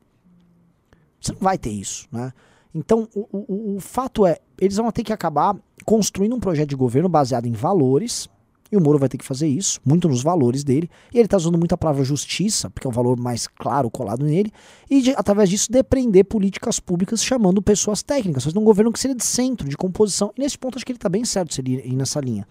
Você 1.19 1.31
não 1.33 1.39
vai 1.39 1.57
ter 1.57 1.71
isso, 1.71 2.07
né? 2.11 2.31
Então, 2.73 3.07
o, 3.15 3.27
o, 3.31 3.75
o 3.75 3.79
fato 3.79 4.25
é, 4.25 4.37
eles 4.59 4.77
vão 4.77 4.91
ter 4.91 5.03
que 5.03 5.11
acabar 5.11 5.55
construindo 5.85 6.35
um 6.35 6.39
projeto 6.39 6.69
de 6.69 6.75
governo 6.75 7.09
baseado 7.09 7.47
em 7.47 7.51
valores, 7.51 8.29
e 8.71 8.77
o 8.77 8.81
Moro 8.81 8.99
vai 8.99 9.09
ter 9.09 9.17
que 9.17 9.25
fazer 9.25 9.47
isso, 9.47 9.79
muito 9.85 10.07
nos 10.07 10.21
valores 10.21 10.63
dele. 10.63 10.89
E 11.13 11.17
ele 11.17 11.25
está 11.25 11.37
usando 11.37 11.57
muito 11.57 11.73
a 11.73 11.77
palavra 11.77 12.03
justiça, 12.03 12.69
porque 12.69 12.85
é 12.85 12.89
um 12.89 12.93
valor 12.93 13.19
mais 13.19 13.47
claro 13.47 13.89
colado 13.89 14.23
nele, 14.23 14.51
e 14.89 15.01
de, 15.01 15.11
através 15.11 15.49
disso 15.49 15.71
depreender 15.71 16.25
políticas 16.25 16.79
públicas 16.79 17.23
chamando 17.23 17.61
pessoas 17.61 18.03
técnicas, 18.03 18.43
fazendo 18.43 18.61
um 18.61 18.63
governo 18.63 18.91
que 18.91 18.99
seria 18.99 19.15
de 19.15 19.25
centro, 19.25 19.67
de 19.67 19.75
composição. 19.75 20.31
E 20.37 20.41
nesse 20.41 20.57
ponto 20.57 20.77
acho 20.77 20.85
que 20.85 20.91
ele 20.91 20.97
está 20.97 21.09
bem 21.09 21.25
certo 21.25 21.53
se 21.53 21.61
ele 21.61 21.81
ir 21.85 21.95
nessa 21.95 22.19
linha. 22.19 22.47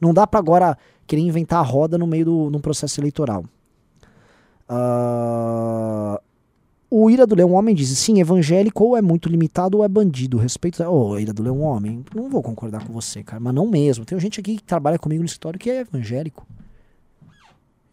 Não 0.00 0.14
dá 0.14 0.26
para 0.26 0.40
agora 0.40 0.78
querer 1.06 1.22
inventar 1.22 1.60
a 1.60 1.62
roda 1.62 1.98
no 1.98 2.06
meio 2.06 2.24
do 2.24 2.50
num 2.50 2.60
processo 2.60 3.00
eleitoral. 3.00 3.44
Uh, 4.68 6.20
o 6.90 7.08
Ira 7.08 7.24
do 7.26 7.36
Leão 7.36 7.52
Homem 7.52 7.74
diz: 7.74 7.88
sim, 7.96 8.20
evangélico 8.20 8.84
ou 8.84 8.96
é 8.96 9.02
muito 9.02 9.28
limitado 9.28 9.78
ou 9.78 9.84
é 9.84 9.88
bandido. 9.88 10.36
Respeito. 10.36 10.82
Ô, 10.82 11.10
oh, 11.10 11.18
Ira 11.18 11.32
do 11.32 11.42
Leão 11.42 11.60
Homem, 11.60 12.04
não 12.14 12.28
vou 12.28 12.42
concordar 12.42 12.84
com 12.84 12.92
você, 12.92 13.22
cara, 13.22 13.38
mas 13.38 13.54
não 13.54 13.66
mesmo. 13.66 14.04
Tem 14.04 14.18
gente 14.18 14.40
aqui 14.40 14.56
que 14.56 14.62
trabalha 14.64 14.98
comigo 14.98 15.22
no 15.22 15.26
escritório 15.26 15.58
que 15.58 15.70
é 15.70 15.80
evangélico. 15.80 16.46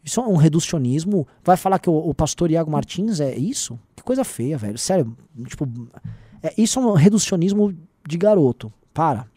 Isso 0.04 0.20
é 0.20 0.24
um 0.28 0.36
reducionismo. 0.36 1.28
Vai 1.44 1.58
falar 1.58 1.80
que 1.80 1.90
o, 1.90 1.94
o 1.94 2.14
pastor 2.14 2.50
Iago 2.50 2.72
Martins 2.72 3.20
é 3.20 3.38
isso? 3.38 3.78
Que 3.96 4.02
coisa 4.02 4.24
feia, 4.24 4.58
velho. 4.58 4.78
Sério. 4.78 5.16
Tipo, 5.46 5.70
é, 6.42 6.54
isso 6.58 6.80
é 6.80 6.82
um 6.82 6.94
reducionismo 6.94 7.74
de 8.08 8.18
garoto. 8.18 8.74
Para. 8.94 9.28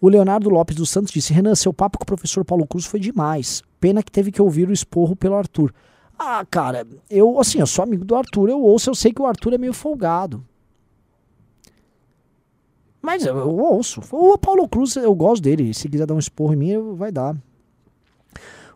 O 0.00 0.08
Leonardo 0.08 0.48
Lopes 0.48 0.76
dos 0.76 0.88
Santos 0.88 1.12
disse: 1.12 1.34
Renan, 1.34 1.54
seu 1.54 1.72
papo 1.72 1.98
com 1.98 2.04
o 2.04 2.06
professor 2.06 2.44
Paulo 2.44 2.66
Cruz 2.66 2.86
foi 2.86 3.00
demais. 3.00 3.62
Pena 3.78 4.02
que 4.02 4.10
teve 4.10 4.32
que 4.32 4.40
ouvir 4.40 4.68
o 4.68 4.72
esporro 4.72 5.14
pelo 5.14 5.34
Arthur. 5.34 5.74
Ah, 6.18 6.44
cara, 6.50 6.86
eu, 7.10 7.38
assim, 7.38 7.58
eu 7.58 7.66
sou 7.66 7.82
amigo 7.82 8.04
do 8.04 8.16
Arthur, 8.16 8.48
eu 8.48 8.60
ouço, 8.60 8.88
eu 8.90 8.94
sei 8.94 9.12
que 9.12 9.20
o 9.20 9.26
Arthur 9.26 9.52
é 9.52 9.58
meio 9.58 9.72
folgado. 9.72 10.42
Mas 13.02 13.24
eu, 13.24 13.36
eu 13.36 13.56
ouço. 13.56 14.00
O 14.10 14.36
Paulo 14.36 14.68
Cruz, 14.68 14.96
eu 14.96 15.14
gosto 15.14 15.42
dele. 15.42 15.72
Se 15.72 15.88
quiser 15.88 16.06
dar 16.06 16.14
um 16.14 16.18
esporro 16.18 16.54
em 16.54 16.56
mim, 16.56 16.94
vai 16.96 17.12
dar. 17.12 17.36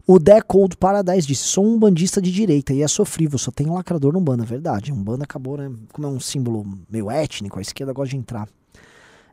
O 0.07 0.19
Decode 0.19 0.77
Paradise 0.77 1.27
disse: 1.27 1.45
sou 1.45 1.65
um 1.65 1.79
bandista 1.79 2.21
de 2.23 2.31
direita 2.31 2.73
e 2.73 2.83
é 2.83 2.89
sofrível, 2.89 3.39
só 3.39 3.51
tem 3.51 3.67
lacrador 3.67 4.13
no 4.13 4.21
banda. 4.21 4.45
Verdade, 4.45 4.93
um 4.93 5.03
banda 5.03 5.25
acabou, 5.25 5.57
né? 5.57 5.73
Como 5.93 6.07
é 6.07 6.11
um 6.11 6.21
símbolo 6.21 6.65
meio 6.89 7.11
étnico, 7.11 7.59
a 7.59 7.63
esquerda 7.63 7.93
gosta 7.93 8.11
de 8.11 8.17
entrar. 8.19 8.49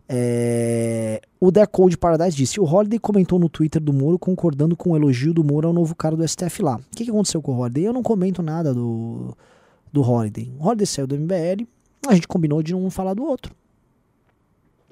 É... 0.10 1.22
O 1.40 1.52
Decode 1.52 1.98
Paradise 1.98 2.36
disse: 2.36 2.60
O 2.60 2.64
Holiday 2.64 3.00
comentou 3.00 3.38
no 3.38 3.50
Twitter 3.50 3.82
do 3.82 3.94
Moro 3.94 4.18
concordando 4.18 4.76
com 4.76 4.92
o 4.92 4.96
elogio 4.96 5.34
do 5.34 5.44
Moro 5.44 5.68
ao 5.68 5.74
novo 5.74 5.96
cara 5.96 6.16
do 6.16 6.28
STF 6.28 6.62
lá. 6.62 6.78
O 6.78 6.96
que, 6.96 7.04
que 7.04 7.10
aconteceu 7.10 7.42
com 7.42 7.54
o 7.54 7.60
Holiday? 7.60 7.86
Eu 7.86 7.94
não 7.94 8.04
comento 8.04 8.42
nada 8.42 8.74
do, 8.74 9.36
do 9.92 10.02
Holiday. 10.02 10.52
O 10.58 10.66
Holiday 10.66 10.88
saiu 10.88 11.08
do 11.08 11.18
MBL, 11.18 11.68
a 12.08 12.16
gente 12.16 12.28
combinou 12.28 12.64
de 12.64 12.74
não 12.74 12.90
falar 12.90 13.14
do 13.14 13.24
outro. 13.24 13.54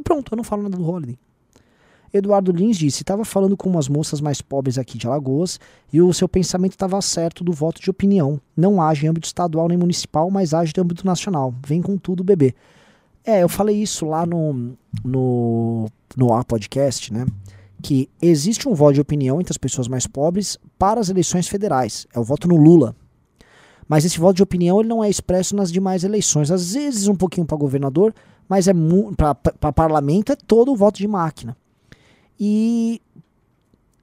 Pronto, 0.03 0.34
eu 0.34 0.38
não 0.38 0.43
falo 0.43 0.63
nada 0.63 0.78
do 0.78 0.88
Holiday. 0.88 1.18
Eduardo 2.13 2.51
Lins 2.51 2.78
disse: 2.78 3.01
estava 3.01 3.26
falando 3.26 3.57
com 3.57 3.70
umas 3.70 3.88
moças 3.88 4.22
mais 4.22 4.41
pobres 4.41 4.78
aqui 4.78 4.97
de 4.97 5.07
Alagoas 5.07 5.59
e 5.91 6.01
o 6.01 6.13
seu 6.13 6.28
pensamento 6.30 6.72
estava 6.72 7.01
certo 7.01 7.43
do 7.43 7.51
voto 7.51 7.82
de 7.82 7.89
opinião. 7.89 8.39
Não 8.55 8.82
age 8.82 9.05
em 9.05 9.09
âmbito 9.09 9.28
estadual 9.28 9.68
nem 9.68 9.78
municipal, 9.78 10.30
mas 10.30 10.53
age 10.53 10.74
em 10.76 10.82
âmbito 10.82 11.05
nacional. 11.05 11.53
Vem 11.66 11.82
com 11.82 11.97
tudo, 11.97 12.24
bebê. 12.24 12.53
É, 13.26 13.41
eu 13.41 13.49
falei 13.49 13.82
isso 13.82 14.05
lá 14.05 14.26
no, 14.26 14.78
no, 15.03 15.89
no 16.15 16.34
A 16.34 16.43
Podcast, 16.43 17.11
né? 17.11 17.26
Que 17.82 18.07
existe 18.21 18.69
um 18.69 18.73
voto 18.73 18.93
de 18.93 19.01
opinião 19.01 19.41
entre 19.41 19.51
as 19.51 19.57
pessoas 19.57 19.88
mais 19.88 20.05
pobres 20.05 20.57
para 20.78 21.01
as 21.01 21.09
eleições 21.09 21.47
federais. 21.47 22.05
É 22.13 22.19
o 22.19 22.23
voto 22.23 22.47
no 22.47 22.55
Lula. 22.55 22.95
Mas 23.88 24.05
esse 24.05 24.19
voto 24.19 24.36
de 24.36 24.43
opinião 24.43 24.80
ele 24.80 24.89
não 24.89 25.03
é 25.03 25.09
expresso 25.09 25.55
nas 25.55 25.71
demais 25.71 26.03
eleições. 26.03 26.51
Às 26.51 26.73
vezes 26.73 27.07
um 27.07 27.15
pouquinho 27.15 27.47
para 27.47 27.57
governador, 27.57 28.13
mas 28.47 28.67
é 28.67 28.73
para 29.17 29.73
parlamento 29.73 30.32
é 30.32 30.36
todo 30.36 30.71
o 30.71 30.76
voto 30.76 30.97
de 30.97 31.07
máquina. 31.07 31.57
E 32.39 33.01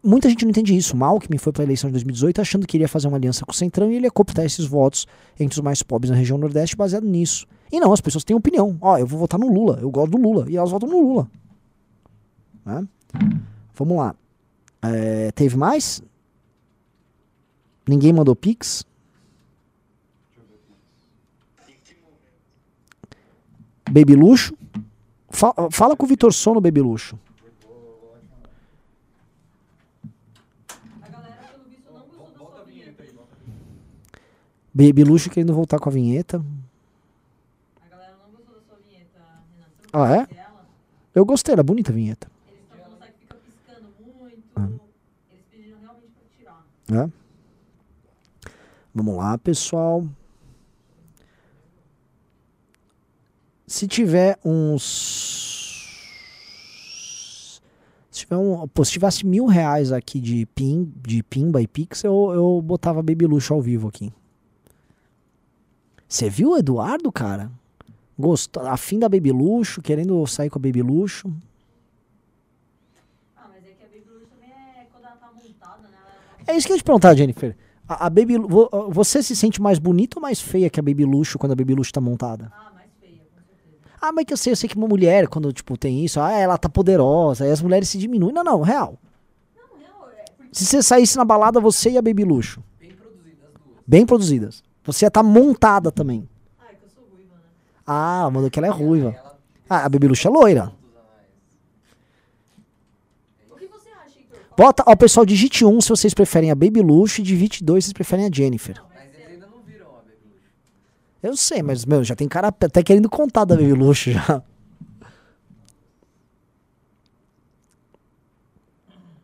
muita 0.03 0.29
gente 0.29 0.45
não 0.45 0.51
entende 0.51 0.77
isso. 0.77 0.97
Mal 0.97 1.21
que 1.21 1.31
me 1.31 1.39
foi 1.39 1.53
para 1.53 1.63
a 1.63 1.67
eleição 1.67 1.89
de 1.89 1.93
2018 1.93 2.41
achando 2.41 2.67
que 2.67 2.77
iria 2.77 2.89
fazer 2.89 3.07
uma 3.09 3.17
aliança 3.17 3.45
com 3.45 3.53
o 3.53 3.55
Centrão 3.55 3.91
e 3.91 3.97
ele 3.97 4.07
ia 4.07 4.11
cooptar 4.11 4.45
esses 4.45 4.65
votos 4.65 5.07
entre 5.39 5.59
os 5.59 5.65
mais 5.65 5.83
pobres 5.83 6.11
na 6.11 6.17
região 6.17 6.39
Nordeste 6.39 6.77
baseado 6.77 7.07
nisso. 7.07 7.47
E 7.73 7.81
não, 7.81 7.91
as 7.91 8.03
pessoas 8.03 8.23
têm 8.23 8.37
opinião. 8.37 8.77
Ó, 8.83 8.99
eu 8.99 9.07
vou 9.07 9.19
votar 9.19 9.41
no 9.41 9.51
Lula, 9.51 9.79
eu 9.81 9.91
gosto 9.91 10.11
do 10.11 10.19
Lula. 10.19 10.45
E 10.51 10.59
elas 10.59 10.71
votam 10.71 10.91
no 10.91 11.01
Lula. 11.01 11.31
Né? 12.67 12.87
Vamos 13.75 13.97
lá. 13.97 14.15
É, 14.83 15.33
teve 15.33 15.57
mais? 15.57 16.03
Ninguém 17.89 18.13
mandou 18.13 18.37
Pix? 18.37 18.85
Baby 23.91 24.17
Luxo? 24.17 24.57
Fala, 25.31 25.71
fala 25.71 25.97
com 25.97 26.05
o 26.05 26.09
Vitor 26.09 26.33
Sono, 26.33 26.61
Baby 26.61 26.83
Luxo. 26.83 27.19
Baby 34.75 35.05
Luxo 35.05 35.31
querendo 35.31 35.55
voltar 35.55 35.79
com 35.79 35.89
a 35.89 35.93
vinheta. 35.93 36.43
Ah, 39.93 40.17
é? 40.17 40.27
Eu 41.15 41.25
gostei, 41.27 41.53
era 41.53 41.63
bonita 41.63 41.93
a 41.93 41.95
vinheta. 41.95 42.31
Ah. 44.57 44.69
É? 46.91 47.11
Vamos 48.95 49.17
lá, 49.17 49.37
pessoal. 49.39 50.07
Se 53.67 53.87
tiver 53.87 54.39
uns. 54.45 55.91
Se 58.11 58.21
tiver 58.21 58.37
um. 58.37 58.69
Pô, 58.69 58.85
se 58.85 58.93
tivesse 58.93 59.25
mil 59.27 59.47
reais 59.47 59.93
aqui 59.93 60.21
de 60.21 60.45
PIN, 60.47 60.93
de 60.97 61.23
PIN 61.23 61.51
by 61.51 61.67
Pix, 61.67 62.05
eu, 62.05 62.33
eu 62.35 62.61
botava 62.63 63.03
Baby 63.03 63.27
Luxo 63.27 63.55
ao 63.55 63.63
vivo 63.63 63.89
aqui. 63.89 64.13
Você 66.07 66.29
viu 66.29 66.51
o 66.51 66.59
Eduardo, 66.59 67.11
cara? 67.11 67.51
Gostou, 68.19 68.67
afim 68.67 68.99
da 68.99 69.09
Baby 69.09 69.33
Luxo, 69.33 69.81
querendo 69.81 70.27
sair 70.27 70.51
com 70.51 70.59
a 70.59 70.63
Baby 70.63 70.83
Luxo. 70.83 71.33
Ah, 73.37 73.49
mas 73.49 73.65
é 73.65 73.71
que 73.71 73.85
a 73.85 73.89
Baby 73.89 74.11
Luxo 74.11 74.27
também 74.27 74.51
é 74.51 74.87
quando 74.93 75.05
ela 75.05 75.17
tá 75.17 75.31
montada, 75.33 75.89
né? 75.89 75.97
É 76.47 76.57
isso 76.57 76.67
que 76.67 76.73
eu 76.73 76.77
ia 76.77 76.83
te 76.83 76.85
perguntar, 76.85 77.15
Jennifer. 77.15 77.57
A, 77.89 78.07
a 78.07 78.11
Baby 78.11 78.35
Você 78.91 79.23
se 79.23 79.35
sente 79.35 79.61
mais 79.61 79.79
bonita 79.79 80.19
ou 80.19 80.23
mais 80.23 80.41
feia 80.41 80.71
que 80.71 80.79
a 80.79 80.83
Baby 80.83 81.05
Luxo 81.05 81.39
quando 81.39 81.53
a 81.53 81.57
Baby 81.57 81.75
Luxo 81.75 81.93
tá 81.93 82.01
montada? 82.01 82.53
Ah, 82.55 82.71
mais 82.75 82.91
feia, 83.01 83.23
com 83.35 83.43
certeza. 83.43 83.95
Ah, 84.01 84.13
mas 84.13 84.25
que 84.25 84.33
eu 84.33 84.37
sei, 84.37 84.53
eu 84.53 84.57
sei 84.57 84.69
que 84.69 84.77
uma 84.77 84.89
mulher, 84.89 85.27
quando, 85.29 85.53
tipo, 85.53 85.77
tem 85.77 86.05
isso, 86.05 86.21
ah, 86.21 86.33
ela 86.33 86.59
tá 86.59 86.69
poderosa, 86.69 87.45
aí 87.45 87.51
as 87.51 87.63
mulheres 87.63 87.89
se 87.89 87.99
diminuem. 87.99 88.33
Não, 88.33 88.45
não, 88.45 88.61
real. 88.61 88.99
Não, 89.57 89.79
real, 89.79 90.11
é. 90.17 90.25
Porque... 90.37 90.51
Se 90.53 90.67
você 90.67 90.83
saísse 90.83 91.17
na 91.17 91.25
balada, 91.25 91.61
você 91.61 91.91
e 91.91 91.99
a 91.99 92.03
Baby 92.03 92.25
Luxo. 92.25 92.63
Bem 92.79 92.95
produzidas 92.95 93.45
as 93.45 93.53
duas. 93.53 93.79
Bem 93.87 94.07
produzidas. 94.07 94.65
Você 94.85 95.05
ia 95.05 95.09
estar 95.09 95.23
tá 95.23 95.29
montada 95.29 95.91
também. 95.91 96.29
Ah, 96.61 96.67
é 96.71 96.75
que 96.75 96.85
eu 96.85 96.91
sou 96.91 97.05
Ah, 97.87 98.31
mandou 98.31 98.51
que 98.51 98.59
ela 98.59 98.69
é 98.69 98.71
ruiva. 98.71 99.15
Ah, 99.69 99.85
a 99.85 99.89
Baby 99.89 100.09
Luxo 100.09 100.29
é 100.29 100.31
loira. 100.31 100.73
O 103.51 103.57
que 103.57 103.67
você 103.67 103.89
acha, 103.91 104.19
Heitor? 104.19 104.39
Bota, 104.57 104.85
ó, 104.87 104.95
pessoal, 104.95 105.27
digite 105.27 105.65
1 105.65 105.81
se 105.81 105.89
vocês 105.89 106.15
preferem 106.15 106.51
a 106.51 106.55
Baby 106.55 106.81
Luxo 106.81 107.21
e 107.21 107.25
digite 107.25 107.65
2 107.65 107.83
se 107.83 107.89
vocês 107.89 107.93
preferem 107.93 108.27
a 108.27 108.31
Jennifer. 108.33 108.81
Mas 108.95 109.15
eles 109.15 109.27
ainda 109.33 109.47
não 109.47 109.61
viram 109.63 109.87
a 109.89 110.01
Baby 110.03 110.17
Luxo. 110.25 110.51
Eu 111.23 111.37
sei, 111.37 111.63
mas, 111.63 111.85
meu, 111.85 112.05
já 112.05 112.15
tem 112.15 112.29
cara 112.29 112.49
até 112.49 112.83
querendo 112.83 113.09
contar 113.09 113.45
da 113.45 113.57
Baby 113.57 113.73
Luxo 113.73 114.11
já. 114.13 114.23
Tá 114.23 114.43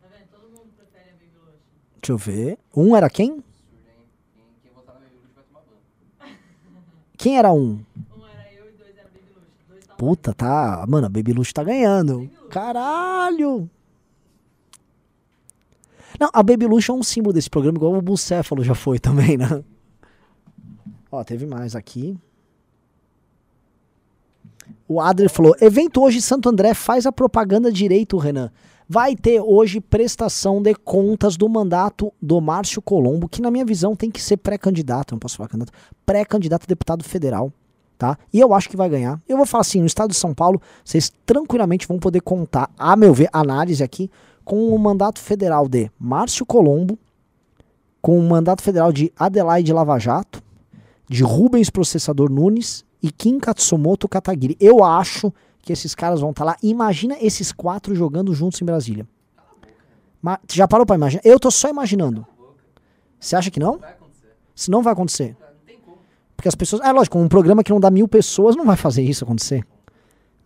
vendo? 0.09 0.27
Todo 0.31 0.49
mundo 0.49 0.71
prefere 0.75 1.11
a 1.11 1.13
Baby 1.13 1.31
Luxo. 1.37 1.59
Deixa 2.01 2.11
eu 2.11 2.17
ver. 2.17 2.57
Um 2.75 2.95
era 2.95 3.09
quem? 3.09 3.43
Quem 4.57 4.73
votar 4.73 4.95
na 4.95 5.07
Puta, 9.99 10.33
tá. 10.33 10.85
Mano, 10.87 11.07
a 11.07 11.09
Baby 11.09 11.33
Luxo 11.33 11.53
tá 11.53 11.61
ganhando. 11.61 12.29
Caralho! 12.49 13.69
Não, 16.17 16.29
a 16.31 16.41
Baby 16.41 16.67
Luxo 16.67 16.93
é 16.93 16.95
um 16.95 17.03
símbolo 17.03 17.33
desse 17.33 17.49
programa, 17.49 17.77
igual 17.77 17.93
o 17.93 18.01
Bucéfalo 18.01 18.63
já 18.63 18.73
foi 18.73 18.97
também, 18.97 19.35
né? 19.35 19.61
Ó, 21.11 21.21
teve 21.21 21.45
mais 21.45 21.75
aqui. 21.75 22.17
O 24.87 25.01
Adler 25.01 25.29
falou: 25.29 25.53
evento 25.59 26.01
hoje 26.01 26.21
Santo 26.21 26.47
André 26.47 26.73
faz 26.73 27.05
a 27.05 27.11
propaganda 27.11 27.69
direito, 27.69 28.17
Renan. 28.17 28.53
Vai 28.87 29.17
ter 29.17 29.41
hoje 29.41 29.81
prestação 29.81 30.61
de 30.61 30.73
contas 30.75 31.35
do 31.35 31.49
mandato 31.49 32.13
do 32.21 32.39
Márcio 32.39 32.81
Colombo, 32.81 33.27
que 33.27 33.41
na 33.41 33.51
minha 33.51 33.65
visão 33.65 33.97
tem 33.97 34.09
que 34.09 34.21
ser 34.21 34.37
pré-candidato, 34.37 35.11
não 35.11 35.19
posso 35.19 35.35
falar 35.35 35.49
candidato, 35.49 35.77
pré-candidato 36.05 36.63
a 36.63 36.67
deputado 36.67 37.03
federal, 37.03 37.51
tá? 37.99 38.17
E 38.33 38.39
eu 38.39 38.53
acho 38.53 38.69
que 38.69 38.77
vai 38.77 38.89
ganhar. 38.89 39.21
Eu 39.27 39.35
vou 39.35 39.45
falar 39.45 39.61
assim, 39.61 39.81
no 39.81 39.85
estado 39.85 40.11
de 40.11 40.15
São 40.15 40.33
Paulo, 40.33 40.59
vocês 40.83 41.11
tranquilamente 41.25 41.85
vão 41.85 41.99
poder 41.99 42.21
contar, 42.21 42.71
a 42.79 42.95
meu 42.95 43.13
ver, 43.13 43.29
análise 43.31 43.83
aqui, 43.83 44.09
com 44.45 44.73
o 44.73 44.79
mandato 44.79 45.19
federal 45.19 45.67
de 45.67 45.91
Márcio 45.99 46.45
Colombo, 46.45 46.97
com 48.01 48.17
o 48.17 48.23
mandato 48.23 48.63
federal 48.63 48.93
de 48.93 49.11
Adelaide 49.19 49.73
Lava 49.73 49.99
Jato, 49.99 50.41
de 51.09 51.23
Rubens 51.23 51.69
Processador 51.69 52.31
Nunes 52.31 52.85
e 53.03 53.11
Kim 53.11 53.37
Katsumoto 53.37 54.07
Kataguiri. 54.07 54.55
Eu 54.61 54.81
acho 54.81 55.33
que 55.61 55.73
esses 55.73 55.93
caras 55.93 56.21
vão 56.21 56.29
estar 56.29 56.45
lá. 56.45 56.55
Imagina 56.63 57.17
esses 57.19 57.51
quatro 57.51 57.93
jogando 57.93 58.33
juntos 58.33 58.61
em 58.61 58.65
Brasília. 58.65 59.05
Ma 60.21 60.39
já 60.49 60.67
parou 60.67 60.85
pra 60.85 60.95
imaginar? 60.95 61.21
Eu 61.25 61.37
tô 61.37 61.51
só 61.51 61.69
imaginando. 61.69 62.25
Você 63.19 63.35
acha 63.35 63.51
que 63.51 63.59
não? 63.59 63.77
Se 64.55 64.71
não 64.71 64.81
vai 64.81 64.93
acontecer. 64.93 65.35
Porque 66.39 66.47
as 66.47 66.55
pessoas. 66.55 66.81
É 66.83 66.89
lógico, 66.93 67.19
um 67.19 67.27
programa 67.27 67.61
que 67.65 67.69
não 67.69 67.81
dá 67.81 67.91
mil 67.91 68.07
pessoas 68.07 68.55
não 68.55 68.63
vai 68.63 68.77
fazer 68.77 69.03
isso 69.03 69.25
acontecer. 69.25 69.61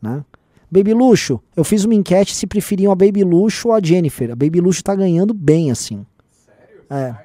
Né? 0.02 0.26
Baby 0.72 0.92
Luxo, 0.92 1.40
eu 1.56 1.64
fiz 1.64 1.86
uma 1.86 1.94
enquete 1.94 2.34
se 2.34 2.48
preferiam 2.48 2.92
a 2.92 2.96
Baby 2.96 3.24
Luxo 3.24 3.68
ou 3.68 3.76
a 3.76 3.80
Jennifer. 3.80 4.32
A 4.32 4.36
Baby 4.36 4.60
Luxo 4.60 4.84
tá 4.84 4.96
ganhando 4.96 5.36
bem, 5.36 5.70
assim. 5.70 6.04
Sério? 6.32 6.84
É. 6.90 7.16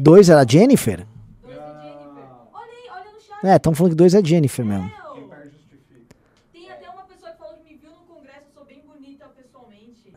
Dois 0.00 0.28
era 0.28 0.40
a 0.40 0.44
Jennifer? 0.44 1.06
É, 3.44 3.54
estão 3.54 3.72
falando 3.72 3.92
que 3.92 3.96
dois 3.96 4.14
é 4.14 4.24
Jennifer 4.24 4.64
mesmo. 4.66 4.90
Tem 6.52 6.70
até 6.72 6.90
uma 6.90 7.02
pessoa 7.04 7.30
que 7.30 7.38
falou 7.38 7.54
que 7.54 7.72
me 7.72 7.78
viu 7.78 7.90
no 7.90 8.14
congresso, 8.16 8.46
eu 8.48 8.52
sou 8.52 8.64
bem 8.64 8.82
bonita 8.84 9.26
pessoalmente. 9.28 10.12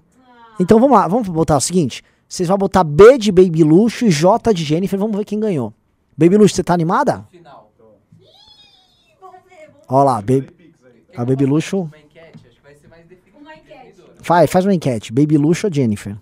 Então 0.60 0.80
vamos 0.80 0.98
lá, 0.98 1.08
vamos 1.08 1.30
botar 1.30 1.58
o 1.58 1.62
seguinte. 1.62 2.04
Vocês 2.28 2.48
vão 2.48 2.58
botar 2.58 2.84
B 2.84 3.18
de 3.18 3.32
Baby 3.32 3.64
Luxo 3.64 4.06
e 4.06 4.10
J 4.10 4.54
de 4.54 4.64
Jennifer, 4.64 4.98
vamos 4.98 5.16
ver 5.16 5.26
quem 5.26 5.40
ganhou. 5.40 5.74
Baby 6.18 6.38
Luxo, 6.38 6.56
você 6.56 6.64
tá 6.64 6.74
animada? 6.74 7.28
Ó 9.88 10.04
lá, 10.04 10.16
baby, 10.16 10.50
a 11.16 11.26
Baby 11.26 11.46
Luxo. 11.46 11.90
Faz, 14.22 14.50
faz 14.50 14.66
uma 14.66 14.74
enquete. 14.74 15.12
Baby 15.12 15.38
Luxo 15.38 15.68
ou 15.68 15.74
Jennifer? 15.74 16.16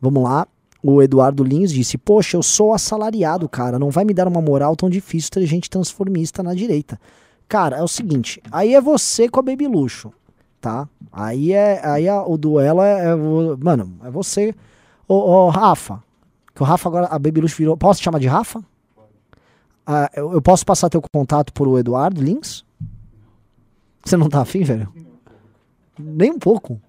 Vamos 0.00 0.22
lá. 0.24 0.48
O 0.82 1.00
Eduardo 1.00 1.44
Lins 1.44 1.70
disse: 1.70 1.96
Poxa, 1.96 2.36
eu 2.36 2.42
sou 2.42 2.72
assalariado, 2.72 3.48
cara. 3.48 3.78
Não 3.78 3.90
vai 3.90 4.04
me 4.04 4.14
dar 4.14 4.26
uma 4.26 4.40
moral 4.40 4.74
tão 4.74 4.90
difícil 4.90 5.30
ter 5.30 5.46
gente 5.46 5.70
transformista 5.70 6.42
na 6.42 6.54
direita. 6.54 6.98
Cara, 7.46 7.76
é 7.76 7.82
o 7.82 7.88
seguinte: 7.88 8.42
aí 8.50 8.74
é 8.74 8.80
você 8.80 9.28
com 9.28 9.38
a 9.38 9.42
Baby 9.42 9.68
Luxo, 9.68 10.12
tá? 10.62 10.88
Aí 11.12 11.52
é. 11.52 11.84
Aí 11.86 12.06
é, 12.06 12.14
o 12.20 12.36
duelo 12.38 12.80
é, 12.80 13.08
é 13.10 13.14
o- 13.14 13.58
Mano, 13.60 13.98
é 14.04 14.10
você. 14.10 14.54
Ô, 15.06 15.14
ô, 15.14 15.48
Rafa. 15.50 16.02
Que 16.54 16.62
o 16.62 16.64
Rafa 16.64 16.88
agora. 16.88 17.06
A 17.06 17.18
Baby 17.18 17.42
Luxo 17.42 17.56
virou. 17.56 17.76
Posso 17.76 18.00
te 18.00 18.04
chamar 18.04 18.18
de 18.20 18.26
Rafa? 18.28 18.62
Ah, 19.86 20.08
eu, 20.14 20.32
eu 20.32 20.40
posso 20.40 20.64
passar 20.64 20.88
teu 20.88 21.02
contato 21.12 21.52
pro 21.52 21.78
Eduardo 21.78 22.22
Lins? 22.22 22.64
Você 24.04 24.16
não 24.16 24.28
tá 24.28 24.40
afim, 24.40 24.62
velho? 24.62 24.88
Nem 25.98 26.30
um 26.30 26.38
pouco. 26.38 26.80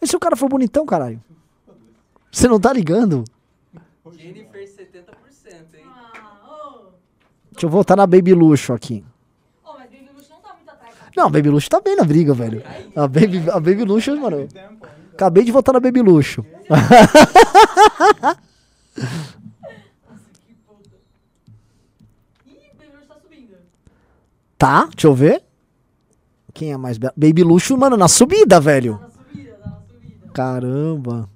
E 0.00 0.06
se 0.06 0.14
o 0.16 0.20
cara 0.20 0.36
for 0.36 0.48
bonitão, 0.48 0.84
caralho? 0.86 1.20
Você 2.30 2.46
não 2.46 2.60
tá 2.60 2.72
ligando? 2.72 3.24
Jennifer 4.16 4.62
70%, 4.66 5.74
hein? 5.74 5.84
Deixa 7.52 7.66
eu 7.66 7.70
voltar 7.70 7.96
na 7.96 8.06
Baby 8.06 8.34
Luxo 8.34 8.72
aqui. 8.72 9.04
Não, 11.20 11.26
a 11.26 11.30
Baby 11.30 11.50
Luxo 11.50 11.68
tá 11.68 11.82
bem 11.82 11.96
na 11.96 12.04
briga, 12.04 12.32
velho. 12.32 12.62
A 12.96 13.06
Baby, 13.06 13.50
a 13.50 13.60
Baby 13.60 13.84
Luxo, 13.84 14.18
mano. 14.18 14.48
Acabei 15.12 15.44
de 15.44 15.52
votar 15.52 15.74
na 15.74 15.80
Baby 15.80 16.00
Luxo. 16.00 16.42
tá, 24.56 24.86
deixa 24.86 25.08
eu 25.08 25.14
ver. 25.14 25.42
Quem 26.54 26.72
é 26.72 26.78
mais 26.78 26.96
bela? 26.96 27.12
Baby 27.14 27.42
Luxo, 27.42 27.76
mano, 27.76 27.98
na 27.98 28.08
subida, 28.08 28.58
velho. 28.58 28.98
Caramba. 30.32 31.28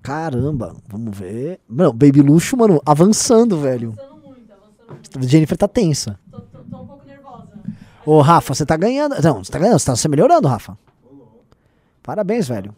Caramba, 0.00 0.76
vamos 0.86 1.18
ver. 1.18 1.58
Não, 1.68 1.92
Baby 1.92 2.22
Luxo, 2.22 2.56
mano, 2.56 2.80
avançando, 2.86 3.58
velho. 3.58 3.96
Jennifer 5.20 5.56
tá 5.56 5.68
tensa. 5.68 6.18
Ô, 8.06 8.20
Rafa, 8.20 8.54
você 8.54 8.64
tá 8.64 8.76
ganhando. 8.76 9.20
Não, 9.22 9.44
você 9.44 9.52
tá 9.52 9.58
ganhando, 9.58 9.78
você 9.78 9.86
tá 9.86 9.96
se 9.96 10.08
melhorando, 10.08 10.48
Rafa. 10.48 10.78
Parabéns, 12.02 12.48
velho. 12.48 12.74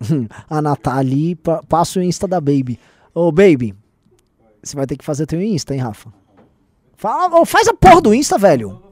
A 0.48 0.62
Nathalie, 0.62 1.34
pa- 1.36 1.62
passa 1.68 1.98
o 1.98 2.02
Insta 2.02 2.26
da 2.28 2.40
Baby. 2.40 2.78
Ô, 3.14 3.32
Baby, 3.32 3.74
você 4.62 4.76
vai 4.76 4.86
ter 4.86 4.96
que 4.96 5.04
fazer 5.04 5.26
teu 5.26 5.42
Insta, 5.42 5.74
hein, 5.74 5.80
Rafa? 5.80 6.12
Fala, 6.96 7.40
ô, 7.40 7.44
faz 7.44 7.66
a 7.68 7.74
porra 7.74 8.00
do 8.00 8.14
Insta, 8.14 8.38
velho. 8.38 8.82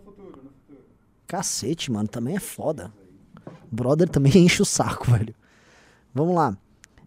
Cacete, 1.27 1.91
mano, 1.91 2.09
também 2.09 2.37
é 2.37 2.41
foda. 2.41 2.93
Brother 3.71 4.09
também 4.09 4.33
enche 4.39 4.63
o 4.63 4.65
saco, 4.65 5.11
velho. 5.11 5.35
Vamos 6.15 6.35
lá. 6.35 6.57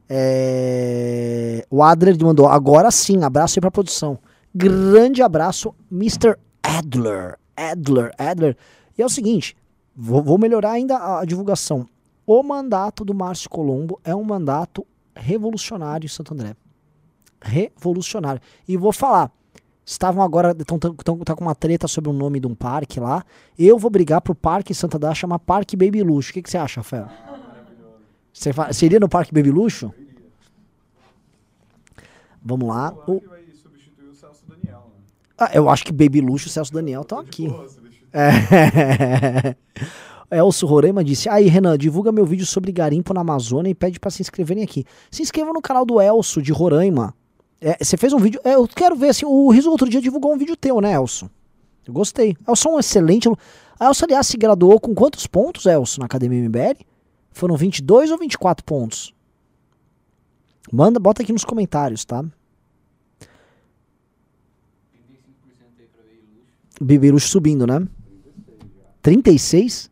É... 0.09 1.63
O 1.69 1.83
Adler 1.83 2.17
mandou, 2.21 2.47
agora 2.47 2.89
sim, 2.89 3.23
abraço 3.23 3.59
aí 3.59 3.61
pra 3.61 3.69
produção. 3.69 4.17
Grande 4.53 5.21
abraço, 5.21 5.75
Mr. 5.91 6.35
Adler. 6.63 7.37
Adler, 7.55 8.11
Adler. 8.17 8.57
E 8.97 9.01
é 9.01 9.05
o 9.05 9.09
seguinte, 9.09 9.55
vou, 9.95 10.23
vou 10.23 10.37
melhorar 10.37 10.71
ainda 10.71 10.97
a, 10.97 11.25
divulgação. 11.25 11.87
O 12.25 12.41
mandato 12.41 13.05
do 13.05 13.13
Márcio 13.13 13.49
Colombo 13.49 13.99
é 14.03 14.15
um 14.15 14.23
mandato 14.23 14.85
revolucionário 15.15 16.05
em 16.05 16.09
Santo 16.09 16.33
André. 16.33 16.55
Revolucionário. 17.41 18.41
E 18.67 18.77
vou 18.77 18.91
falar, 18.91 19.31
estavam 19.85 20.23
agora, 20.23 20.55
estão 20.57 20.79
tá 20.79 21.35
com 21.35 21.43
uma 21.43 21.55
treta 21.55 21.87
sobre 21.87 22.09
o 22.09 22.13
nome 22.13 22.39
de 22.39 22.47
um 22.47 22.55
parque 22.55 22.99
lá. 22.99 23.23
Eu 23.57 23.77
vou 23.77 23.91
brigar 23.91 24.21
pro 24.21 24.35
parque 24.35 24.73
Santa 24.73 24.97
Dá 24.97 25.13
chamar 25.13 25.39
Parque 25.39 25.75
Baby 25.75 26.01
Luxo. 26.01 26.31
O 26.31 26.33
que, 26.33 26.41
que 26.41 26.49
você 26.49 26.57
acha, 26.57 26.81
Fé? 26.81 27.05
Você, 28.39 28.53
fa- 28.53 28.71
você 28.71 28.85
iria 28.85 29.01
no 29.01 29.09
Parque 29.09 29.33
Baby 29.33 29.51
Luxo? 29.51 29.93
Vamos 32.41 32.69
lá. 32.69 32.93
O- 33.05 33.21
Ah, 35.37 35.51
eu 35.53 35.69
acho 35.69 35.83
que 35.85 35.91
Baby 35.91 36.21
Luxo 36.21 36.47
e 36.47 36.49
Celso 36.51 36.71
Daniel 36.71 37.01
estão 37.01 37.19
aqui. 37.19 37.47
É. 38.13 39.55
Elcio 40.31 40.67
Roraima 40.67 41.03
disse: 41.03 41.27
Aí, 41.27 41.47
Renan, 41.47 41.77
divulga 41.77 42.11
meu 42.13 42.25
vídeo 42.25 42.45
sobre 42.45 42.71
garimpo 42.71 43.13
na 43.13 43.19
Amazônia 43.21 43.69
e 43.69 43.75
pede 43.75 43.99
pra 43.99 44.09
se 44.09 44.21
inscreverem 44.21 44.63
aqui. 44.63 44.85
Se 45.11 45.21
inscrevam 45.21 45.53
no 45.53 45.61
canal 45.61 45.85
do 45.85 45.99
Elcio 46.01 46.41
de 46.41 46.51
Roraima. 46.53 47.13
É, 47.59 47.77
Você 47.83 47.97
fez 47.97 48.13
um 48.13 48.19
vídeo. 48.19 48.39
é, 48.45 48.55
eu 48.55 48.65
quero 48.67 48.95
ver 48.95 49.09
assim. 49.09 49.25
O 49.25 49.49
Riso 49.51 49.69
outro 49.69 49.89
dia 49.89 50.01
divulgou 50.01 50.33
um 50.33 50.37
vídeo 50.37 50.55
teu, 50.55 50.79
né, 50.79 50.93
Elcio? 50.93 51.29
Eu 51.85 51.93
gostei. 51.93 52.37
Elcio 52.47 52.69
é 52.71 52.73
um 52.75 52.79
excelente. 52.79 53.27
A 53.79 53.85
Elcio, 53.87 54.05
aliás, 54.05 54.27
se 54.27 54.37
graduou 54.37 54.79
com 54.79 54.93
quantos 54.95 55.27
pontos, 55.27 55.65
Elcio, 55.65 55.99
na 55.99 56.05
Academia 56.05 56.39
MBL? 56.47 56.85
Foram 57.39 57.55
22 57.55 58.11
ou 58.11 58.17
24 58.17 58.65
pontos? 58.65 59.15
Manda, 60.69 60.99
bota 60.99 61.21
aqui 61.21 61.31
nos 61.31 61.45
comentários, 61.45 62.03
tá? 62.03 62.21
Baby 66.81 67.11
Luxo 67.11 67.29
subindo, 67.29 67.65
né? 67.65 67.87
36? 69.01 69.89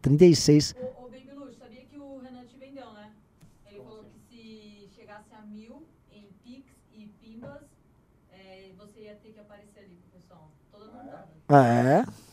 36. 0.00 0.76
Ô, 0.78 1.08
Baby 1.08 1.32
Luxo, 1.34 1.58
sabia 1.58 1.80
que 1.90 1.98
o 1.98 2.18
Renan 2.18 2.44
te 2.46 2.56
vendeu, 2.56 2.88
né? 2.92 3.10
Ele 3.66 3.80
falou 3.80 4.04
que 4.04 4.36
se 4.36 4.88
chegasse 4.94 5.34
a 5.36 5.44
mil 5.44 5.82
em 6.12 6.28
Pix 6.44 6.70
e 6.94 7.08
Pimbas, 7.20 7.62
é, 8.32 8.70
você 8.78 9.00
ia 9.00 9.16
ter 9.16 9.32
que 9.32 9.40
aparecer 9.40 9.80
ali 9.80 9.98
pro 10.08 10.20
pessoal. 10.20 10.48
Toda 10.70 10.86
montada. 10.86 11.28
É. 11.50 12.23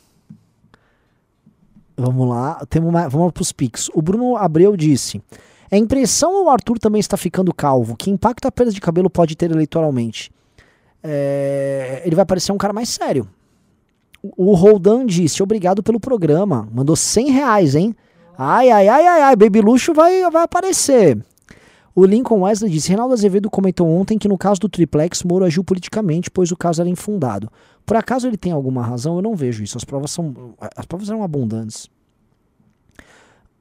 Vamos 2.02 2.28
lá, 2.28 2.66
temos 2.70 2.92
mais, 2.92 3.12
vamos 3.12 3.32
para 3.32 3.42
os 3.42 3.52
Pix. 3.52 3.90
O 3.94 4.02
Bruno 4.02 4.36
Abreu 4.36 4.76
disse: 4.76 5.22
É 5.70 5.78
impressão 5.78 6.34
ou 6.34 6.46
o 6.46 6.50
Arthur 6.50 6.80
também 6.80 7.00
está 7.00 7.16
ficando 7.16 7.54
calvo? 7.54 7.96
Que 7.96 8.10
impacto 8.10 8.48
a 8.48 8.52
perda 8.52 8.72
de 8.72 8.82
cabelo 8.82 9.10
pode 9.10 9.36
ter 9.36 9.52
eleitoralmente? 9.52 10.32
É, 11.04 12.02
ele 12.06 12.16
vai 12.16 12.26
parecer 12.26 12.52
um 12.52 12.58
cara 12.58 12.74
mais 12.74 12.90
sério. 12.90 13.28
O 14.24 14.52
o 14.52 14.56
Roldan 14.56 15.06
disse: 15.06 15.44
Obrigado 15.44 15.84
pelo 15.84 16.00
programa. 16.00 16.68
Mandou 16.74 16.96
100 16.96 17.32
reais, 17.32 17.76
hein? 17.76 17.96
Ai, 18.38 18.72
ai, 18.72 18.88
ai, 18.88 19.06
ai, 19.06 19.22
ai, 19.22 19.36
Baby 19.36 19.62
Luxo 19.62 19.94
vai, 19.94 20.28
vai 20.32 20.44
aparecer. 20.44 21.18
O 21.94 22.06
Lincoln 22.06 22.42
Wesley 22.42 22.72
disse: 22.72 22.90
Reinaldo 22.90 23.14
Azevedo 23.14 23.50
comentou 23.50 23.88
ontem 23.88 24.18
que 24.18 24.28
no 24.28 24.38
caso 24.38 24.62
do 24.62 24.70
triplex, 24.70 25.24
Moro 25.24 25.46
agiu 25.46 25.64
politicamente, 25.64 26.32
pois 26.32 26.52
o 26.52 26.58
caso 26.58 26.82
era 26.82 26.90
infundado. 26.90 27.52
Por 27.86 27.98
acaso 27.98 28.28
ele 28.28 28.38
tem 28.38 28.52
alguma 28.52 28.84
razão? 28.84 29.16
Eu 29.16 29.22
não 29.22 29.36
vejo 29.36 29.64
isso. 29.64 29.78
As 29.78 29.84
provas 29.84 30.12
são. 30.12 30.56
As 30.76 30.86
provas 30.86 31.10
eram 31.10 31.24
abundantes. 31.24 31.90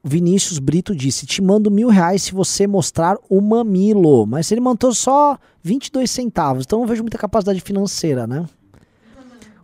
Vinícius 0.03 0.59
Brito 0.59 0.95
disse: 0.95 1.25
Te 1.25 1.41
mando 1.41 1.69
mil 1.69 1.89
reais 1.89 2.23
se 2.23 2.33
você 2.33 2.65
mostrar 2.65 3.17
o 3.29 3.41
mamilo. 3.41 4.25
Mas 4.25 4.51
ele 4.51 4.61
mandou 4.61 4.93
só 4.93 5.37
22 5.63 6.09
centavos. 6.09 6.63
Então 6.65 6.79
não 6.79 6.87
vejo 6.87 7.03
muita 7.03 7.17
capacidade 7.17 7.59
financeira, 7.61 8.25
né? 8.25 8.45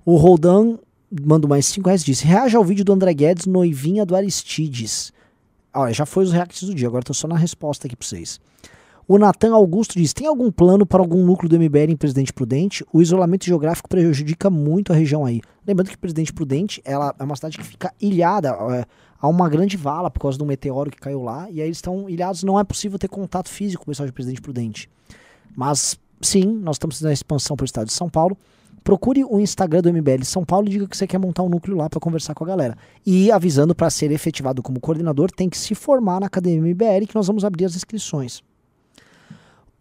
O 0.05 0.16
Roldan 0.16 0.78
mandou 1.26 1.49
mais 1.49 1.66
5 1.66 1.88
reais 1.88 2.03
disse: 2.03 2.26
reaja 2.26 2.58
ao 2.58 2.64
vídeo 2.64 2.86
do 2.86 2.93
André 2.93 3.14
Guedes, 3.14 3.45
noivinha 3.45 4.05
do 4.05 4.16
Aristides. 4.16 5.12
Olha, 5.74 5.93
já 5.93 6.05
foi 6.05 6.24
os 6.24 6.32
reacts 6.32 6.64
do 6.64 6.74
dia, 6.74 6.88
agora 6.88 7.03
tô 7.03 7.14
só 7.14 7.28
na 7.28 7.38
resposta 7.38 7.88
aqui 7.88 7.95
pra 7.95 8.08
vocês. 8.08 8.39
O 9.10 9.18
Natan 9.18 9.53
Augusto 9.53 9.97
diz: 9.97 10.12
tem 10.12 10.28
algum 10.28 10.51
plano 10.51 10.86
para 10.86 11.01
algum 11.01 11.24
núcleo 11.24 11.47
do 11.47 11.58
MBL 11.58 11.91
em 11.91 11.95
Presidente 11.95 12.34
Prudente? 12.34 12.86
O 12.91 13.01
isolamento 13.01 13.45
geográfico 13.45 13.88
prejudica 13.88 14.49
muito 14.49 14.91
a 14.91 14.95
região 14.95 15.24
aí. 15.24 15.39
Lembrando 15.66 15.89
que 15.89 15.97
Presidente 15.97 16.34
Prudente 16.34 16.82
ela 16.84 17.16
é 17.18 17.24
uma 17.24 17.36
cidade 17.38 17.58
que 17.58 17.64
fica 17.64 17.93
ilhada. 18.01 18.49
É, 18.49 18.86
há 19.18 19.28
uma 19.30 19.47
grande 19.47 19.78
vala 19.78 20.12
por 20.12 20.20
causa 20.20 20.38
do 20.38 20.45
meteoro 20.45 20.91
que 20.91 20.97
caiu 20.97 21.24
lá. 21.24 21.49
E 21.49 21.62
aí 21.62 21.68
eles 21.70 21.78
estão 21.78 22.10
ilhados, 22.10 22.43
não 22.43 22.60
é 22.60 22.66
possível 22.66 22.99
ter 22.99 23.08
contato 23.08 23.47
físico 23.47 23.86
com 23.86 23.89
o 23.89 23.93
pessoal 23.93 24.08
de 24.08 24.12
Presidente 24.12 24.41
Prudente. 24.41 24.89
Mas 25.55 25.97
sim, 26.22 26.45
nós 26.45 26.76
estamos 26.76 27.01
na 27.01 27.14
expansão 27.14 27.55
para 27.55 27.64
o 27.64 27.66
estado 27.66 27.88
de 27.88 27.93
São 27.93 28.10
Paulo. 28.10 28.38
Procure 28.84 29.24
o 29.24 29.39
Instagram 29.39 29.84
do 29.84 29.93
MBL 29.93 30.24
São 30.24 30.43
Paulo 30.43 30.68
e 30.68 30.72
diga 30.72 30.86
que 30.86 30.97
você 30.97 31.08
quer 31.08 31.18
montar 31.18 31.43
um 31.43 31.49
núcleo 31.49 31.78
lá 31.78 31.89
para 31.89 32.01
conversar 32.01 32.36
com 32.36 32.43
a 32.43 32.47
galera. 32.47 32.78
E 33.05 33.32
avisando 33.32 33.74
para 33.74 33.89
ser 33.89 34.12
efetivado 34.12 34.62
como 34.62 34.82
coordenador, 34.82 35.32
tem 35.32 35.49
que 35.49 35.58
se 35.58 35.74
formar 35.74 36.20
na 36.20 36.26
Academia 36.26 36.60
MBL 36.60 37.08
que 37.08 37.16
nós 37.16 37.28
vamos 37.28 37.45
abrir 37.45 37.64
as 37.64 37.74
inscrições. 37.74 38.43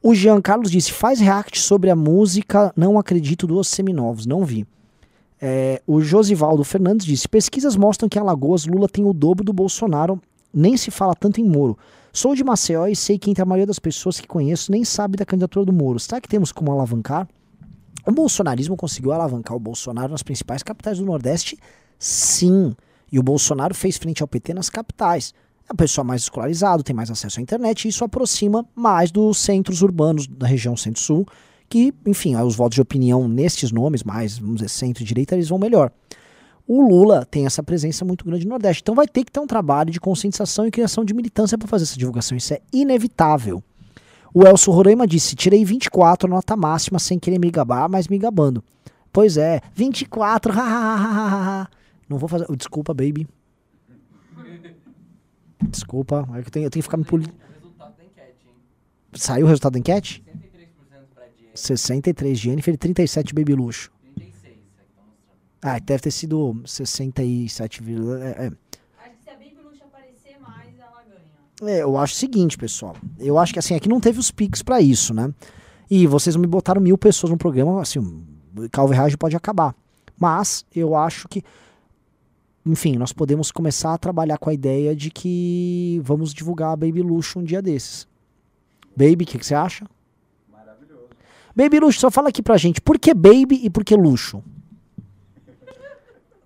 O 0.03 0.14
Jean 0.14 0.40
Carlos 0.40 0.70
disse: 0.70 0.92
faz 0.92 1.20
react 1.20 1.59
sobre 1.59 1.90
a 1.90 1.97
música 1.97 2.72
Não 2.76 2.99
Acredito 2.99 3.47
dos 3.47 3.68
Seminovos. 3.68 4.26
Não 4.26 4.44
vi. 4.44 4.66
É, 5.40 5.82
o 5.86 6.01
Josivaldo 6.01 6.64
Fernandes 6.64 7.07
disse: 7.07 7.28
pesquisas 7.28 7.76
mostram 7.76 8.09
que 8.09 8.18
em 8.18 8.20
Alagoas 8.20 8.66
Lula 8.66 8.88
tem 8.88 9.05
o 9.05 9.12
dobro 9.12 9.44
do 9.44 9.53
Bolsonaro, 9.53 10.20
nem 10.53 10.76
se 10.76 10.90
fala 10.90 11.14
tanto 11.14 11.40
em 11.40 11.44
Moro. 11.44 11.76
Sou 12.12 12.34
de 12.34 12.42
Maceió 12.42 12.86
e 12.86 12.97
sei 12.97 13.18
que 13.18 13.30
entre 13.30 13.42
a 13.42 13.47
maioria 13.47 13.66
das 13.66 13.78
pessoas 13.78 14.18
que 14.18 14.26
conheço 14.26 14.72
nem 14.72 14.84
sabe 14.84 15.18
da 15.18 15.26
candidatura 15.26 15.66
do 15.66 15.72
Moro. 15.72 15.99
Será 16.01 16.20
que 16.20 16.28
temos 16.28 16.51
como 16.51 16.72
alavancar? 16.72 17.28
O 18.07 18.12
bolsonarismo 18.12 18.76
conseguiu 18.76 19.12
alavancar 19.12 19.57
o 19.57 19.61
Bolsonaro 19.61 20.12
nas 20.12 20.22
principais 20.22 20.62
capitais 20.62 20.99
do 20.99 21.05
Nordeste? 21.05 21.59
Sim. 21.99 22.74
E 23.11 23.18
o 23.18 23.22
Bolsonaro 23.22 23.74
fez 23.74 23.97
frente 23.97 24.22
ao 24.22 24.28
PT 24.28 24.55
nas 24.55 24.70
capitais. 24.70 25.34
É 25.68 25.72
o 25.72 25.76
pessoal 25.76 26.04
mais 26.04 26.22
escolarizado, 26.22 26.82
tem 26.82 26.94
mais 26.94 27.10
acesso 27.10 27.40
à 27.40 27.42
internet 27.42 27.84
e 27.84 27.88
isso 27.88 28.04
aproxima 28.04 28.64
mais 28.74 29.10
dos 29.10 29.38
centros 29.38 29.82
urbanos 29.82 30.26
da 30.26 30.46
região 30.46 30.76
centro-sul, 30.76 31.26
que, 31.68 31.92
enfim, 32.06 32.36
os 32.36 32.54
votos 32.54 32.76
de 32.76 32.80
opinião 32.80 33.26
nestes 33.26 33.72
nomes, 33.72 34.04
mais, 34.04 34.38
vamos 34.38 34.56
dizer, 34.56 34.68
centro 34.68 35.02
e 35.02 35.06
direita, 35.06 35.34
eles 35.34 35.48
vão 35.48 35.58
melhor. 35.58 35.90
O 36.68 36.80
Lula 36.80 37.26
tem 37.28 37.46
essa 37.46 37.62
presença 37.62 38.04
muito 38.04 38.24
grande 38.24 38.44
no 38.44 38.50
Nordeste, 38.50 38.82
então 38.82 38.94
vai 38.94 39.08
ter 39.08 39.24
que 39.24 39.32
ter 39.32 39.40
um 39.40 39.46
trabalho 39.46 39.90
de 39.90 39.98
conscientização 39.98 40.66
e 40.66 40.70
criação 40.70 41.04
de 41.04 41.14
militância 41.14 41.58
para 41.58 41.66
fazer 41.66 41.84
essa 41.84 41.98
divulgação, 41.98 42.36
isso 42.36 42.54
é 42.54 42.60
inevitável. 42.72 43.62
O 44.32 44.46
Elcio 44.46 44.72
Roraima 44.72 45.06
disse: 45.06 45.34
tirei 45.34 45.64
24 45.64 46.28
nota 46.28 46.56
máxima 46.56 46.98
sem 46.98 47.18
querer 47.18 47.38
me 47.38 47.50
gabar, 47.50 47.88
mas 47.88 48.06
me 48.06 48.18
gabando. 48.18 48.62
Pois 49.12 49.38
é, 49.38 49.62
24, 49.74 50.52
hahaha. 50.54 51.68
Não 52.06 52.18
vou 52.18 52.28
fazer. 52.28 52.46
Desculpa, 52.54 52.92
baby. 52.92 53.26
Desculpa, 55.62 56.28
é 56.34 56.42
que 56.42 56.48
eu 56.48 56.52
tenho, 56.52 56.66
eu 56.66 56.70
tenho 56.70 56.82
que 56.82 56.82
ficar 56.82 56.96
me 56.96 57.04
polindo. 57.04 57.32
Saiu 59.14 59.46
o 59.46 59.48
resultado 59.48 59.72
da 59.72 59.78
enquete? 59.78 60.22
63 61.54 62.38
Jennifer 62.38 62.74
e 62.74 62.76
37 62.76 63.34
Baby 63.34 63.54
Luxo. 63.54 63.90
Ah, 65.62 65.78
deve 65.78 66.02
ter 66.02 66.11
sido 66.11 66.61
67, 66.64 67.82
é, 67.82 68.46
é. 68.46 68.52
É, 71.62 71.82
eu 71.82 71.96
acho 71.96 72.12
o 72.12 72.16
seguinte, 72.16 72.59
pessoal. 72.59 72.94
Eu 73.18 73.38
acho 73.38 73.52
que 73.52 73.59
assim, 73.59 73.74
aqui 73.74 73.88
não 73.88 73.98
teve 73.98 74.18
os 74.18 74.30
pics 74.30 74.62
para 74.62 74.80
isso, 74.80 75.14
né? 75.14 75.32
E 75.90 76.07
vocês 76.07 76.36
me 76.36 76.46
botaram 76.46 76.80
mil 76.80 76.98
pessoas 76.98 77.30
no 77.30 77.38
programa, 77.38 77.80
assim, 77.80 77.98
o 77.98 78.68
calverragem 78.70 79.16
pode 79.16 79.34
acabar. 79.34 79.74
Mas 80.18 80.66
eu 80.74 80.94
acho 80.94 81.26
que, 81.28 81.42
enfim, 82.66 82.96
nós 82.96 83.12
podemos 83.12 83.52
começar 83.52 83.94
a 83.94 83.98
trabalhar 83.98 84.38
com 84.38 84.50
a 84.50 84.54
ideia 84.54 84.94
de 84.94 85.08
que 85.08 86.00
vamos 86.02 86.34
divulgar 86.34 86.72
a 86.72 86.76
Baby 86.76 87.00
Luxo 87.00 87.38
um 87.38 87.44
dia 87.44 87.62
desses. 87.62 88.08
Baby, 88.96 89.22
o 89.22 89.26
que, 89.26 89.38
que 89.38 89.46
você 89.46 89.54
acha? 89.54 89.86
Maravilhoso. 90.50 91.06
Baby 91.54 91.78
Luxo, 91.78 92.00
só 92.00 92.10
fala 92.10 92.30
aqui 92.30 92.42
pra 92.42 92.56
gente, 92.56 92.80
por 92.80 92.98
que 92.98 93.14
Baby 93.14 93.60
e 93.62 93.70
por 93.70 93.84
que 93.84 93.94
Luxo? 93.94 94.42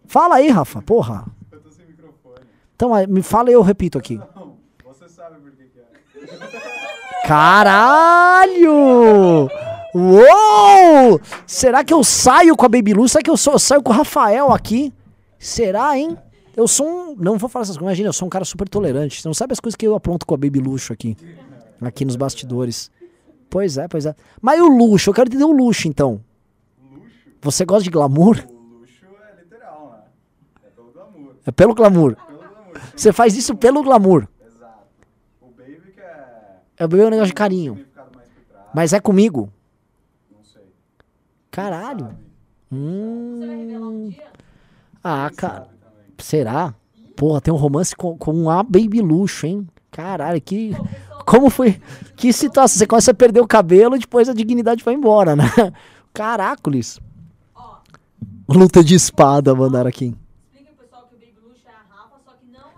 Fala 0.06 0.34
aí, 0.36 0.50
Rafa, 0.50 0.82
porra. 0.82 1.24
Eu 1.50 1.60
tô 1.60 1.70
sem 1.70 1.86
microfone. 1.86 2.44
Então, 2.76 2.90
me 3.08 3.22
fala 3.22 3.50
e 3.50 3.54
eu 3.54 3.62
repito 3.62 3.96
aqui. 3.96 4.20
Não, 4.36 4.56
você 4.84 5.08
sabe 5.08 5.36
por 5.40 5.52
que, 5.52 5.64
que 5.64 5.78
é. 5.78 7.26
Caralho! 7.26 8.70
Uou! 9.94 11.20
Será 11.46 11.82
que 11.82 11.94
eu 11.94 12.04
saio 12.04 12.54
com 12.54 12.66
a 12.66 12.68
Baby 12.68 12.92
Luxo? 12.92 13.12
Será 13.12 13.22
que 13.22 13.30
eu, 13.30 13.38
sou, 13.38 13.54
eu 13.54 13.58
saio 13.58 13.82
com 13.82 13.90
o 13.90 13.96
Rafael 13.96 14.52
aqui? 14.52 14.92
Será, 15.40 15.96
hein? 15.96 16.18
Eu 16.54 16.68
sou 16.68 16.86
um. 16.86 17.16
Não 17.16 17.38
vou 17.38 17.48
falar 17.48 17.62
essas 17.62 17.78
coisas. 17.78 17.88
Imagina, 17.88 18.10
eu 18.10 18.12
sou 18.12 18.26
um 18.26 18.30
cara 18.30 18.44
super 18.44 18.68
tolerante. 18.68 19.22
Você 19.22 19.26
não 19.26 19.32
sabe 19.32 19.54
as 19.54 19.58
coisas 19.58 19.74
que 19.74 19.86
eu 19.86 19.94
apronto 19.94 20.26
com 20.26 20.34
a 20.34 20.36
Baby 20.36 20.60
Luxo 20.60 20.92
aqui. 20.92 21.16
Aqui 21.80 22.04
nos 22.04 22.14
bastidores. 22.14 22.90
Pois 23.48 23.78
é, 23.78 23.88
pois 23.88 24.04
é. 24.04 24.14
Mas 24.40 24.58
e 24.58 24.62
o 24.62 24.68
luxo? 24.68 25.08
Eu 25.08 25.14
quero 25.14 25.28
entender 25.28 25.44
o 25.44 25.50
luxo, 25.50 25.88
então. 25.88 26.22
Luxo? 26.92 27.08
Você 27.40 27.64
gosta 27.64 27.82
de 27.82 27.90
glamour? 27.90 28.36
É 31.46 31.50
pelo 31.50 31.74
glamour. 31.74 32.16
Você 32.94 33.10
faz 33.10 33.34
isso 33.34 33.56
pelo 33.56 33.82
glamour. 33.82 34.28
Exato. 34.46 34.84
O 35.40 35.46
baby 35.46 35.90
que 35.94 36.00
é. 36.00 36.58
É 36.76 36.84
o 36.84 36.88
baby 36.88 37.02
é 37.02 37.06
um 37.06 37.10
negócio 37.10 37.28
de 37.28 37.34
carinho. 37.34 37.86
Mas 38.74 38.92
é 38.92 39.00
comigo? 39.00 39.50
Não 40.30 40.44
sei. 40.44 40.62
Caralho. 41.50 42.14
Hum. 42.70 44.12
Ah, 45.02 45.30
cara. 45.34 45.68
Será? 46.18 46.74
Porra, 47.16 47.40
tem 47.40 47.52
um 47.52 47.56
romance 47.56 47.94
com, 47.94 48.16
com 48.16 48.50
a 48.50 48.62
baby 48.62 49.00
luxo, 49.00 49.46
hein? 49.46 49.66
Caralho, 49.90 50.40
que. 50.40 50.74
Como 51.26 51.50
foi? 51.50 51.80
Que 52.16 52.32
situação? 52.32 52.78
Você 52.78 52.86
começa 52.86 53.10
a 53.10 53.14
perder 53.14 53.40
o 53.40 53.46
cabelo 53.46 53.96
e 53.96 54.00
depois 54.00 54.28
a 54.28 54.34
dignidade 54.34 54.82
vai 54.84 54.94
embora, 54.94 55.36
né? 55.36 55.44
Caracoles. 56.12 57.00
Luta 58.48 58.82
de 58.82 58.94
espada 58.94 59.54
mandaram 59.54 59.88
aqui. 59.88 60.14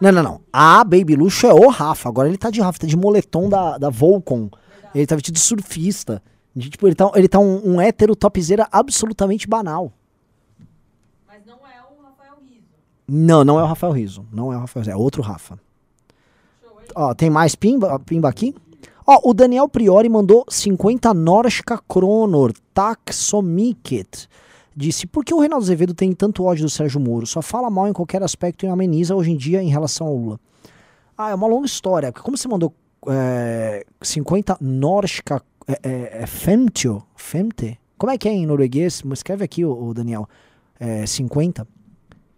Não, 0.02 0.10
não, 0.10 0.22
não. 0.22 0.40
A 0.52 0.82
Baby 0.82 1.14
Luxo 1.14 1.46
é 1.46 1.54
o 1.54 1.68
Rafa. 1.68 2.08
Agora 2.08 2.28
ele 2.28 2.36
tá 2.36 2.50
de 2.50 2.60
Rafa, 2.60 2.80
tá 2.80 2.88
de 2.88 2.96
moletom 2.96 3.48
da, 3.48 3.78
da 3.78 3.88
Volcom. 3.88 4.50
Ele 4.92 5.06
tá 5.06 5.14
vestido 5.14 5.34
de 5.34 5.40
surfista. 5.40 6.20
De, 6.54 6.68
tipo, 6.68 6.88
ele 6.88 6.96
tá, 6.96 7.08
ele 7.14 7.28
tá 7.28 7.38
um, 7.38 7.74
um 7.74 7.80
hétero 7.80 8.16
topzera 8.16 8.66
absolutamente 8.72 9.46
banal. 9.46 9.92
Mas 11.26 11.46
não 11.46 11.54
é 11.54 11.80
o 11.80 12.02
Rafael 12.02 12.34
Riso. 12.44 12.66
Não, 13.14 13.44
não 13.44 13.60
é 13.60 13.62
o 13.62 13.66
Rafael 13.66 13.92
Riso. 13.92 14.24
Não 14.32 14.50
é 14.50 14.56
o 14.56 14.60
Rafael 14.60 14.82
Riso. 14.82 14.90
É 14.90 14.96
outro 14.96 15.20
Rafa. 15.20 15.58
Ó, 16.94 17.14
tem 17.14 17.28
mais 17.28 17.54
pimba, 17.54 17.98
pimba 18.00 18.28
aqui? 18.28 18.54
Ó, 19.06 19.30
o 19.30 19.34
Daniel 19.34 19.68
Priori 19.68 20.08
mandou 20.08 20.46
50 20.48 21.12
Norska 21.12 21.78
Kronor 21.86 22.54
Taxomikit 22.72 24.28
disse: 24.74 25.06
Por 25.06 25.26
que 25.26 25.34
o 25.34 25.40
Reinaldo 25.40 25.62
Azevedo 25.62 25.92
tem 25.92 26.14
tanto 26.14 26.44
ódio 26.44 26.64
do 26.64 26.70
Sérgio 26.70 26.98
Moro? 26.98 27.26
Só 27.26 27.42
fala 27.42 27.68
mal 27.68 27.86
em 27.86 27.92
qualquer 27.92 28.22
aspecto 28.22 28.64
e 28.64 28.68
ameniza 28.68 29.14
hoje 29.14 29.30
em 29.30 29.36
dia 29.36 29.62
em 29.62 29.68
relação 29.68 30.06
ao 30.06 30.16
Lula. 30.16 30.40
Ah, 31.16 31.30
é 31.30 31.34
uma 31.34 31.46
longa 31.46 31.66
história. 31.66 32.10
Como 32.12 32.38
você 32.38 32.48
mandou 32.48 32.74
é, 33.08 33.84
50 34.00 34.56
Norska 34.58 35.42
é, 35.68 35.78
é, 35.82 36.22
é? 36.22 36.26
Femte? 36.26 36.88
Como 37.98 38.10
é 38.10 38.16
que 38.16 38.26
é 38.26 38.32
em 38.32 38.46
norueguês? 38.46 39.02
Escreve 39.12 39.44
aqui, 39.44 39.64
o 39.64 39.92
Daniel. 39.92 40.26
É, 40.80 41.04
50. 41.04 41.66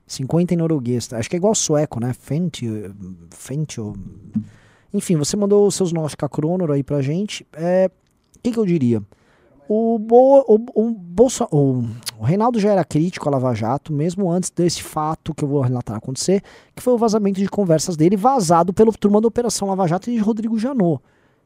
50 0.06 0.54
em 0.54 0.56
norueguês. 0.56 1.06
Tá? 1.06 1.18
Acho 1.18 1.28
que 1.28 1.36
é 1.36 1.38
igual 1.38 1.54
sueco, 1.54 2.00
né? 2.00 2.12
Fentio. 2.12 2.94
Fentio. 3.30 3.94
Enfim, 4.92 5.16
você 5.16 5.36
mandou 5.36 5.66
os 5.66 5.74
seus 5.74 5.92
Norska 5.92 6.28
Kronor 6.28 6.70
aí 6.70 6.82
pra 6.82 7.02
gente. 7.02 7.42
O 7.42 7.46
é, 7.54 7.90
que, 8.42 8.52
que 8.52 8.58
eu 8.58 8.66
diria? 8.66 9.02
O, 9.68 9.98
Bo, 9.98 10.44
o, 10.46 10.58
o, 10.74 10.90
Bolso, 10.90 11.48
o, 11.50 11.84
o 12.18 12.24
Reinaldo 12.24 12.60
já 12.60 12.70
era 12.70 12.84
crítico 12.84 13.26
à 13.28 13.32
Lava 13.32 13.54
Jato, 13.54 13.92
mesmo 13.92 14.30
antes 14.30 14.50
desse 14.50 14.82
fato 14.82 15.34
que 15.34 15.42
eu 15.42 15.48
vou 15.48 15.62
relatar 15.62 15.96
acontecer, 15.96 16.42
que 16.76 16.82
foi 16.82 16.92
o 16.92 16.98
vazamento 16.98 17.40
de 17.40 17.48
conversas 17.48 17.96
dele 17.96 18.16
vazado 18.16 18.74
pelo 18.74 18.92
turma 18.92 19.22
da 19.22 19.28
Operação 19.28 19.68
Lava 19.68 19.88
Jato 19.88 20.10
e 20.10 20.14
de 20.14 20.20
Rodrigo 20.20 20.58
Janot, 20.58 21.02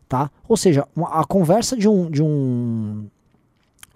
tá? 0.08 0.32
Ou 0.48 0.56
seja, 0.56 0.86
a 1.12 1.24
conversa 1.24 1.76
de 1.76 1.88
um, 1.88 2.10
de 2.10 2.22
um 2.22 3.06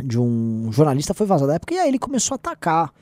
de 0.02 0.18
um 0.18 0.70
jornalista 0.72 1.14
foi 1.14 1.26
vazada 1.26 1.50
na 1.50 1.56
época 1.56 1.74
e 1.74 1.78
aí 1.78 1.88
ele 1.88 1.98
começou 1.98 2.34
a 2.34 2.36
atacar. 2.36 2.92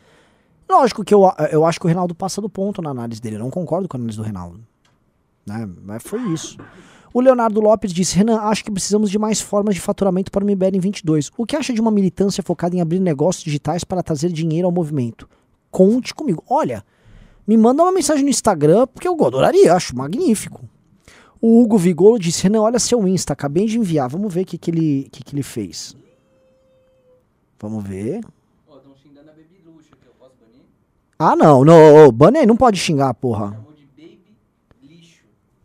Lógico 0.70 1.02
que 1.02 1.12
eu, 1.12 1.22
eu 1.50 1.66
acho 1.66 1.80
que 1.80 1.86
o 1.86 1.88
Reinaldo 1.88 2.14
passa 2.14 2.40
do 2.40 2.48
ponto 2.48 2.80
na 2.80 2.90
análise 2.90 3.20
dele, 3.20 3.34
eu 3.34 3.40
não 3.40 3.50
concordo 3.50 3.88
com 3.88 3.96
a 3.96 3.98
análise 3.98 4.16
do 4.16 4.22
Reinaldo. 4.22 4.60
Né? 5.44 5.68
Mas 5.82 6.00
foi 6.00 6.20
isso. 6.32 6.56
O 7.12 7.20
Leonardo 7.20 7.60
Lopes 7.60 7.92
disse: 7.92 8.16
Renan, 8.16 8.38
acho 8.42 8.64
que 8.64 8.70
precisamos 8.70 9.10
de 9.10 9.18
mais 9.18 9.40
formas 9.40 9.74
de 9.74 9.80
faturamento 9.80 10.30
para 10.30 10.44
o 10.44 10.46
MBL 10.46 10.76
em 10.76 10.80
22. 10.80 11.32
O 11.36 11.44
que 11.44 11.56
acha 11.56 11.72
de 11.72 11.80
uma 11.80 11.90
militância 11.90 12.40
focada 12.40 12.76
em 12.76 12.80
abrir 12.80 13.00
negócios 13.00 13.42
digitais 13.42 13.82
para 13.82 14.00
trazer 14.00 14.30
dinheiro 14.30 14.66
ao 14.66 14.72
movimento? 14.72 15.28
Conte 15.72 16.14
comigo. 16.14 16.44
Olha, 16.48 16.84
me 17.44 17.56
manda 17.56 17.82
uma 17.82 17.90
mensagem 17.90 18.22
no 18.22 18.30
Instagram, 18.30 18.86
porque 18.86 19.08
eu 19.08 19.24
adoraria, 19.24 19.74
acho 19.74 19.96
magnífico. 19.96 20.62
O 21.40 21.60
Hugo 21.60 21.78
Vigolo 21.78 22.16
disse: 22.16 22.44
Renan, 22.44 22.62
olha 22.62 22.78
seu 22.78 23.08
Insta, 23.08 23.32
acabei 23.32 23.66
de 23.66 23.76
enviar. 23.76 24.08
Vamos 24.08 24.32
ver 24.32 24.42
o 24.42 24.46
que, 24.46 24.56
que, 24.56 24.70
ele, 24.70 25.08
que, 25.10 25.24
que 25.24 25.34
ele 25.34 25.42
fez. 25.42 25.96
Vamos 27.58 27.82
ver. 27.82 28.20
Ah, 31.22 31.36
não, 31.36 31.66
não, 31.66 32.06
ô, 32.06 32.10
Bunny 32.10 32.46
não 32.46 32.56
pode 32.56 32.78
xingar, 32.78 33.12
porra. 33.12 33.54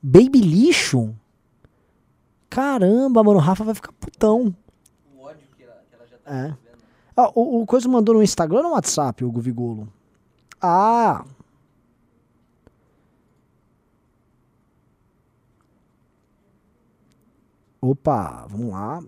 Baby 0.03 0.41
lixo? 0.41 1.15
Caramba, 2.49 3.23
mano, 3.23 3.37
o 3.39 3.41
Rafa 3.41 3.63
vai 3.63 3.73
ficar 3.73 3.93
putão. 3.93 4.53
É. 6.25 6.53
Ah, 7.15 7.31
o, 7.33 7.61
o 7.61 7.65
Coisa 7.65 7.87
mandou 7.87 8.15
no 8.15 8.21
Instagram 8.21 8.57
ou 8.57 8.63
no 8.63 8.71
WhatsApp, 8.71 9.23
o 9.23 9.31
Guvigolo? 9.31 9.87
Ah! 10.61 11.23
Opa, 17.79 18.45
vamos 18.49 18.71
lá. 18.71 19.01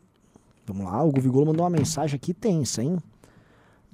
Vamos 0.66 0.86
lá, 0.86 1.04
o 1.04 1.12
Guvigolo 1.12 1.48
mandou 1.48 1.66
uma 1.66 1.78
mensagem 1.78 2.16
aqui 2.16 2.34
tensa, 2.34 2.82
hein? 2.82 3.00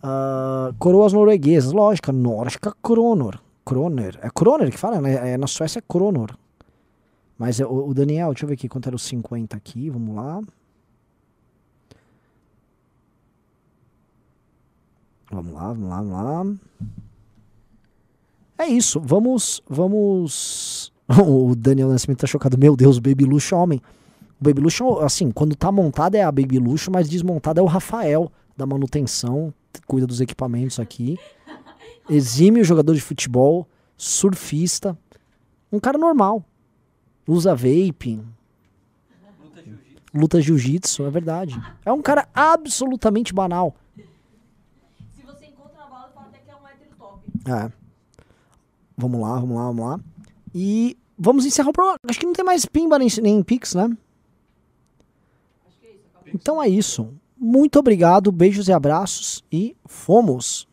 Ah, 0.06 0.74
coroas 0.78 1.14
norueguesas, 1.14 1.72
lógico, 1.72 2.12
nórdica 2.12 2.76
Kronor. 2.84 3.40
Kroner. 3.66 4.20
É 4.22 4.30
Kroner 4.30 4.70
que 4.70 4.78
fala, 4.78 5.00
né? 5.00 5.32
É, 5.32 5.38
na 5.38 5.48
Suécia 5.48 5.80
é 5.80 5.82
Kronor. 5.82 6.38
Mas 7.38 7.62
é, 7.62 7.66
o, 7.66 7.88
o 7.88 7.94
Daniel, 7.94 8.32
deixa 8.32 8.44
eu 8.44 8.50
ver 8.50 8.56
aqui 8.56 8.68
quanto 8.68 8.88
era 8.88 8.96
os 8.98 9.04
50 9.04 9.56
aqui, 9.56 9.90
vamos 9.90 10.14
lá. 10.14 10.42
Vamos 15.32 15.54
lá, 15.54 15.68
vamos 15.74 15.90
lá, 15.90 16.02
vamos 16.02 16.12
lá. 16.12 16.56
É 18.58 18.68
isso, 18.68 19.00
vamos, 19.00 19.64
vamos... 19.70 20.92
o 21.26 21.56
Daniel 21.56 21.88
Nascimento 21.88 22.20
tá 22.20 22.28
chocado, 22.28 22.58
meu 22.58 22.76
Deus, 22.76 23.00
Baby 23.00 23.24
Luxo 23.24 23.56
homem. 23.56 23.82
O 24.40 24.44
Baby 24.44 24.60
Luxo, 24.60 25.00
assim, 25.00 25.32
quando 25.32 25.56
tá 25.56 25.72
montada 25.72 26.18
é 26.18 26.24
a 26.24 26.32
Baby 26.32 26.60
Luxo, 26.60 26.92
mas 26.92 27.08
desmontada 27.08 27.62
é 27.62 27.64
o 27.64 27.68
Rafael, 27.68 28.30
da 28.56 28.66
manutenção, 28.66 29.54
cuida 29.88 30.08
dos 30.08 30.22
equipamentos 30.22 30.80
aqui. 30.80 31.18
Exímio 32.10 32.64
jogador 32.64 32.94
de 32.94 33.02
futebol, 33.02 33.68
surfista, 33.98 34.98
um 35.72 35.80
cara 35.80 35.98
normal. 35.98 36.44
Usa 37.28 37.56
vape. 37.56 38.22
Luta 40.14 40.40
jiu-jitsu, 40.40 41.06
é 41.06 41.10
verdade. 41.10 41.60
É 41.84 41.92
um 41.92 42.02
cara 42.02 42.28
absolutamente 42.34 43.34
banal. 43.34 43.76
Se 45.16 45.24
você 45.24 45.46
encontra 45.48 45.76
na 45.76 45.86
bala, 45.88 46.12
fala 46.14 46.28
até 46.28 46.38
que 46.38 46.52
é 46.52 46.56
um 46.56 46.68
hétero 46.68 46.92
top. 47.00 47.20
É. 47.50 47.72
Vamos 48.96 49.20
lá, 49.20 49.40
vamos 49.40 49.56
lá, 49.56 49.64
vamos 49.66 49.86
lá. 49.86 50.00
E 50.54 50.96
vamos 51.18 51.46
encerrar 51.46 51.70
o 51.70 51.74
programa. 51.74 51.98
Acho 52.08 52.20
que 52.20 52.28
não 52.28 52.34
tem 52.34 52.46
mais 52.46 52.64
pimba 52.66 53.00
nem, 53.00 53.08
nem 53.24 53.42
pix, 53.42 53.74
né? 53.74 53.90
Então 56.32 56.62
é 56.62 56.68
isso. 56.68 57.12
Muito 57.46 57.78
obrigado, 57.78 58.32
beijos 58.32 58.70
e 58.70 58.72
abraços 58.72 59.44
e 59.52 59.76
fomos! 59.86 60.66